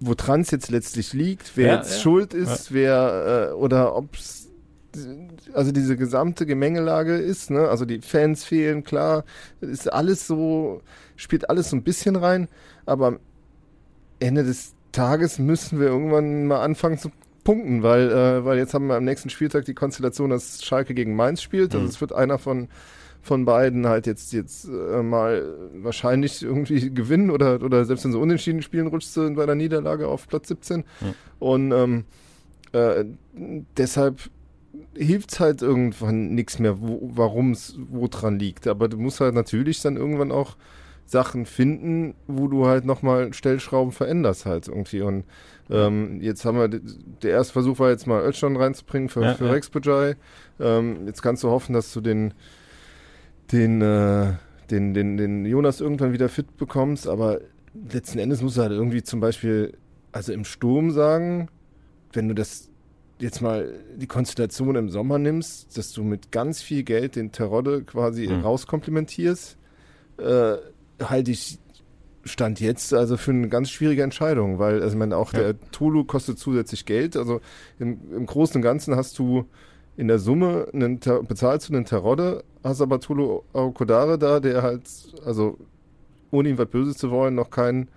woran 0.00 0.42
es 0.42 0.50
jetzt 0.50 0.70
letztlich 0.70 1.12
liegt, 1.12 1.56
wer 1.56 1.66
ja, 1.66 1.76
jetzt 1.76 2.00
schuld 2.00 2.34
ist, 2.34 2.72
wer 2.72 3.50
äh, 3.50 3.54
oder 3.54 3.96
ob 3.96 4.14
es 4.14 4.46
also 5.52 5.72
diese 5.72 5.96
gesamte 5.96 6.46
Gemengelage 6.46 7.16
ist, 7.16 7.50
ne? 7.50 7.68
Also 7.68 7.84
die 7.84 8.00
Fans 8.00 8.44
fehlen, 8.44 8.84
klar, 8.84 9.24
ist 9.60 9.92
alles 9.92 10.26
so, 10.26 10.80
spielt 11.16 11.50
alles 11.50 11.70
so 11.70 11.76
ein 11.76 11.82
bisschen 11.82 12.16
rein, 12.16 12.48
aber 12.86 13.08
am 13.08 13.18
Ende 14.20 14.44
des 14.44 14.74
Tages 14.92 15.38
müssen 15.38 15.80
wir 15.80 15.88
irgendwann 15.88 16.46
mal 16.46 16.60
anfangen 16.60 16.98
zu 16.98 17.10
punkten, 17.44 17.82
weil, 17.82 18.10
äh, 18.10 18.44
weil 18.44 18.58
jetzt 18.58 18.74
haben 18.74 18.86
wir 18.86 18.96
am 18.96 19.04
nächsten 19.04 19.30
Spieltag 19.30 19.66
die 19.66 19.74
Konstellation, 19.74 20.30
dass 20.30 20.64
Schalke 20.64 20.94
gegen 20.94 21.14
Mainz 21.14 21.42
spielt. 21.42 21.74
Also 21.74 21.84
mhm. 21.84 21.90
es 21.90 22.00
wird 22.00 22.12
einer 22.12 22.38
von, 22.38 22.68
von 23.26 23.44
beiden 23.44 23.86
halt 23.86 24.06
jetzt, 24.06 24.32
jetzt 24.32 24.66
äh, 24.66 25.02
mal 25.02 25.70
wahrscheinlich 25.74 26.42
irgendwie 26.42 26.92
gewinnen 26.94 27.30
oder, 27.30 27.62
oder 27.62 27.84
selbst 27.84 28.04
wenn 28.04 28.12
sie 28.12 28.18
unentschieden 28.18 28.62
spielen, 28.62 28.86
rutscht 28.86 29.08
sie 29.08 29.30
bei 29.32 29.46
der 29.46 29.56
Niederlage 29.56 30.08
auf 30.08 30.28
Platz 30.28 30.48
17. 30.48 30.78
Mhm. 30.78 30.84
Und 31.38 31.72
ähm, 31.72 32.04
äh, 32.72 33.04
deshalb 33.76 34.30
hilft 34.94 35.32
es 35.32 35.40
halt 35.40 35.62
irgendwann 35.62 36.34
nichts 36.34 36.58
mehr, 36.58 36.76
warum 36.78 37.52
es 37.52 37.76
wo 37.90 38.06
dran 38.08 38.38
liegt. 38.38 38.66
Aber 38.66 38.88
du 38.88 38.96
musst 38.96 39.20
halt 39.20 39.34
natürlich 39.34 39.80
dann 39.82 39.96
irgendwann 39.96 40.32
auch 40.32 40.56
Sachen 41.04 41.46
finden, 41.46 42.14
wo 42.26 42.48
du 42.48 42.66
halt 42.66 42.84
nochmal 42.84 43.32
Stellschrauben 43.32 43.92
veränderst 43.92 44.46
halt 44.46 44.68
irgendwie. 44.68 45.02
Und 45.02 45.24
ähm, 45.70 46.20
jetzt 46.20 46.44
haben 46.44 46.58
wir, 46.58 46.68
der 46.68 47.30
erste 47.30 47.52
Versuch 47.52 47.78
war 47.78 47.90
jetzt 47.90 48.06
mal 48.06 48.22
Özcan 48.22 48.56
reinzubringen 48.56 49.08
für, 49.08 49.22
ja, 49.22 49.34
für 49.34 49.46
ja. 49.46 49.52
Rex 49.52 49.70
Bajai. 49.70 50.16
Ähm, 50.60 51.06
jetzt 51.06 51.22
kannst 51.22 51.42
du 51.44 51.50
hoffen, 51.50 51.72
dass 51.72 51.92
du 51.92 52.00
den, 52.00 52.34
den, 53.52 53.82
äh, 53.82 54.34
den, 54.70 54.94
den, 54.94 55.16
den 55.16 55.44
Jonas 55.44 55.80
irgendwann 55.80 56.12
wieder 56.12 56.28
fit 56.28 56.56
bekommst, 56.56 57.06
aber 57.06 57.40
letzten 57.92 58.18
Endes 58.18 58.42
musst 58.42 58.56
du 58.56 58.62
halt 58.62 58.72
irgendwie 58.72 59.02
zum 59.02 59.20
Beispiel, 59.20 59.74
also 60.12 60.32
im 60.32 60.44
Sturm 60.44 60.90
sagen, 60.90 61.48
wenn 62.12 62.28
du 62.28 62.34
das 62.34 62.70
jetzt 63.18 63.40
mal 63.40 63.72
die 63.96 64.06
Konstellation 64.06 64.76
im 64.76 64.90
Sommer 64.90 65.18
nimmst, 65.18 65.76
dass 65.76 65.92
du 65.92 66.02
mit 66.02 66.32
ganz 66.32 66.62
viel 66.62 66.82
Geld 66.82 67.16
den 67.16 67.32
Terodde 67.32 67.82
quasi 67.82 68.26
mhm. 68.26 68.40
rauskomplementierst, 68.40 69.56
äh, 70.18 70.56
halte 71.00 71.30
ich 71.30 71.58
Stand 72.24 72.60
jetzt 72.60 72.92
also 72.92 73.16
für 73.16 73.30
eine 73.30 73.48
ganz 73.48 73.70
schwierige 73.70 74.02
Entscheidung, 74.02 74.58
weil 74.58 74.82
also 74.82 74.94
ich 74.94 74.98
meine 74.98 75.16
auch 75.16 75.32
ja. 75.32 75.38
der 75.38 75.70
Tulu 75.70 76.04
kostet 76.04 76.38
zusätzlich 76.38 76.84
Geld. 76.84 77.16
Also 77.16 77.40
im, 77.78 78.00
im 78.12 78.26
Großen 78.26 78.56
und 78.56 78.62
Ganzen 78.62 78.96
hast 78.96 79.18
du 79.18 79.46
in 79.96 80.08
der 80.08 80.18
Summe 80.18 80.66
einen, 80.72 81.00
bezahlst 81.00 81.68
du 81.68 81.74
einen 81.74 81.84
Terodde, 81.84 82.44
hast 82.62 82.80
aber 82.80 83.00
Tulu 83.00 83.42
Aokodare 83.52 84.18
da, 84.18 84.40
der 84.40 84.62
halt 84.62 84.82
also 85.24 85.58
ohne 86.30 86.50
ihm 86.50 86.58
was 86.58 86.68
Böses 86.68 86.96
zu 86.98 87.10
wollen 87.10 87.34
noch 87.34 87.50
kein 87.50 87.88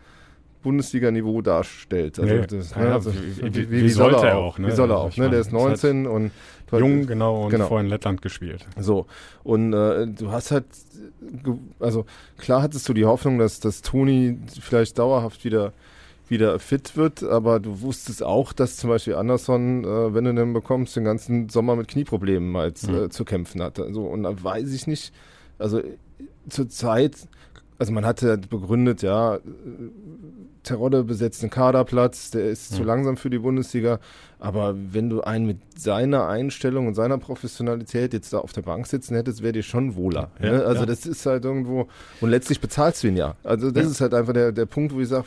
Bundesliga-Niveau 0.62 1.42
darstellt. 1.42 2.20
Also, 2.20 2.34
nee. 2.36 2.46
das, 2.46 2.76
ne, 2.76 2.94
also 2.94 3.14
wie, 3.14 3.54
wie, 3.54 3.72
wie, 3.72 3.84
wie, 3.84 3.90
soll 3.90 4.14
er 4.14 4.38
auch? 4.38 4.58
Ne? 4.58 4.68
Wie 4.68 4.72
soll 4.72 4.92
er 4.92 4.98
auch? 4.98 5.16
Ne? 5.16 5.30
Der 5.30 5.40
ist 5.40 5.54
19 5.54 6.06
halt 6.06 6.08
und 6.08 6.32
jung, 6.72 7.08
genau, 7.08 7.46
und 7.46 7.52
genau. 7.52 7.78
in 7.78 7.88
Lettland 7.88 8.22
gespielt. 8.22 8.66
So 8.78 9.08
und 9.44 9.74
äh, 9.74 10.08
du 10.08 10.32
hast 10.32 10.52
halt, 10.52 10.66
also 11.80 12.06
klar 12.38 12.62
hattest 12.62 12.88
du 12.90 12.94
die 12.94 13.06
Hoffnung, 13.06 13.40
dass 13.40 13.60
dass 13.62 13.82
Toni 13.82 14.38
vielleicht 14.60 15.00
dauerhaft 15.00 15.46
wieder 15.46 15.72
wieder 16.30 16.60
fit 16.60 16.96
wird, 16.96 17.24
aber 17.24 17.60
du 17.60 17.82
wusstest 17.82 18.24
auch, 18.24 18.54
dass 18.54 18.78
zum 18.78 18.90
Beispiel 18.90 19.16
Anderson, 19.16 19.84
äh, 19.84 20.14
wenn 20.14 20.26
du 20.26 20.34
den 20.34 20.54
bekommst, 20.54 20.96
den 20.96 21.04
ganzen 21.04 21.50
Sommer 21.50 21.76
mit 21.76 21.88
Knieproblemen 21.88 22.56
halt, 22.56 22.82
mhm. 22.88 22.96
äh, 22.96 23.10
zu 23.10 23.26
kämpfen 23.26 23.62
hatte. 23.62 23.84
Also, 23.84 24.04
und 24.04 24.24
da 24.24 24.44
weiß 24.44 24.74
ich 24.74 24.88
nicht, 24.88 25.14
also 25.58 25.82
zur 26.48 26.70
Zeit, 26.70 27.16
also 27.80 27.94
man 27.94 28.06
hatte 28.06 28.38
begründet, 28.38 29.02
ja, 29.02 29.40
Terodde 30.64 31.04
besetzt 31.06 31.42
einen 31.42 31.50
Kaderplatz, 31.50 32.32
der 32.32 32.50
ist 32.50 32.72
mhm. 32.72 32.76
zu 32.76 32.84
langsam 32.84 33.18
für 33.18 33.30
die 33.30 33.40
Bundesliga. 33.40 34.00
Aber 34.38 34.76
wenn 34.76 35.10
du 35.10 35.22
einen 35.22 35.46
mit 35.46 35.58
seiner 35.80 36.28
Einstellung 36.28 36.88
und 36.88 36.96
seiner 36.96 37.18
Professionalität 37.18 38.14
jetzt 38.14 38.34
da 38.34 38.40
auf 38.40 38.52
der 38.52 38.62
Bank 38.62 38.86
sitzen 38.86 39.16
hättest, 39.16 39.42
wäre 39.42 39.54
dir 39.54 39.64
schon 39.64 39.96
wohler. 39.96 40.32
Ja, 40.42 40.52
ne? 40.52 40.66
Also 40.66 40.82
ja. 40.82 40.86
das 40.86 41.06
ist 41.06 41.26
halt 41.26 41.46
irgendwo, 41.46 41.88
und 42.22 42.30
letztlich 42.30 42.60
bezahlst 42.60 43.04
du 43.04 43.08
ihn 43.08 43.18
ja. 43.18 43.36
Also 43.44 43.72
das 43.72 43.86
ja. 43.86 43.90
ist 43.92 44.02
halt 44.02 44.14
einfach 44.14 44.34
der, 44.34 44.52
der 44.52 44.66
Punkt, 44.66 44.94
wo 44.94 45.00
ich 45.00 45.08
sage, 45.08 45.26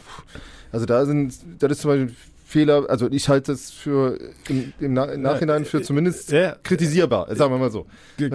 also 0.71 0.87
da 0.87 1.05
sind, 1.07 1.35
das 1.59 1.73
ist 1.73 1.81
zum 1.81 1.91
Beispiel 1.91 2.15
Fehler, 2.53 2.89
also 2.91 3.11
ich 3.11 3.29
halte 3.31 3.53
das 3.53 3.71
für 3.71 4.19
im, 4.49 4.75
im, 4.79 4.93
Na 4.93 5.07
im 5.07 5.23
Nachhinein 5.23 5.65
für 5.65 5.81
zumindest 5.81 6.31
ja, 6.33 6.55
kritisierbar, 6.63 7.35
sagen 7.35 7.53
wir 7.53 7.59
mal 7.59 7.71
so. 7.71 7.87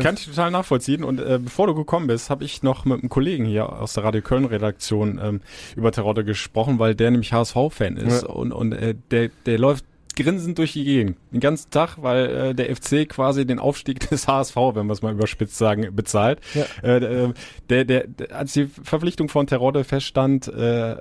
Kann 0.01 0.15
ich 0.15 0.25
total 0.25 0.49
nachvollziehen. 0.49 1.03
Und 1.03 1.19
äh, 1.19 1.39
bevor 1.41 1.67
du 1.67 1.75
gekommen 1.75 2.08
bist, 2.08 2.32
habe 2.32 2.43
ich 2.43 2.63
noch 2.63 2.84
mit 2.86 2.99
einem 2.99 3.10
Kollegen 3.10 3.45
hier 3.45 3.71
aus 3.71 3.93
der 3.93 4.03
Radio 4.03 4.23
Köln 4.23 4.45
Redaktion 4.45 5.19
ähm, 5.23 5.41
über 5.75 5.91
Terodde 5.91 6.25
gesprochen, 6.25 6.80
weil 6.80 6.95
der 6.95 7.12
nämlich 7.12 7.32
HSV-Fan 7.32 7.97
ist 7.97 8.23
ja. 8.23 8.30
und, 8.30 8.51
und 8.51 8.71
äh, 8.71 8.95
der, 9.12 9.30
der 9.45 9.60
läuft 9.60 9.86
grinsend 10.17 10.58
durch 10.58 10.73
die 10.73 10.84
Gegend. 10.84 11.17
Den 11.32 11.39
ganzen 11.39 11.69
Tag, 11.71 11.97
weil 12.01 12.25
äh, 12.25 12.56
der 12.56 12.75
FC 12.75 13.08
quasi 13.08 13.45
den 13.45 13.60
Aufstieg 13.60 13.99
des 14.10 14.27
HSV, 14.27 14.56
wenn 14.56 14.88
wir 14.88 14.93
es 14.93 15.01
mal 15.01 15.13
überspitzt 15.13 15.58
sagen, 15.58 15.95
bezahlt. 15.95 16.41
Ja. 16.53 16.65
Äh, 16.82 17.34
der, 17.69 17.86
der, 17.86 18.08
der, 18.08 18.36
als 18.36 18.53
die 18.53 18.65
Verpflichtung 18.65 19.30
von 19.30 19.47
Terodde 19.47 19.84
feststand, 19.84 20.47
äh, 20.47 20.95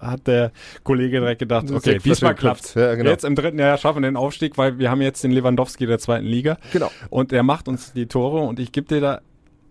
hat 0.00 0.26
der 0.26 0.52
Kollege 0.84 1.20
direkt 1.20 1.40
gedacht, 1.40 1.70
okay, 1.70 1.98
diesmal 2.02 2.34
klappt 2.34 2.74
ja, 2.74 2.94
genau. 2.94 3.10
Jetzt 3.10 3.24
im 3.24 3.34
dritten 3.34 3.58
Jahr 3.58 3.76
schaffen 3.76 4.02
wir 4.02 4.08
den 4.08 4.16
Aufstieg, 4.16 4.56
weil 4.56 4.78
wir 4.78 4.90
haben 4.90 5.02
jetzt 5.02 5.24
den 5.24 5.32
Lewandowski 5.32 5.86
der 5.86 5.98
zweiten 5.98 6.26
Liga. 6.26 6.56
Genau. 6.72 6.90
Und 7.10 7.32
der 7.32 7.42
macht 7.42 7.68
uns 7.68 7.92
die 7.92 8.06
Tore 8.06 8.40
und 8.40 8.60
ich 8.60 8.72
gebe 8.72 8.86
dir 8.86 9.00
da 9.00 9.20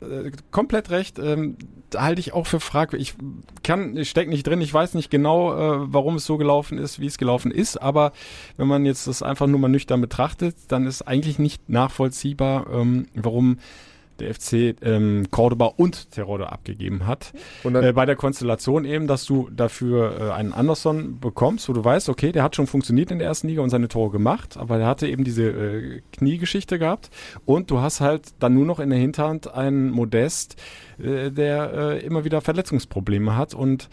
äh, 0.01 0.31
komplett 0.51 0.89
recht. 0.89 1.19
Ähm, 1.19 1.57
halte 1.95 2.19
ich 2.19 2.33
auch 2.33 2.47
für 2.47 2.59
fragwürdig. 2.59 3.15
Ich 3.17 3.63
kann, 3.63 3.97
ich 3.97 4.09
steck 4.09 4.29
nicht 4.29 4.45
drin, 4.45 4.61
ich 4.61 4.73
weiß 4.73 4.93
nicht 4.93 5.09
genau, 5.09 5.53
äh, 5.53 5.93
warum 5.93 6.15
es 6.15 6.25
so 6.25 6.37
gelaufen 6.37 6.77
ist, 6.77 6.99
wie 6.99 7.07
es 7.07 7.17
gelaufen 7.17 7.51
ist, 7.51 7.77
aber 7.77 8.11
wenn 8.57 8.67
man 8.67 8.85
jetzt 8.85 9.07
das 9.07 9.23
einfach 9.23 9.47
nur 9.47 9.59
mal 9.59 9.69
nüchtern 9.69 10.01
betrachtet, 10.01 10.55
dann 10.67 10.85
ist 10.85 11.01
eigentlich 11.01 11.39
nicht 11.39 11.69
nachvollziehbar, 11.69 12.67
ähm, 12.71 13.07
warum 13.13 13.57
der 14.19 14.33
FC 14.33 14.75
ähm, 14.81 15.27
Cordoba 15.31 15.65
und 15.77 16.11
Terodde 16.11 16.51
abgegeben 16.51 17.07
hat. 17.07 17.33
Und 17.63 17.75
äh, 17.75 17.93
bei 17.93 18.05
der 18.05 18.15
Konstellation 18.15 18.85
eben, 18.85 19.07
dass 19.07 19.25
du 19.25 19.49
dafür 19.51 20.19
äh, 20.19 20.31
einen 20.31 20.53
Anderson 20.53 21.19
bekommst, 21.19 21.69
wo 21.69 21.73
du 21.73 21.83
weißt, 21.83 22.09
okay, 22.09 22.31
der 22.31 22.43
hat 22.43 22.55
schon 22.55 22.67
funktioniert 22.67 23.11
in 23.11 23.19
der 23.19 23.27
ersten 23.27 23.47
Liga 23.47 23.61
und 23.61 23.69
seine 23.69 23.87
Tore 23.87 24.11
gemacht, 24.11 24.57
aber 24.57 24.77
der 24.77 24.87
hatte 24.87 25.07
eben 25.07 25.23
diese 25.23 25.43
äh, 25.43 26.01
Kniegeschichte 26.13 26.79
gehabt 26.79 27.09
und 27.45 27.71
du 27.71 27.79
hast 27.79 28.01
halt 28.01 28.33
dann 28.39 28.53
nur 28.53 28.65
noch 28.65 28.79
in 28.79 28.89
der 28.89 28.99
Hinterhand 28.99 29.53
einen 29.53 29.89
Modest, 29.91 30.55
äh, 30.99 31.31
der 31.31 31.73
äh, 31.73 32.05
immer 32.05 32.23
wieder 32.23 32.41
Verletzungsprobleme 32.41 33.35
hat 33.35 33.53
und 33.53 33.89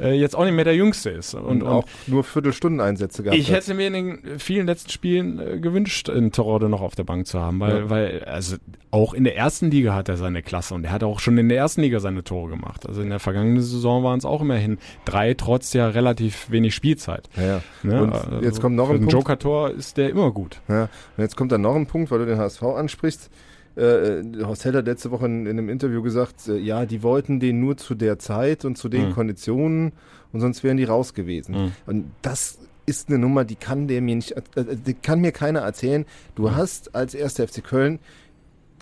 äh, 0.00 0.12
jetzt 0.12 0.36
auch 0.36 0.44
nicht 0.44 0.54
mehr 0.54 0.64
der 0.64 0.74
Jüngste 0.74 1.10
ist. 1.10 1.34
Und, 1.34 1.44
und 1.44 1.62
auch 1.64 1.84
und 1.84 2.08
nur 2.08 2.24
Viertelstundeneinsätze 2.24 3.22
gehabt 3.22 3.38
Ich 3.38 3.50
hätte 3.50 3.74
mir 3.74 3.88
in 3.88 3.92
den 3.92 4.38
vielen 4.38 4.66
letzten 4.66 4.90
Spielen 4.90 5.38
äh, 5.38 5.58
gewünscht, 5.58 6.08
in 6.08 6.32
Torode 6.32 6.68
noch 6.68 6.80
auf 6.80 6.94
der 6.94 7.04
Bank 7.04 7.26
zu 7.26 7.40
haben, 7.40 7.60
weil, 7.60 7.76
ja. 7.76 7.90
weil 7.90 8.24
also 8.24 8.56
auch 8.90 9.14
in 9.14 9.24
der 9.24 9.36
ersten 9.36 9.70
Liga 9.70 9.94
hat 9.94 10.08
er 10.08 10.16
seine 10.16 10.42
Klasse 10.42 10.74
und 10.74 10.84
er 10.84 10.92
hat 10.92 11.04
auch 11.04 11.20
schon 11.20 11.36
in 11.38 11.48
der 11.48 11.58
ersten 11.58 11.82
Liga 11.82 12.00
seine 12.00 12.24
Tore 12.24 12.50
gemacht. 12.50 12.86
Also 12.86 13.02
in 13.02 13.10
der 13.10 13.20
vergangenen 13.20 13.60
Saison 13.60 14.02
waren 14.02 14.18
es 14.18 14.24
auch 14.24 14.40
immerhin 14.40 14.78
drei, 15.04 15.34
trotz 15.34 15.72
ja 15.72 15.88
relativ 15.88 16.50
wenig 16.50 16.74
Spielzeit. 16.74 17.28
Ja, 17.36 17.42
ja. 17.44 17.62
Ne? 17.82 18.02
Und 18.02 18.12
also 18.12 18.40
jetzt 18.40 18.60
kommt 18.60 18.76
noch 18.76 18.90
ein 18.90 18.98
Punkt. 18.98 19.12
Joker-Tor 19.12 19.70
ist 19.70 19.96
der 19.96 20.10
immer 20.10 20.30
gut. 20.30 20.60
Ja. 20.68 20.82
Und 20.82 21.22
jetzt 21.22 21.36
kommt 21.36 21.52
dann 21.52 21.60
noch 21.60 21.74
ein 21.74 21.86
Punkt, 21.86 22.10
weil 22.10 22.20
du 22.20 22.26
den 22.26 22.38
HSV 22.38 22.62
ansprichst. 22.62 23.30
Äh, 23.78 24.24
Horst 24.42 24.64
Heller 24.64 24.82
letzte 24.82 25.10
Woche 25.10 25.26
in, 25.26 25.46
in, 25.46 25.58
einem 25.58 25.68
Interview 25.68 26.02
gesagt, 26.02 26.48
äh, 26.48 26.58
ja, 26.58 26.84
die 26.84 27.02
wollten 27.02 27.38
den 27.38 27.60
nur 27.60 27.76
zu 27.76 27.94
der 27.94 28.18
Zeit 28.18 28.64
und 28.64 28.76
zu 28.76 28.88
den 28.88 29.10
mhm. 29.10 29.12
Konditionen 29.12 29.92
und 30.32 30.40
sonst 30.40 30.64
wären 30.64 30.76
die 30.76 30.84
raus 30.84 31.14
gewesen. 31.14 31.54
Mhm. 31.54 31.72
Und 31.86 32.10
das 32.22 32.58
ist 32.86 33.08
eine 33.08 33.18
Nummer, 33.18 33.44
die 33.44 33.54
kann 33.54 33.86
der 33.86 34.00
mir 34.00 34.16
nicht, 34.16 34.32
äh, 34.32 34.76
die 34.76 34.94
kann 34.94 35.20
mir 35.20 35.32
keiner 35.32 35.60
erzählen. 35.60 36.06
Du 36.34 36.48
mhm. 36.48 36.56
hast 36.56 36.94
als 36.94 37.14
erster 37.14 37.46
FC 37.46 37.62
Köln 37.62 38.00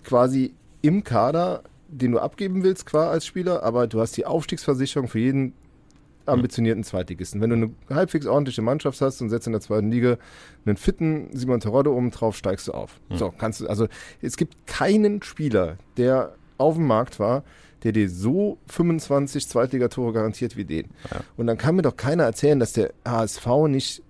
quasi 0.03 0.53
im 0.81 1.03
Kader, 1.03 1.63
den 1.89 2.13
du 2.13 2.19
abgeben 2.19 2.63
willst, 2.63 2.85
qua 2.85 3.09
als 3.09 3.25
Spieler, 3.25 3.63
aber 3.63 3.87
du 3.87 3.99
hast 3.99 4.17
die 4.17 4.25
Aufstiegsversicherung 4.25 5.07
für 5.07 5.19
jeden 5.19 5.53
ambitionierten 6.27 6.83
Zweitligisten. 6.83 7.41
Wenn 7.41 7.49
du 7.49 7.55
eine 7.55 7.71
halbwegs 7.89 8.25
ordentliche 8.25 8.61
Mannschaft 8.61 8.99
hast 9.01 9.21
und 9.21 9.29
setzt 9.29 9.47
in 9.47 9.53
der 9.53 9.61
zweiten 9.61 9.91
Liga 9.91 10.17
einen 10.65 10.77
fitten 10.77 11.29
Simon 11.35 11.59
Terodde 11.59 11.91
oben 11.91 12.11
drauf, 12.11 12.35
steigst 12.35 12.67
du 12.67 12.73
auf. 12.73 12.99
Mhm. 13.09 13.17
So, 13.17 13.33
kannst 13.37 13.61
du, 13.61 13.67
also 13.67 13.87
es 14.21 14.37
gibt 14.37 14.67
keinen 14.67 15.21
Spieler, 15.23 15.77
der 15.97 16.33
auf 16.57 16.75
dem 16.75 16.87
Markt 16.87 17.19
war, 17.19 17.43
der 17.83 17.91
dir 17.91 18.09
so 18.09 18.57
25 18.67 19.47
Zweitligatore 19.47 20.13
garantiert 20.13 20.57
wie 20.57 20.65
den. 20.65 20.87
Ja. 21.11 21.21
Und 21.37 21.47
dann 21.47 21.57
kann 21.57 21.75
mir 21.75 21.83
doch 21.83 21.95
keiner 21.95 22.23
erzählen, 22.23 22.59
dass 22.59 22.73
der 22.73 22.93
HSV 23.05 23.47
nicht 23.67 24.03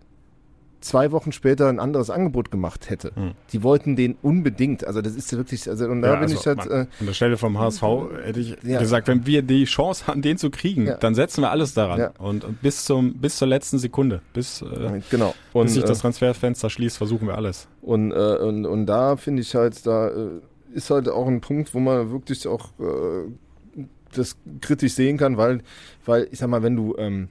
zwei 0.82 1.12
Wochen 1.12 1.32
später 1.32 1.70
ein 1.70 1.80
anderes 1.80 2.10
Angebot 2.10 2.52
gemacht 2.52 2.90
hätte. 2.90 3.12
Hm. 3.16 3.32
Die 3.52 3.64
wollten 3.64 3.96
den 3.96 4.18
unbedingt. 4.22 4.86
Also 4.86 5.02
das 5.02 5.16
ist 5.16 5.36
wirklich, 5.36 5.70
also 5.70 5.88
und 5.88 6.02
da 6.02 6.10
ja, 6.10 6.14
bin 6.16 6.24
also, 6.24 6.36
ich 6.36 6.46
halt. 6.46 6.66
Äh, 6.70 6.88
an 7.00 7.06
der 7.06 7.14
Stelle 7.14 7.38
vom 7.38 7.58
HSV 7.58 7.84
hätte 8.24 8.40
ich 8.40 8.58
ja. 8.64 8.80
gesagt, 8.80 9.08
wenn 9.08 9.26
wir 9.26 9.42
die 9.42 9.66
Chance 9.66 10.08
haben, 10.08 10.22
den 10.22 10.38
zu 10.38 10.50
kriegen, 10.50 10.88
ja. 10.88 10.98
dann 10.98 11.16
setzen 11.16 11.42
wir 11.42 11.52
alles 11.52 11.74
daran. 11.74 12.12
Und, 12.20 12.44
und, 12.44 12.62
bis 12.62 12.86
zum 12.86 13.16
bis 13.16 13.38
zur 13.38 13.48
letzten 13.48 13.80
Sekunde, 13.80 14.22
bis, 14.34 14.62
äh, 14.62 15.02
genau. 15.10 15.34
und, 15.54 15.66
bis 15.66 15.74
sich 15.74 15.84
das 15.84 16.00
äh, 16.00 16.02
Transferfenster 16.02 16.70
schließt, 16.70 16.98
versuchen 16.98 17.28
wir 17.28 17.36
alles. 17.36 17.68
Und, 17.82 18.12
äh, 18.12 18.16
und, 18.16 18.66
und 18.66 18.86
da 18.86 19.18
finde 19.18 19.42
ich 19.42 19.56
halt, 19.56 19.86
da 19.86 20.10
äh, 20.10 20.30
ist 20.74 20.90
halt 20.90 21.10
auch 21.10 21.28
ein 21.28 21.42
Punkt, 21.42 21.74
wo 21.74 21.80
man 21.80 22.12
wirklich 22.12 22.48
auch 22.48 22.70
äh, 22.80 23.32
das 24.14 24.38
kritisch 24.62 24.94
sehen 24.94 25.18
kann, 25.18 25.38
weil, 25.38 25.62
weil 26.06 26.28
ich 26.32 26.40
sag 26.40 26.50
mal, 26.50 26.64
wenn 26.64 26.76
du 26.76 26.96
ähm, 26.98 27.30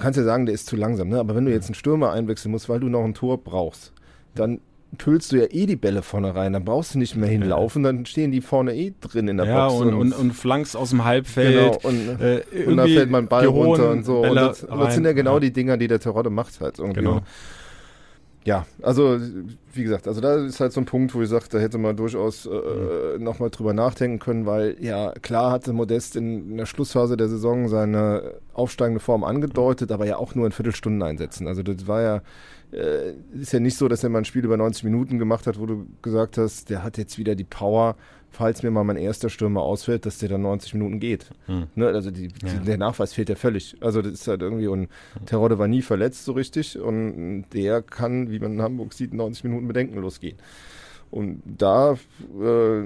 kannst 0.00 0.16
ja 0.16 0.24
sagen, 0.24 0.46
der 0.46 0.54
ist 0.54 0.66
zu 0.66 0.76
langsam, 0.76 1.08
ne? 1.08 1.18
aber 1.18 1.34
wenn 1.34 1.44
du 1.44 1.52
jetzt 1.52 1.66
einen 1.66 1.74
Stürmer 1.74 2.12
einwechseln 2.12 2.50
musst, 2.50 2.68
weil 2.68 2.80
du 2.80 2.88
noch 2.88 3.04
ein 3.04 3.14
Tor 3.14 3.38
brauchst, 3.38 3.92
dann 4.34 4.60
tüllst 4.98 5.30
du 5.30 5.36
ja 5.36 5.46
eh 5.50 5.66
die 5.66 5.76
Bälle 5.76 6.02
vorne 6.02 6.34
rein, 6.34 6.52
dann 6.52 6.64
brauchst 6.64 6.94
du 6.94 6.98
nicht 6.98 7.14
mehr 7.14 7.28
hinlaufen, 7.28 7.82
dann 7.82 8.06
stehen 8.06 8.32
die 8.32 8.40
vorne 8.40 8.74
eh 8.74 8.92
drin 9.00 9.28
in 9.28 9.36
der 9.36 9.46
ja, 9.46 9.68
Box. 9.68 9.80
Und, 9.80 9.94
und, 9.94 10.12
und 10.12 10.32
flankst 10.32 10.76
aus 10.76 10.90
dem 10.90 11.04
Halbfeld. 11.04 11.80
Genau, 11.80 11.88
und, 11.88 12.20
äh, 12.20 12.42
und 12.66 12.76
da 12.76 12.84
fällt 12.86 13.10
mein 13.10 13.28
Ball 13.28 13.46
runter 13.46 13.90
und 13.90 14.04
so. 14.04 14.22
und 14.22 14.34
das, 14.34 14.66
das, 14.66 14.94
sind 14.94 15.04
ja 15.04 15.12
genau 15.12 15.34
ja. 15.34 15.40
die 15.40 15.52
Dinger, 15.52 15.76
die 15.76 15.86
der 15.86 16.00
Terodde 16.00 16.30
macht 16.30 16.60
halt 16.60 16.78
irgendwie. 16.78 17.00
Genau 17.00 17.22
ja, 18.44 18.66
also 18.80 19.18
wie 19.72 19.82
gesagt, 19.82 20.08
also 20.08 20.20
da 20.20 20.36
ist 20.36 20.60
halt 20.60 20.72
so 20.72 20.80
ein 20.80 20.86
Punkt, 20.86 21.14
wo 21.14 21.20
ich 21.20 21.28
sage, 21.28 21.44
da 21.50 21.58
hätte 21.58 21.76
man 21.76 21.96
durchaus 21.96 22.46
äh, 22.46 23.18
mhm. 23.18 23.22
nochmal 23.22 23.50
drüber 23.50 23.74
nachdenken 23.74 24.18
können, 24.18 24.46
weil 24.46 24.76
ja, 24.80 25.12
klar 25.20 25.52
hatte 25.52 25.74
Modest 25.74 26.16
in, 26.16 26.50
in, 26.50 26.56
der 26.56 26.66
Schlussphase 26.66 27.18
der 27.18 27.28
Saison 27.28 27.68
seine 27.68 28.34
aufsteigende 28.54 29.00
Form 29.00 29.24
angedeutet, 29.24 29.92
aber 29.92 30.06
ja 30.06 30.16
auch 30.16 30.34
nur 30.34 30.46
in 30.46 30.52
Viertelstunden 30.52 31.02
einsetzen. 31.02 31.46
Also 31.46 31.62
das 31.62 31.86
war 31.86 32.00
ja, 32.00 32.22
äh, 32.72 33.12
ist 33.38 33.52
ja 33.52 33.60
nicht 33.60 33.76
so, 33.76 33.88
dass 33.88 34.02
er 34.02 34.08
mal 34.08 34.18
ein 34.18 34.24
Spiel 34.24 34.44
über 34.44 34.56
90 34.56 34.84
Minuten 34.84 35.18
gemacht 35.18 35.46
hat, 35.46 35.60
wo 35.60 35.66
du 35.66 35.86
gesagt 36.00 36.38
hast, 36.38 36.70
der 36.70 36.82
hat 36.82 36.96
jetzt 36.96 37.18
wieder 37.18 37.34
die 37.34 37.44
Power, 37.44 37.96
falls 38.30 38.62
mir 38.62 38.70
mal 38.70 38.84
mein 38.84 38.96
erster 38.96 39.28
Stürmer 39.28 39.62
ausfällt, 39.62 40.06
dass 40.06 40.18
der 40.18 40.28
dann 40.28 40.42
90 40.42 40.74
Minuten 40.74 41.00
geht. 41.00 41.30
Hm. 41.46 41.66
Ne, 41.74 41.88
also 41.88 42.10
die, 42.10 42.28
die, 42.28 42.46
ja. 42.46 42.54
der 42.54 42.78
Nachweis 42.78 43.12
fehlt 43.12 43.28
ja 43.28 43.34
völlig. 43.34 43.76
Also 43.80 44.02
das 44.02 44.12
ist 44.12 44.28
halt 44.28 44.42
irgendwie, 44.42 44.68
und 44.68 44.88
Terodde 45.26 45.58
war 45.58 45.68
nie 45.68 45.82
verletzt 45.82 46.24
so 46.24 46.32
richtig 46.32 46.78
und 46.78 47.46
der 47.52 47.82
kann, 47.82 48.30
wie 48.30 48.38
man 48.38 48.54
in 48.54 48.62
Hamburg 48.62 48.92
sieht, 48.92 49.12
90 49.14 49.44
Minuten 49.44 49.68
bedenkenlos 49.68 50.20
gehen. 50.20 50.38
Und 51.10 51.42
da, 51.44 51.94
äh, 52.40 52.82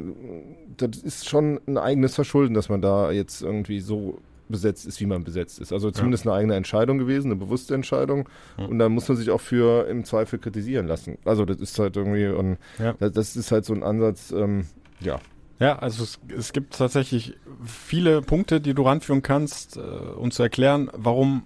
das 0.76 1.02
ist 1.02 1.28
schon 1.28 1.61
ein 1.66 1.76
eigenes 1.76 2.14
Verschulden, 2.14 2.54
dass 2.54 2.70
man 2.70 2.80
da 2.80 3.11
jetzt 3.11 3.42
irgendwie 3.42 3.80
so 3.80 4.18
besetzt 4.48 4.87
ist, 4.87 5.00
wie 5.00 5.07
man 5.07 5.24
besetzt 5.24 5.59
ist. 5.59 5.72
Also 5.72 5.90
zumindest 5.90 6.24
ja. 6.24 6.33
eine 6.33 6.40
eigene 6.40 6.54
Entscheidung 6.54 6.98
gewesen, 6.98 7.28
eine 7.28 7.37
bewusste 7.37 7.74
Entscheidung. 7.74 8.28
Ja. 8.59 8.66
Und 8.66 8.78
da 8.78 8.88
muss 8.88 9.09
man 9.09 9.16
sich 9.16 9.30
auch 9.30 9.40
für 9.40 9.88
im 9.88 10.04
Zweifel 10.04 10.38
kritisieren 10.38 10.87
lassen. 10.87 11.18
Also 11.24 11.44
das 11.44 11.59
ist 11.59 11.78
halt 11.78 11.96
irgendwie, 11.96 12.28
und 12.28 12.59
ja. 12.78 12.94
das, 12.98 13.37
ist 13.37 13.52
halt 13.52 13.64
so 13.64 13.74
ein 13.74 13.83
Ansatz, 13.83 14.33
ähm, 14.33 14.66
ja, 15.00 15.20
ja, 15.58 15.78
also 15.78 16.02
es, 16.02 16.18
es 16.36 16.52
gibt 16.52 16.76
tatsächlich 16.76 17.34
viele 17.64 18.22
Punkte, 18.22 18.60
die 18.60 18.74
du 18.74 18.82
ranführen 18.82 19.22
kannst, 19.22 19.76
äh, 19.76 19.80
um 19.80 20.30
zu 20.30 20.42
erklären, 20.42 20.90
warum 20.92 21.44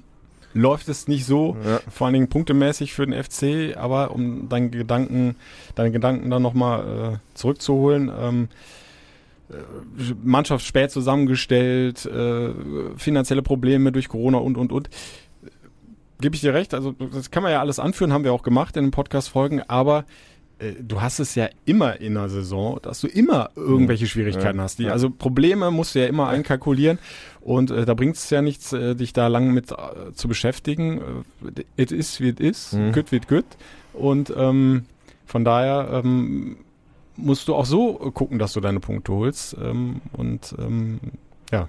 läuft 0.54 0.88
es 0.88 1.08
nicht 1.08 1.26
so, 1.26 1.56
ja. 1.64 1.80
vor 1.90 2.06
allen 2.06 2.14
Dingen 2.14 2.28
punktemäßig 2.28 2.94
für 2.94 3.06
den 3.06 3.22
FC, 3.22 3.76
aber 3.76 4.12
um 4.12 4.48
deinen 4.48 4.70
Gedanken, 4.70 5.36
deine 5.74 5.90
Gedanken 5.90 6.30
dann 6.30 6.42
nochmal 6.42 7.14
äh, 7.14 7.18
zurückzuholen, 7.34 8.10
ähm, 8.18 8.48
äh, 9.50 10.14
Mannschaft 10.22 10.64
spät 10.64 10.90
zusammengestellt, 10.90 12.06
äh, 12.06 12.50
finanzielle 12.96 13.42
Probleme 13.42 13.92
durch 13.92 14.08
Corona 14.08 14.38
und 14.38 14.56
und 14.56 14.72
und. 14.72 14.88
Gebe 16.20 16.34
ich 16.34 16.40
dir 16.40 16.54
recht, 16.54 16.74
also 16.74 16.92
das 16.92 17.30
kann 17.30 17.44
man 17.44 17.52
ja 17.52 17.60
alles 17.60 17.78
anführen, 17.78 18.12
haben 18.12 18.24
wir 18.24 18.32
auch 18.32 18.42
gemacht 18.42 18.76
in 18.76 18.86
den 18.86 18.90
Podcast-Folgen, 18.90 19.62
aber 19.68 20.04
du 20.80 21.00
hast 21.00 21.20
es 21.20 21.34
ja 21.34 21.48
immer 21.64 22.00
in 22.00 22.14
der 22.14 22.28
Saison, 22.28 22.78
dass 22.82 23.00
du 23.00 23.06
immer 23.06 23.50
irgendwelche 23.54 24.06
Schwierigkeiten 24.06 24.58
ja, 24.58 24.64
hast. 24.64 24.78
Die, 24.78 24.84
ja. 24.84 24.92
Also 24.92 25.10
Probleme 25.10 25.70
musst 25.70 25.94
du 25.94 26.00
ja 26.00 26.06
immer 26.06 26.28
einkalkulieren 26.28 26.98
und 27.40 27.70
äh, 27.70 27.84
da 27.84 27.94
bringt 27.94 28.16
es 28.16 28.28
ja 28.30 28.42
nichts, 28.42 28.72
äh, 28.72 28.94
dich 28.94 29.12
da 29.12 29.28
lang 29.28 29.52
mit 29.52 29.70
äh, 29.72 30.12
zu 30.14 30.28
beschäftigen. 30.28 31.24
Äh, 31.56 31.62
it 31.76 31.92
is 31.92 32.20
wie 32.20 32.28
it 32.28 32.40
is, 32.40 32.72
mhm. 32.72 32.92
good 32.92 33.12
wird 33.12 33.28
good 33.28 33.44
und 33.92 34.32
ähm, 34.36 34.86
von 35.26 35.44
daher 35.44 36.02
ähm, 36.04 36.56
musst 37.16 37.48
du 37.48 37.54
auch 37.54 37.66
so 37.66 37.94
gucken, 38.14 38.38
dass 38.38 38.52
du 38.52 38.60
deine 38.60 38.80
Punkte 38.80 39.12
holst 39.12 39.56
ähm, 39.62 40.00
und 40.12 40.54
ähm, 40.58 41.00
ja, 41.52 41.68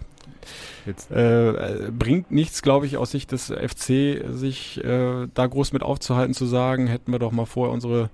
Jetzt. 0.86 1.12
Äh, 1.12 1.92
bringt 1.92 2.32
nichts, 2.32 2.62
glaube 2.62 2.86
ich, 2.86 2.98
aus 2.98 3.12
Sicht 3.12 3.32
des 3.32 3.52
FC, 3.52 4.24
sich 4.32 4.84
äh, 4.84 5.28
da 5.34 5.48
groß 5.48 5.74
mit 5.74 5.84
aufzuhalten, 5.84 6.34
zu 6.34 6.46
sagen, 6.46 6.88
hätten 6.88 7.12
wir 7.12 7.20
doch 7.20 7.32
mal 7.32 7.46
vorher 7.46 7.74
unsere 7.74 8.10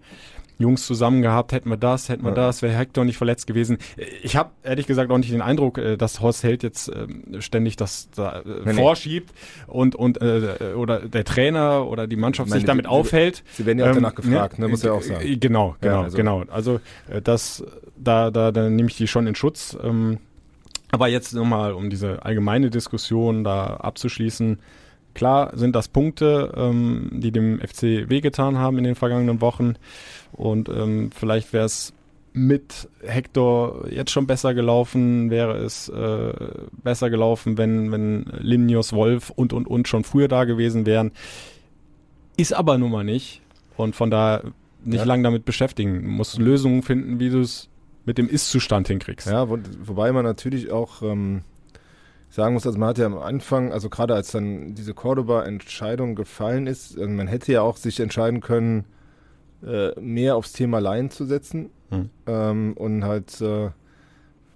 Jungs 0.57 0.85
zusammen 0.85 1.21
gehabt, 1.21 1.51
hätten 1.51 1.69
wir 1.69 1.77
das, 1.77 2.09
hätten 2.09 2.23
wir 2.23 2.29
ja. 2.29 2.35
das, 2.35 2.61
wäre 2.61 2.73
Hector 2.73 3.03
nicht 3.05 3.17
verletzt 3.17 3.47
gewesen. 3.47 3.77
Ich 4.23 4.35
habe 4.35 4.51
ehrlich 4.63 4.87
gesagt 4.87 5.11
auch 5.11 5.17
nicht 5.17 5.31
den 5.31 5.41
Eindruck, 5.41 5.77
äh, 5.77 5.97
dass 5.97 6.21
Horst 6.21 6.43
Held 6.43 6.63
jetzt 6.63 6.89
ähm, 6.89 7.41
ständig 7.41 7.75
das 7.75 8.09
da, 8.15 8.39
äh, 8.39 8.43
nee, 8.65 8.73
vorschiebt 8.73 9.33
und 9.67 9.95
und 9.95 10.21
äh, 10.21 10.73
oder 10.75 10.99
der 11.01 11.25
Trainer 11.25 11.87
oder 11.87 12.07
die 12.07 12.15
Mannschaft 12.15 12.49
meine, 12.49 12.61
sich 12.61 12.65
damit 12.65 12.85
die, 12.85 12.89
aufhält. 12.89 13.43
Sie 13.53 13.65
werden 13.65 13.79
ja 13.79 13.85
auch 13.85 13.89
ähm, 13.89 13.95
danach 13.95 14.15
gefragt, 14.15 14.59
ne, 14.59 14.67
muss 14.67 14.83
ja 14.83 14.93
auch 14.93 15.01
sagen. 15.01 15.39
Genau, 15.39 15.75
genau, 15.81 15.95
ja, 15.95 16.03
also. 16.03 16.17
genau. 16.17 16.43
Also 16.49 16.79
das 17.23 17.63
da 17.97 18.31
da 18.31 18.51
da 18.51 18.69
nehme 18.69 18.89
ich 18.89 18.97
die 18.97 19.07
schon 19.07 19.27
in 19.27 19.35
Schutz. 19.35 19.77
Ähm, 19.83 20.19
aber 20.91 21.09
jetzt 21.09 21.33
nochmal, 21.33 21.73
um 21.73 21.89
diese 21.89 22.23
allgemeine 22.23 22.69
Diskussion 22.69 23.43
da 23.43 23.77
abzuschließen, 23.77 24.59
Klar 25.15 25.57
sind 25.57 25.75
das 25.75 25.87
Punkte, 25.87 26.53
ähm, 26.55 27.09
die 27.11 27.31
dem 27.31 27.59
FC 27.59 28.07
wehgetan 28.09 28.59
haben 28.59 28.77
in 28.77 28.83
den 28.83 28.95
vergangenen 28.95 29.41
Wochen. 29.41 29.75
Und 30.33 30.69
ähm, 30.69 31.09
vielleicht 31.15 31.53
wäre 31.53 31.65
es 31.65 31.93
mit 32.33 32.89
Hector 33.01 33.87
jetzt 33.89 34.11
schon 34.11 34.27
besser 34.27 34.53
gelaufen, 34.53 35.31
wäre 35.31 35.55
es 35.55 35.87
äh, 35.87 36.33
besser 36.83 37.09
gelaufen, 37.09 37.57
wenn, 37.57 37.93
wenn 37.93 38.25
Limnios, 38.39 38.91
Wolf 38.91 39.29
und 39.29 39.53
und 39.53 39.67
und 39.67 39.87
schon 39.87 40.03
früher 40.03 40.27
da 40.27 40.43
gewesen 40.43 40.85
wären. 40.85 41.11
Ist 42.35 42.53
aber 42.53 42.77
nun 42.77 42.91
mal 42.91 43.05
nicht. 43.05 43.41
Und 43.77 43.95
von 43.95 44.11
daher 44.11 44.43
nicht 44.83 44.99
ja. 44.99 45.05
lange 45.05 45.23
damit 45.23 45.45
beschäftigen. 45.45 46.03
Du 46.03 46.09
musst 46.09 46.37
Lösungen 46.37 46.83
finden, 46.83 47.19
wie 47.19 47.29
du 47.29 47.39
es 47.39 47.69
mit 48.05 48.17
dem 48.17 48.27
Ist-Zustand 48.27 48.89
hinkriegst. 48.89 49.27
Ja, 49.27 49.49
wo, 49.49 49.57
wobei 49.83 50.11
man 50.11 50.25
natürlich 50.25 50.71
auch 50.71 51.01
ähm, 51.01 51.41
sagen 52.35 52.53
muss, 52.53 52.67
also 52.67 52.77
man 52.77 52.89
hat 52.89 52.97
ja 52.97 53.05
am 53.05 53.17
Anfang, 53.17 53.71
also 53.71 53.89
gerade 53.89 54.13
als 54.13 54.31
dann 54.31 54.75
diese 54.75 54.93
Cordoba-Entscheidung 54.93 56.15
gefallen 56.15 56.67
ist, 56.67 56.97
also 56.97 57.09
man 57.09 57.27
hätte 57.27 57.53
ja 57.53 57.61
auch 57.61 57.77
sich 57.77 58.01
entscheiden 58.01 58.41
können, 58.41 58.83
äh, 59.65 59.97
mehr 60.01 60.35
aufs 60.35 60.51
Thema 60.51 60.79
Laien 60.79 61.09
zu 61.09 61.23
setzen. 61.25 61.69
Hm. 61.91 62.09
Ähm, 62.27 62.73
und 62.73 63.05
halt 63.05 63.39
äh, 63.39 63.69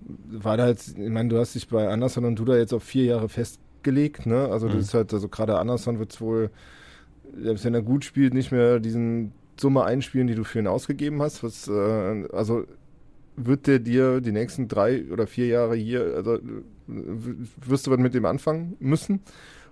war 0.02 0.58
da 0.58 0.64
halt, 0.64 0.86
ich 0.90 1.10
meine, 1.10 1.30
du 1.30 1.40
hast 1.40 1.56
dich 1.56 1.70
bei 1.70 1.88
Anderson 1.88 2.26
und 2.26 2.38
du 2.38 2.44
da 2.44 2.58
jetzt 2.58 2.74
auf 2.74 2.84
vier 2.84 3.06
Jahre 3.06 3.30
festgelegt, 3.30 4.26
ne? 4.26 4.50
Also 4.52 4.68
hm. 4.68 4.76
das 4.76 4.88
ist 4.88 4.94
halt, 4.94 5.14
also 5.14 5.30
gerade 5.30 5.58
Anderson 5.58 6.00
wird 6.00 6.12
es 6.12 6.20
wohl, 6.20 6.50
selbst 7.42 7.64
wenn 7.64 7.76
er 7.76 7.82
gut 7.82 8.04
spielt, 8.04 8.34
nicht 8.34 8.52
mehr 8.52 8.82
diesen 8.82 9.32
Summe 9.58 9.86
einspielen, 9.86 10.28
die 10.28 10.36
du 10.36 10.44
für 10.44 10.60
ihn 10.60 10.68
ausgegeben 10.68 11.22
hast. 11.22 11.44
Was, 11.44 11.70
äh, 11.70 12.28
also 12.34 12.66
wird 13.38 13.68
der 13.68 13.80
dir 13.80 14.20
die 14.20 14.34
nächsten 14.34 14.68
drei 14.68 15.06
oder 15.14 15.28
vier 15.28 15.48
Jahre 15.48 15.76
hier, 15.78 16.14
also 16.18 16.40
wirst 16.90 17.88
du 17.88 17.92
was 17.92 18.00
mit 18.00 18.14
dem 18.14 18.26
anfangen 18.26 18.76
müssen. 18.80 19.22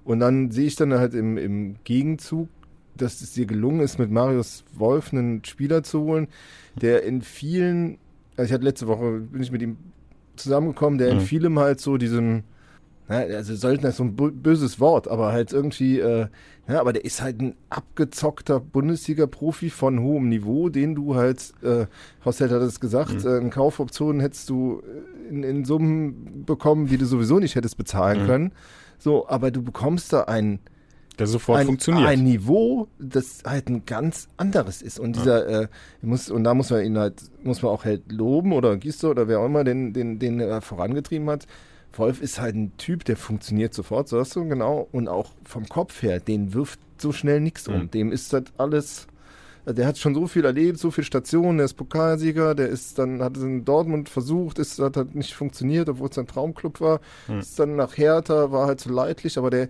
Und 0.03 0.19
dann 0.19 0.51
sehe 0.51 0.67
ich 0.67 0.75
dann 0.75 0.93
halt 0.93 1.13
im, 1.13 1.37
im 1.37 1.75
Gegenzug, 1.83 2.49
dass 2.95 3.21
es 3.21 3.33
dir 3.33 3.45
gelungen 3.45 3.81
ist, 3.81 3.99
mit 3.99 4.09
Marius 4.09 4.63
Wolf 4.73 5.11
einen 5.11 5.43
Spieler 5.43 5.83
zu 5.83 6.01
holen, 6.01 6.27
der 6.75 7.03
in 7.03 7.21
vielen, 7.21 7.97
also 8.35 8.47
ich 8.47 8.53
hatte 8.53 8.63
letzte 8.63 8.87
Woche, 8.87 9.19
bin 9.19 9.41
ich 9.41 9.51
mit 9.51 9.61
ihm 9.61 9.77
zusammengekommen, 10.35 10.97
der 10.97 11.09
in 11.09 11.17
mhm. 11.17 11.21
vielem 11.21 11.59
halt 11.59 11.79
so 11.79 11.97
diesen, 11.97 12.43
na, 13.07 13.17
also 13.17 13.55
Söldner 13.55 13.89
ist 13.89 13.97
so 13.97 14.03
ein 14.03 14.15
böses 14.15 14.79
Wort, 14.79 15.07
aber 15.07 15.31
halt 15.31 15.53
irgendwie, 15.53 15.99
äh, 15.99 16.27
ja, 16.67 16.81
aber 16.81 16.91
der 16.91 17.05
ist 17.05 17.21
halt 17.21 17.41
ein 17.41 17.55
abgezockter 17.69 18.59
Bundesliga-Profi 18.59 19.69
von 19.69 20.01
hohem 20.01 20.27
Niveau, 20.27 20.69
den 20.69 20.95
du 20.95 21.15
halt, 21.15 21.53
äh, 21.63 21.85
Hosselt 22.25 22.51
hat 22.51 22.61
es 22.61 22.79
gesagt, 22.79 23.23
mhm. 23.23 23.29
äh, 23.29 23.37
in 23.37 23.49
Kaufoptionen 23.49 24.19
hättest 24.19 24.49
du 24.49 24.81
in, 25.29 25.43
in, 25.43 25.63
Summen 25.63 26.43
bekommen, 26.45 26.87
die 26.87 26.97
du 26.97 27.05
sowieso 27.05 27.39
nicht 27.39 27.55
hättest 27.55 27.77
bezahlen 27.77 28.23
mhm. 28.23 28.27
können. 28.27 28.51
So, 28.99 29.27
aber 29.29 29.51
du 29.51 29.61
bekommst 29.61 30.11
da 30.11 30.23
einen 30.23 30.59
der 31.19 31.27
sofort 31.27 31.59
ein, 31.59 31.65
funktioniert. 31.65 32.07
Ein 32.07 32.23
Niveau, 32.23 32.87
das 32.99 33.41
halt 33.45 33.69
ein 33.69 33.85
ganz 33.85 34.27
anderes 34.37 34.81
ist. 34.81 34.99
Und 34.99 35.15
dieser, 35.15 35.49
ja. 35.49 35.61
äh, 35.61 35.67
muss, 36.01 36.29
und 36.29 36.43
da 36.43 36.53
muss 36.53 36.69
man 36.69 36.83
ihn 36.83 36.97
halt, 36.97 37.21
muss 37.43 37.61
man 37.61 37.71
auch 37.71 37.85
halt 37.85 38.11
loben 38.11 38.53
oder 38.53 38.77
Gisto 38.77 39.09
oder 39.09 39.27
wer 39.27 39.39
auch 39.39 39.45
immer 39.45 39.63
den, 39.63 39.93
den, 39.93 40.19
den 40.19 40.39
er 40.39 40.61
vorangetrieben 40.61 41.29
hat. 41.29 41.47
Wolf 41.93 42.21
ist 42.21 42.39
halt 42.39 42.55
ein 42.55 42.77
Typ, 42.77 43.05
der 43.05 43.17
funktioniert 43.17 43.73
sofort, 43.73 44.07
sagst 44.09 44.35
du, 44.35 44.47
genau. 44.47 44.87
Und 44.91 45.07
auch 45.07 45.31
vom 45.43 45.67
Kopf 45.67 46.01
her, 46.01 46.19
den 46.19 46.53
wirft 46.53 46.79
so 46.97 47.11
schnell 47.11 47.39
nichts 47.39 47.67
um. 47.67 47.83
Mhm. 47.83 47.91
Dem 47.91 48.11
ist 48.11 48.33
das 48.33 48.43
alles, 48.57 49.07
der 49.65 49.87
hat 49.87 49.97
schon 49.97 50.15
so 50.15 50.27
viel 50.27 50.45
erlebt, 50.45 50.79
so 50.79 50.91
viele 50.91 51.05
Stationen, 51.05 51.57
der 51.57 51.65
ist 51.65 51.73
Pokalsieger, 51.73 52.55
der 52.55 52.69
ist 52.69 52.97
dann, 52.99 53.21
hat 53.21 53.37
es 53.37 53.43
in 53.43 53.65
Dortmund 53.65 54.09
versucht, 54.09 54.59
ist, 54.59 54.79
hat 54.79 54.97
halt 54.97 55.15
nicht 55.15 55.33
funktioniert, 55.33 55.89
obwohl 55.89 56.09
es 56.09 56.17
ein 56.17 56.27
Traumclub 56.27 56.79
war, 56.81 57.01
mhm. 57.27 57.39
ist 57.39 57.59
dann 57.59 57.75
nach 57.75 57.97
Hertha, 57.97 58.51
war 58.51 58.67
halt 58.67 58.79
so 58.79 58.91
leidlich, 58.91 59.37
aber 59.37 59.49
der, 59.49 59.69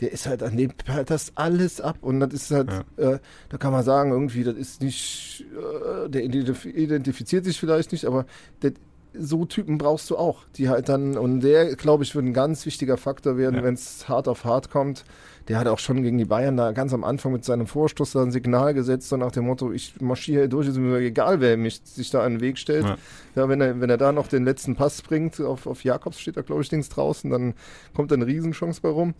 der 0.00 0.12
ist 0.12 0.26
halt 0.26 0.42
an 0.42 0.56
dem 0.56 0.72
halt 0.88 1.10
das 1.10 1.32
alles 1.36 1.80
ab 1.80 1.98
und 2.00 2.20
das 2.20 2.32
ist 2.32 2.50
halt, 2.50 2.70
ja. 2.96 3.12
äh, 3.12 3.18
da 3.48 3.56
kann 3.58 3.72
man 3.72 3.84
sagen, 3.84 4.10
irgendwie, 4.10 4.44
das 4.44 4.56
ist 4.56 4.82
nicht, 4.82 5.44
äh, 5.54 6.08
der 6.08 6.24
identifiziert 6.24 7.44
sich 7.44 7.58
vielleicht 7.58 7.92
nicht, 7.92 8.04
aber 8.04 8.26
der, 8.62 8.72
so 9.16 9.44
Typen 9.44 9.78
brauchst 9.78 10.10
du 10.10 10.16
auch, 10.16 10.44
die 10.56 10.68
halt 10.68 10.88
dann, 10.88 11.16
und 11.16 11.40
der, 11.40 11.76
glaube 11.76 12.04
ich, 12.04 12.14
wird 12.14 12.24
ein 12.24 12.32
ganz 12.32 12.66
wichtiger 12.66 12.96
Faktor 12.96 13.36
werden, 13.36 13.56
ja. 13.56 13.62
wenn 13.62 13.74
es 13.74 14.08
hart 14.08 14.28
auf 14.28 14.44
hart 14.44 14.70
kommt. 14.70 15.04
Der 15.48 15.58
hat 15.58 15.66
auch 15.66 15.78
schon 15.78 16.02
gegen 16.02 16.16
die 16.16 16.24
Bayern 16.24 16.56
da 16.56 16.72
ganz 16.72 16.94
am 16.94 17.04
Anfang 17.04 17.32
mit 17.32 17.44
seinem 17.44 17.66
Vorstoß 17.66 18.12
da 18.12 18.22
ein 18.22 18.30
Signal 18.30 18.72
gesetzt, 18.72 19.10
so 19.10 19.16
nach 19.16 19.30
dem 19.30 19.44
Motto, 19.44 19.72
ich 19.72 20.00
marschiere 20.00 20.40
hier 20.40 20.48
durch, 20.48 20.66
ist 20.66 20.78
mir 20.78 20.96
egal, 20.98 21.40
wer 21.40 21.56
mich 21.58 21.82
sich 21.84 22.10
da 22.10 22.24
an 22.24 22.34
den 22.34 22.40
Weg 22.40 22.56
stellt. 22.56 22.84
Ja, 22.84 22.96
ja 23.36 23.48
wenn, 23.48 23.60
er, 23.60 23.80
wenn 23.80 23.90
er 23.90 23.98
da 23.98 24.10
noch 24.12 24.26
den 24.26 24.44
letzten 24.44 24.74
Pass 24.74 25.02
bringt, 25.02 25.40
auf, 25.40 25.66
auf 25.66 25.84
Jakobs 25.84 26.18
steht 26.18 26.38
da, 26.38 26.42
glaube 26.42 26.62
ich, 26.62 26.70
links 26.70 26.88
draußen, 26.88 27.30
dann 27.30 27.54
kommt 27.94 28.10
da 28.10 28.14
eine 28.14 28.26
Riesenchance 28.26 28.80
bei 28.80 28.88
rum. 28.88 29.14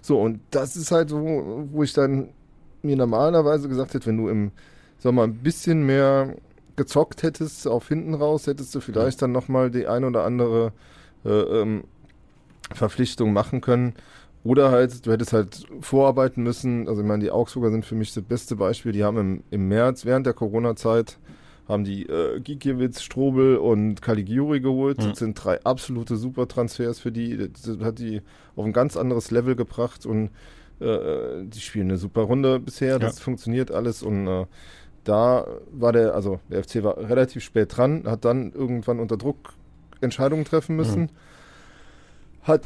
So, 0.00 0.18
und 0.20 0.40
das 0.50 0.76
ist 0.76 0.92
halt 0.92 1.10
so, 1.10 1.66
wo 1.70 1.82
ich 1.82 1.92
dann 1.92 2.30
mir 2.82 2.96
normalerweise 2.96 3.68
gesagt 3.68 3.92
hätte, 3.92 4.06
wenn 4.06 4.16
du 4.16 4.28
im 4.28 4.52
Sommer 4.98 5.24
ein 5.24 5.34
bisschen 5.34 5.84
mehr 5.84 6.36
gezockt 6.76 7.22
hättest 7.22 7.66
auf 7.66 7.88
hinten 7.88 8.14
raus, 8.14 8.46
hättest 8.46 8.74
du 8.74 8.80
vielleicht 8.80 9.22
dann 9.22 9.32
nochmal 9.32 9.70
die 9.70 9.86
ein 9.86 10.04
oder 10.04 10.24
andere 10.24 10.72
äh, 11.24 11.30
ähm, 11.30 11.84
Verpflichtung 12.72 13.32
machen 13.32 13.60
können. 13.60 13.94
Oder 14.44 14.70
halt, 14.70 15.04
du 15.06 15.10
hättest 15.10 15.32
halt 15.32 15.64
vorarbeiten 15.80 16.42
müssen. 16.42 16.88
Also 16.88 17.00
ich 17.00 17.06
meine, 17.06 17.24
die 17.24 17.32
Augsburger 17.32 17.70
sind 17.70 17.84
für 17.84 17.96
mich 17.96 18.14
das 18.14 18.22
beste 18.22 18.54
Beispiel. 18.54 18.92
Die 18.92 19.02
haben 19.02 19.18
im, 19.18 19.42
im 19.50 19.68
März, 19.68 20.04
während 20.04 20.24
der 20.24 20.34
Corona-Zeit, 20.34 21.18
haben 21.66 21.82
die 21.82 22.06
äh, 22.06 22.38
Gikiewicz, 22.40 23.02
Strobel 23.02 23.56
und 23.56 24.00
Caligiuri 24.00 24.60
geholt. 24.60 24.98
Mhm. 24.98 25.08
Das 25.08 25.18
sind 25.18 25.34
drei 25.34 25.60
absolute 25.64 26.16
Supertransfers 26.16 27.00
für 27.00 27.10
die. 27.10 27.50
Das 27.50 27.76
hat 27.80 27.98
die 27.98 28.22
auf 28.54 28.64
ein 28.64 28.72
ganz 28.72 28.96
anderes 28.96 29.32
Level 29.32 29.56
gebracht 29.56 30.06
und 30.06 30.30
äh, 30.78 31.44
die 31.44 31.60
spielen 31.60 31.88
eine 31.88 31.98
super 31.98 32.22
Runde 32.22 32.60
bisher. 32.60 32.98
Das 32.98 33.18
ja. 33.18 33.24
funktioniert 33.24 33.72
alles 33.72 34.02
und 34.04 34.28
äh, 34.28 34.46
da 35.08 35.46
war 35.72 35.92
der, 35.92 36.14
also 36.14 36.40
der 36.50 36.62
FC 36.62 36.82
war 36.82 36.98
relativ 36.98 37.42
spät 37.42 37.76
dran, 37.76 38.04
hat 38.06 38.24
dann 38.24 38.52
irgendwann 38.52 39.00
unter 39.00 39.16
Druck 39.16 39.54
Entscheidungen 40.00 40.44
treffen 40.44 40.76
müssen. 40.76 41.02
Mhm. 41.02 41.08
Hat 42.42 42.62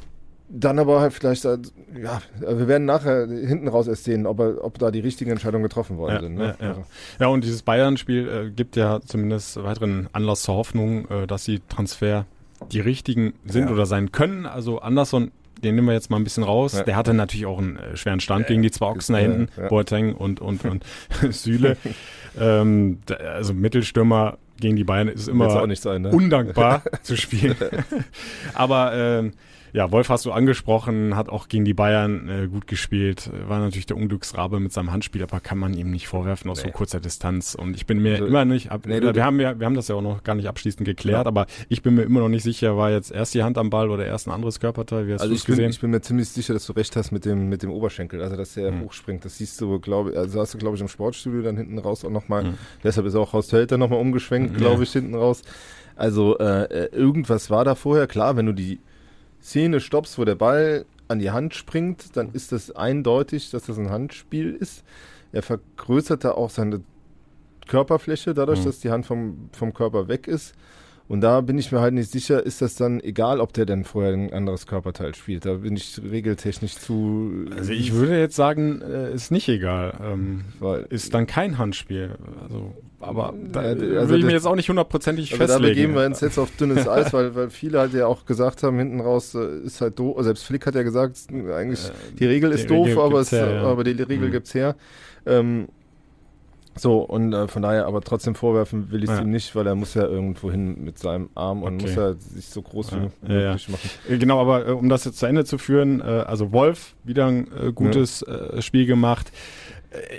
dann 0.49 0.79
aber 0.79 1.01
halt 1.01 1.13
vielleicht, 1.13 1.45
ja, 1.45 2.21
wir 2.41 2.67
werden 2.67 2.85
nachher 2.85 3.27
hinten 3.29 3.69
raus 3.69 3.87
erst 3.87 4.05
sehen, 4.05 4.27
ob, 4.27 4.41
ob 4.41 4.79
da 4.79 4.91
die 4.91 5.01
richtigen 5.01 5.31
Entscheidungen 5.31 5.63
getroffen 5.63 5.97
worden 5.97 6.15
ja, 6.15 6.21
sind. 6.21 6.35
Ne? 6.35 6.45
Ja, 6.45 6.65
ja. 6.65 6.69
Also. 6.71 6.85
ja, 7.21 7.27
und 7.29 7.45
dieses 7.45 7.63
Bayern-Spiel 7.63 8.29
äh, 8.29 8.51
gibt 8.51 8.75
ja 8.75 9.01
zumindest 9.01 9.63
weiteren 9.63 10.09
Anlass 10.13 10.43
zur 10.43 10.57
Hoffnung, 10.57 11.09
äh, 11.09 11.27
dass 11.27 11.45
die 11.45 11.61
Transfer 11.69 12.27
die 12.73 12.81
richtigen 12.81 13.35
sind 13.47 13.71
oder 13.71 13.87
sein 13.87 14.13
können. 14.13 14.45
Also 14.45 14.81
Anderson 14.81 15.31
den 15.63 15.75
nehmen 15.75 15.89
wir 15.89 15.95
jetzt 15.95 16.11
mal 16.11 16.17
ein 16.17 16.25
bisschen 16.25 16.43
raus. 16.43 16.83
Der 16.87 16.97
hatte 16.97 17.15
natürlich 17.15 17.47
auch 17.47 17.59
einen 17.59 17.77
äh, 17.77 17.97
schweren 17.97 18.21
Stand 18.21 18.47
gegen 18.47 18.63
die 18.63 18.71
zwei 18.71 18.87
Ochsen 18.87 19.15
da 19.15 19.19
hinten. 19.19 19.49
Boateng 19.69 20.15
und, 20.15 20.41
und, 20.41 20.65
und 20.65 20.85
Süle. 21.31 21.77
Ähm, 22.39 22.99
also 23.35 23.55
Mittelstürmer 23.55 24.39
gegen 24.61 24.77
die 24.77 24.85
Bayern 24.85 25.09
ist 25.09 25.29
immer 25.29 25.51
sein, 25.81 26.03
ne? 26.03 26.11
undankbar 26.11 26.83
zu 27.03 27.17
spielen. 27.17 27.57
Aber 28.55 28.93
ähm, 28.95 29.33
ja, 29.73 29.91
Wolf 29.93 30.09
hast 30.09 30.27
du 30.27 30.33
angesprochen, 30.33 31.17
hat 31.17 31.29
auch 31.29 31.49
gegen 31.49 31.65
die 31.65 31.75
Bayern 31.75 32.29
äh, 32.29 32.49
gut 32.49 32.67
gespielt, 32.67 33.31
war 33.47 33.61
natürlich 33.61 33.87
der 33.87 33.97
Unglücksrabe 33.97 34.61
mit 34.61 34.73
seinem 34.73 34.93
Handspiel, 34.93 35.23
aber 35.23 35.41
kann 35.41 35.59
man 35.59 35.75
ihm 35.75 35.91
nicht 35.91 36.09
vorwerfen 36.09 36.51
aus 36.51 36.63
nee. 36.63 36.71
so 36.71 36.73
kurzer 36.73 37.01
Distanz. 37.01 37.55
Und 37.55 37.77
ich 37.77 37.87
bin 37.87 38.03
mir 38.03 38.15
also, 38.15 38.27
immer 38.27 38.45
nicht, 38.45 38.71
ab, 38.71 38.83
nee, 38.87 39.01
wir 39.01 39.25
haben 39.25 39.41
ja, 39.41 39.59
wir 39.59 39.67
haben 39.67 39.75
das 39.75 39.89
ja 39.89 39.95
auch 39.95 40.03
noch 40.03 40.23
gar 40.23 40.35
nicht 40.35 40.49
abschließend 40.49 40.85
geklärt, 40.85 41.25
ja. 41.25 41.29
aber 41.29 41.47
ich 41.69 41.83
bin 41.83 41.95
mir 41.95 42.03
immer 42.03 42.21
noch 42.21 42.29
nicht 42.29 42.43
sicher, 42.43 42.77
war 42.77 42.91
jetzt 42.91 43.13
erst 43.13 43.35
die 43.35 43.43
Hand 43.43 43.59
am 43.59 43.71
Ball 43.71 43.91
oder 43.91 44.07
erst 44.07 44.27
ein 44.27 44.33
anderes 44.33 44.61
Körperteil? 44.61 45.07
Wie 45.07 45.15
hast 45.15 45.23
also 45.23 45.35
ich 45.35 45.45
bin, 45.45 45.57
gesehen? 45.57 45.71
ich 45.71 45.81
bin 45.81 45.91
mir 45.91 46.01
ziemlich 46.01 46.29
sicher, 46.29 46.55
dass 46.55 46.67
du 46.67 46.73
recht 46.73 46.97
hast 46.97 47.13
mit 47.13 47.25
dem 47.25 47.49
mit 47.49 47.63
dem 47.63 47.71
Oberschenkel, 47.71 48.23
also 48.23 48.37
dass 48.37 48.55
der 48.55 48.73
mhm. 48.73 48.83
hochspringt. 48.83 49.25
Das 49.25 49.39
siehst 49.39 49.61
du, 49.61 49.79
glaube 49.79 50.17
also 50.17 50.41
hast 50.41 50.55
du 50.55 50.59
glaube 50.59 50.77
ich 50.77 50.83
im 50.83 50.89
Sportstudio 50.89 51.43
dann 51.43 51.57
hinten 51.57 51.79
raus 51.79 52.05
auch 52.05 52.11
nochmal. 52.11 52.45
Mhm. 52.45 52.55
Deshalb 52.83 53.07
ist 53.07 53.15
auch 53.15 53.33
Horst 53.33 53.53
Held 53.53 53.73
dann 53.73 53.81
nochmal 53.81 54.01
umgeschwenkt, 54.01 54.55
mhm. 54.55 54.57
glaube 54.57 54.83
ich, 54.83 54.93
hinten 54.93 55.15
raus. 55.15 55.43
Also 55.97 56.39
äh, 56.39 56.65
äh, 56.65 56.89
irgendwas 56.93 57.51
war 57.51 57.65
da 57.65 57.75
vorher. 57.75 58.07
Klar, 58.07 58.37
wenn 58.37 58.47
du 58.47 58.53
die 58.53 58.81
Szene 59.43 59.81
stoppst, 59.81 60.19
wo 60.19 60.25
der 60.25 60.35
Ball 60.35 60.85
an 61.09 61.19
die 61.19 61.31
Hand 61.31 61.55
springt, 61.55 62.17
dann 62.17 62.31
ist 62.33 62.53
das 62.53 62.71
eindeutig, 62.71 63.51
dass 63.51 63.65
das 63.65 63.79
ein 63.79 63.91
Handspiel 63.91 64.55
ist. 64.55 64.85
Er 65.33 65.43
vergrößert 65.43 66.25
da 66.25 66.33
auch 66.33 66.51
seine 66.51 66.83
Körperfläche, 67.67 68.35
dadurch, 68.35 68.61
mhm. 68.61 68.65
dass 68.65 68.81
die 68.81 68.91
Hand 68.91 69.07
vom, 69.07 69.51
vom 69.53 69.75
Körper 69.75 70.09
weg 70.09 70.27
ist. 70.27 70.55
Und 71.11 71.23
da 71.23 71.41
bin 71.41 71.59
ich 71.59 71.73
mir 71.73 71.81
halt 71.81 71.95
nicht 71.95 72.13
sicher, 72.13 72.47
ist 72.47 72.63
das 72.63 72.77
dann 72.77 73.01
egal, 73.01 73.41
ob 73.41 73.53
der 73.53 73.67
denn 73.67 73.83
vorher 73.83 74.13
ein 74.13 74.33
anderes 74.33 74.69
Körperteil 74.69 75.13
spielt. 75.17 75.45
Da 75.45 75.55
bin 75.55 75.75
ich 75.75 76.01
regeltechnisch 76.01 76.77
zu. 76.77 77.47
Also 77.57 77.73
ich 77.73 77.93
würde 77.95 78.17
jetzt 78.17 78.37
sagen, 78.37 78.81
äh, 78.81 79.13
ist 79.13 79.33
nicht 79.33 79.49
egal. 79.49 79.99
Ähm, 80.01 80.45
Weil, 80.61 80.87
ist 80.91 81.13
dann 81.13 81.27
kein 81.27 81.59
Handspiel. 81.59 82.17
Also, 82.41 82.77
aber 83.01 83.35
da 83.51 83.63
ja, 83.63 84.01
also 84.01 84.13
will 84.13 84.21
ich 84.21 84.27
mir 84.27 84.33
jetzt 84.33 84.47
auch 84.47 84.55
nicht 84.55 84.69
hundertprozentig 84.69 85.33
also 85.33 85.45
festlegen. 85.45 85.63
Da 85.63 85.69
begeben 85.69 85.95
wir 85.95 86.05
uns 86.05 86.21
jetzt 86.21 86.39
auf 86.39 86.51
dünnes 86.57 86.87
Eis, 86.89 87.13
weil, 87.13 87.35
weil 87.35 87.51
viele 87.51 87.79
halt 87.81 87.95
ja 87.95 88.07
auch 88.07 88.27
gesagt 88.27 88.63
haben, 88.63 88.79
hinten 88.79 89.01
raus 89.01 89.35
äh, 89.35 89.61
ist 89.65 89.81
halt 89.81 89.99
doof. 89.99 90.17
Selbst 90.21 90.45
Flick 90.45 90.67
hat 90.67 90.75
ja 90.75 90.83
gesagt, 90.83 91.17
eigentlich 91.31 91.87
äh, 91.87 92.17
die 92.19 92.27
Regel 92.27 92.53
ist 92.53 92.65
die 92.65 92.69
doof, 92.69 92.89
Regel 92.89 93.01
aber, 93.01 93.21
es, 93.21 93.33
her, 93.33 93.55
ja. 93.55 93.63
aber 93.63 93.85
die 93.85 93.93
Regel 94.03 94.29
mhm. 94.29 94.33
gibt's 94.33 94.55
her. 94.55 94.77
Ähm, 95.27 95.69
So, 96.77 96.99
und 96.99 97.33
äh, 97.33 97.49
von 97.49 97.63
daher, 97.63 97.87
aber 97.87 98.01
trotzdem 98.01 98.35
vorwerfen 98.35 98.91
will 98.91 99.03
ich 99.03 99.11
es 99.11 99.17
ja. 99.17 99.23
ihm 99.23 99.31
nicht, 99.31 99.55
weil 99.57 99.67
er 99.67 99.75
muss 99.75 99.95
ja 99.95 100.05
irgendwo 100.05 100.51
hin 100.51 100.83
mit 100.85 100.99
seinem 100.99 101.29
Arm 101.35 101.63
und 101.63 101.75
okay. 101.75 101.83
muss 101.83 101.95
ja 101.97 102.15
sich 102.15 102.47
so 102.47 102.63
groß 102.63 102.93
wie 102.93 102.97
ja, 103.33 103.51
möglich 103.51 103.69
machen. 103.69 103.91
Äh, 104.09 104.19
genau, 104.19 104.41
aber 104.41 104.69
äh, 104.69 104.73
um 104.73 104.89
das 104.89 105.05
jetzt 105.05 105.19
zu 105.19 105.27
Ende 105.27 105.45
zu 105.45 105.59
führen, 105.59 106.01
äh, 106.01 106.05
also 106.05 106.53
Wolf, 106.53 106.95
wieder 107.03 107.27
ein 107.27 107.49
äh, 107.53 107.73
gutes 107.73 108.23
äh, 108.23 108.63
Spiel 108.63 108.87
gemacht. 108.87 109.33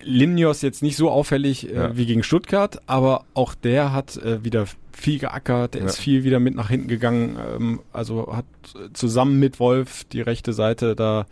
Limnios 0.03 0.61
jetzt 0.61 0.83
nicht 0.83 0.97
so 0.97 1.09
auffällig 1.09 1.69
wie 1.93 2.05
gegen 2.05 2.23
Stuttgart, 2.23 2.81
aber 2.87 3.23
auch 3.33 3.55
der 3.55 3.93
hat 3.93 4.19
wieder 4.43 4.67
viel 5.01 5.19
geackert, 5.19 5.73
der 5.73 5.81
ja. 5.81 5.87
ist 5.87 5.97
viel 5.97 6.23
wieder 6.23 6.39
mit 6.39 6.55
nach 6.55 6.69
hinten 6.69 6.87
gegangen, 6.87 7.37
ähm, 7.37 7.79
also 7.91 8.35
hat 8.35 8.45
zusammen 8.93 9.39
mit 9.39 9.59
Wolf 9.59 10.03
die 10.05 10.21
rechte 10.21 10.53
Seite 10.53 10.95
da 10.95 11.25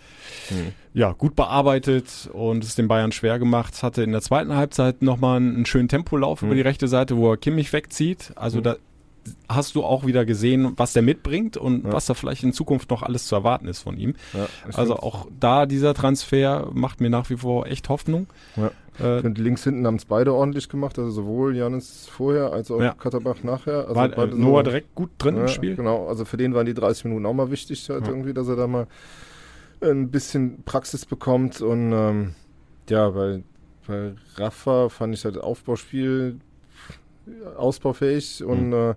mhm. 0.49 0.73
ja 0.93 1.11
gut 1.11 1.35
bearbeitet 1.35 2.29
und 2.33 2.63
es 2.63 2.75
den 2.75 2.87
Bayern 2.87 3.11
schwer 3.11 3.39
gemacht, 3.39 3.83
hatte 3.83 4.03
in 4.03 4.11
der 4.11 4.21
zweiten 4.21 4.55
Halbzeit 4.55 5.01
nochmal 5.01 5.37
einen 5.37 5.65
schönen 5.65 5.87
Tempolauf 5.87 6.41
mhm. 6.41 6.47
über 6.47 6.55
die 6.55 6.61
rechte 6.61 6.87
Seite, 6.87 7.17
wo 7.17 7.31
er 7.31 7.37
Kimmich 7.37 7.71
wegzieht, 7.73 8.31
also 8.35 8.59
mhm. 8.59 8.63
da 8.63 8.75
hast 9.47 9.75
du 9.75 9.83
auch 9.83 10.05
wieder 10.05 10.25
gesehen, 10.25 10.73
was 10.77 10.93
der 10.93 11.01
mitbringt 11.01 11.57
und 11.57 11.85
ja. 11.85 11.93
was 11.93 12.05
da 12.05 12.13
vielleicht 12.13 12.43
in 12.43 12.53
Zukunft 12.53 12.89
noch 12.89 13.03
alles 13.03 13.27
zu 13.27 13.35
erwarten 13.35 13.67
ist 13.67 13.81
von 13.81 13.97
ihm. 13.97 14.15
Ja, 14.33 14.47
also 14.73 14.97
auch 14.97 15.27
da 15.39 15.65
dieser 15.65 15.93
Transfer 15.93 16.69
macht 16.73 17.01
mir 17.01 17.09
nach 17.09 17.29
wie 17.29 17.37
vor 17.37 17.67
echt 17.67 17.89
Hoffnung. 17.89 18.27
Ja. 18.55 18.71
Äh, 18.99 19.21
und 19.21 19.37
links 19.37 19.63
hinten 19.63 19.85
haben 19.87 19.95
es 19.95 20.05
beide 20.05 20.33
ordentlich 20.33 20.69
gemacht, 20.69 20.99
also 20.99 21.11
sowohl 21.11 21.55
Janis 21.55 22.07
vorher 22.07 22.51
als 22.51 22.69
auch 22.71 22.81
ja. 22.81 22.93
Katterbach 22.93 23.43
nachher. 23.43 23.87
Also 23.87 23.95
War 23.95 24.17
äh, 24.17 24.27
Noah 24.27 24.63
direkt 24.63 24.93
gut 24.95 25.11
drin 25.17 25.37
im 25.37 25.47
Spiel? 25.47 25.75
Genau, 25.75 26.07
also 26.07 26.25
für 26.25 26.37
den 26.37 26.53
waren 26.53 26.65
die 26.65 26.73
30 26.73 27.05
Minuten 27.05 27.25
auch 27.25 27.33
mal 27.33 27.51
wichtig, 27.51 27.89
halt 27.89 28.07
irgendwie, 28.07 28.33
dass 28.33 28.47
er 28.47 28.55
da 28.55 28.67
mal 28.67 28.87
ein 29.81 30.11
bisschen 30.11 30.63
Praxis 30.63 31.05
bekommt 31.05 31.61
und 31.61 31.93
ähm, 31.93 32.35
ja, 32.89 33.15
weil 33.15 33.43
bei 33.87 34.13
Rafa 34.35 34.89
fand 34.89 35.15
ich 35.15 35.23
halt 35.23 35.37
Aufbauspiel 35.37 36.39
ausbaufähig 37.57 38.43
und 38.43 38.69
mhm. 38.69 38.73
äh, 38.73 38.95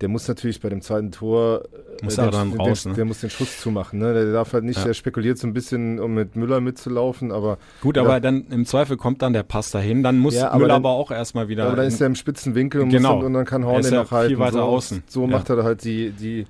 der 0.00 0.08
muss 0.08 0.28
natürlich 0.28 0.60
bei 0.60 0.68
dem 0.68 0.80
zweiten 0.80 1.10
Tor 1.10 1.62
äh, 2.00 2.04
muss 2.04 2.18
äh, 2.18 2.30
den, 2.30 2.54
raus, 2.54 2.82
den, 2.82 2.92
ne? 2.92 2.96
der 2.96 3.04
muss 3.04 3.20
den 3.20 3.30
Schuss 3.30 3.60
zumachen. 3.60 3.98
Ne? 3.98 4.14
Der 4.14 4.32
darf 4.32 4.52
halt 4.52 4.64
nicht, 4.64 4.78
ja. 4.78 4.84
der 4.84 4.94
spekuliert 4.94 5.38
so 5.38 5.46
ein 5.46 5.52
bisschen, 5.52 5.98
um 5.98 6.14
mit 6.14 6.36
Müller 6.36 6.60
mitzulaufen, 6.60 7.32
aber 7.32 7.58
gut, 7.80 7.96
ja. 7.96 8.02
aber 8.02 8.20
dann 8.20 8.46
im 8.50 8.64
Zweifel 8.64 8.96
kommt 8.96 9.22
dann 9.22 9.32
der 9.32 9.42
Pass 9.42 9.70
dahin, 9.70 10.02
dann 10.02 10.18
muss 10.18 10.34
ja, 10.34 10.48
aber 10.48 10.58
Müller 10.58 10.68
dann, 10.68 10.82
aber 10.82 10.90
auch 10.90 11.10
erstmal 11.10 11.48
wieder. 11.48 11.66
Aber 11.66 11.76
dann 11.76 11.86
ist 11.86 12.00
er 12.00 12.06
im 12.06 12.14
spitzen 12.14 12.54
Winkel 12.54 12.82
und, 12.82 12.90
genau. 12.90 13.16
dann, 13.16 13.26
und 13.26 13.32
dann 13.34 13.44
kann 13.44 13.64
Horn 13.64 13.82
den 13.82 13.94
noch 13.94 14.10
halten. 14.10 14.30
Viel 14.30 14.38
weiter 14.38 14.52
so, 14.52 14.62
außen. 14.62 15.02
So 15.08 15.26
macht 15.26 15.50
er 15.50 15.62
halt 15.64 15.84
die 15.84 16.10
die 16.10 16.46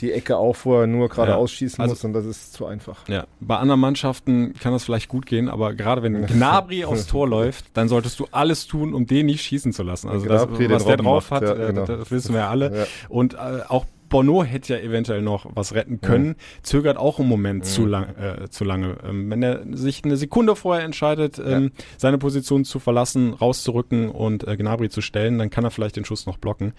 die 0.00 0.12
Ecke 0.12 0.36
auf, 0.36 0.64
wo 0.66 0.80
er 0.80 0.86
nur 0.86 1.08
gerade 1.08 1.36
ausschießen 1.36 1.80
also, 1.80 1.92
muss 1.92 2.04
und 2.04 2.12
das 2.12 2.26
ist 2.26 2.52
zu 2.52 2.66
einfach. 2.66 3.08
Ja, 3.08 3.26
bei 3.40 3.56
anderen 3.56 3.80
Mannschaften 3.80 4.54
kann 4.60 4.72
das 4.72 4.84
vielleicht 4.84 5.08
gut 5.08 5.26
gehen, 5.26 5.48
aber 5.48 5.74
gerade 5.74 6.02
wenn 6.02 6.26
Gnabry 6.26 6.84
aufs 6.84 7.06
Tor 7.06 7.28
läuft, 7.28 7.66
dann 7.74 7.88
solltest 7.88 8.18
du 8.20 8.26
alles 8.32 8.66
tun, 8.66 8.94
um 8.94 9.06
den 9.06 9.26
nicht 9.26 9.42
schießen 9.42 9.72
zu 9.72 9.82
lassen. 9.82 10.08
Also 10.08 10.26
das, 10.26 10.48
was 10.50 10.84
der 10.84 10.96
drauf 10.96 11.30
hat, 11.30 11.42
äh, 11.42 11.68
genau. 11.68 11.86
das 11.86 12.10
wissen 12.10 12.34
wir 12.34 12.42
ja 12.42 12.50
alle. 12.50 12.86
Und 13.08 13.34
äh, 13.34 13.60
auch 13.68 13.86
Bono 14.12 14.44
hätte 14.44 14.74
ja 14.74 14.80
eventuell 14.80 15.22
noch 15.22 15.46
was 15.54 15.74
retten 15.74 16.02
können, 16.02 16.28
mhm. 16.28 16.36
zögert 16.62 16.98
auch 16.98 17.18
im 17.18 17.26
Moment 17.26 17.60
mhm. 17.60 17.64
zu, 17.64 17.86
lang, 17.86 18.14
äh, 18.16 18.50
zu 18.50 18.62
lange. 18.62 18.98
Ähm, 19.08 19.30
wenn 19.30 19.42
er 19.42 19.62
sich 19.72 20.04
eine 20.04 20.18
Sekunde 20.18 20.54
vorher 20.54 20.84
entscheidet, 20.84 21.38
ähm, 21.38 21.72
ja. 21.74 21.84
seine 21.96 22.18
Position 22.18 22.66
zu 22.66 22.78
verlassen, 22.78 23.32
rauszurücken 23.32 24.10
und 24.10 24.46
äh, 24.46 24.56
Gnabry 24.56 24.90
zu 24.90 25.00
stellen, 25.00 25.38
dann 25.38 25.48
kann 25.48 25.64
er 25.64 25.70
vielleicht 25.70 25.96
den 25.96 26.04
Schuss 26.04 26.26
noch 26.26 26.36
blocken. 26.36 26.74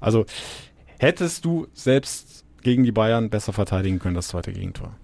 Also 0.00 0.24
hättest 0.98 1.44
du 1.44 1.66
selbst 1.74 2.46
gegen 2.62 2.82
die 2.82 2.92
Bayern 2.92 3.28
besser 3.28 3.52
verteidigen 3.52 3.98
können, 3.98 4.14
das 4.14 4.28
zweite 4.28 4.52
Gegentor. 4.52 4.96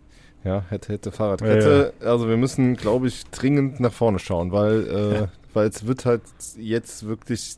Ja, 0.45 0.65
hätte, 0.71 0.95
hätte, 0.95 1.13
Fahrradkette. 1.13 1.95
Ja, 2.01 2.07
ja. 2.07 2.13
Also 2.13 2.29
wir 2.29 2.39
müssen, 2.39 2.77
glaube 2.77 3.09
ich, 3.09 3.25
dringend 3.25 3.81
nach 3.81 3.93
vorne 3.93 4.19
schauen, 4.19 4.51
weil, 4.51 4.87
äh, 4.89 5.27
weil 5.53 5.69
es 5.69 5.87
wird 5.87 6.07
halt 6.07 6.23
jetzt 6.57 7.07
wirklich 7.07 7.57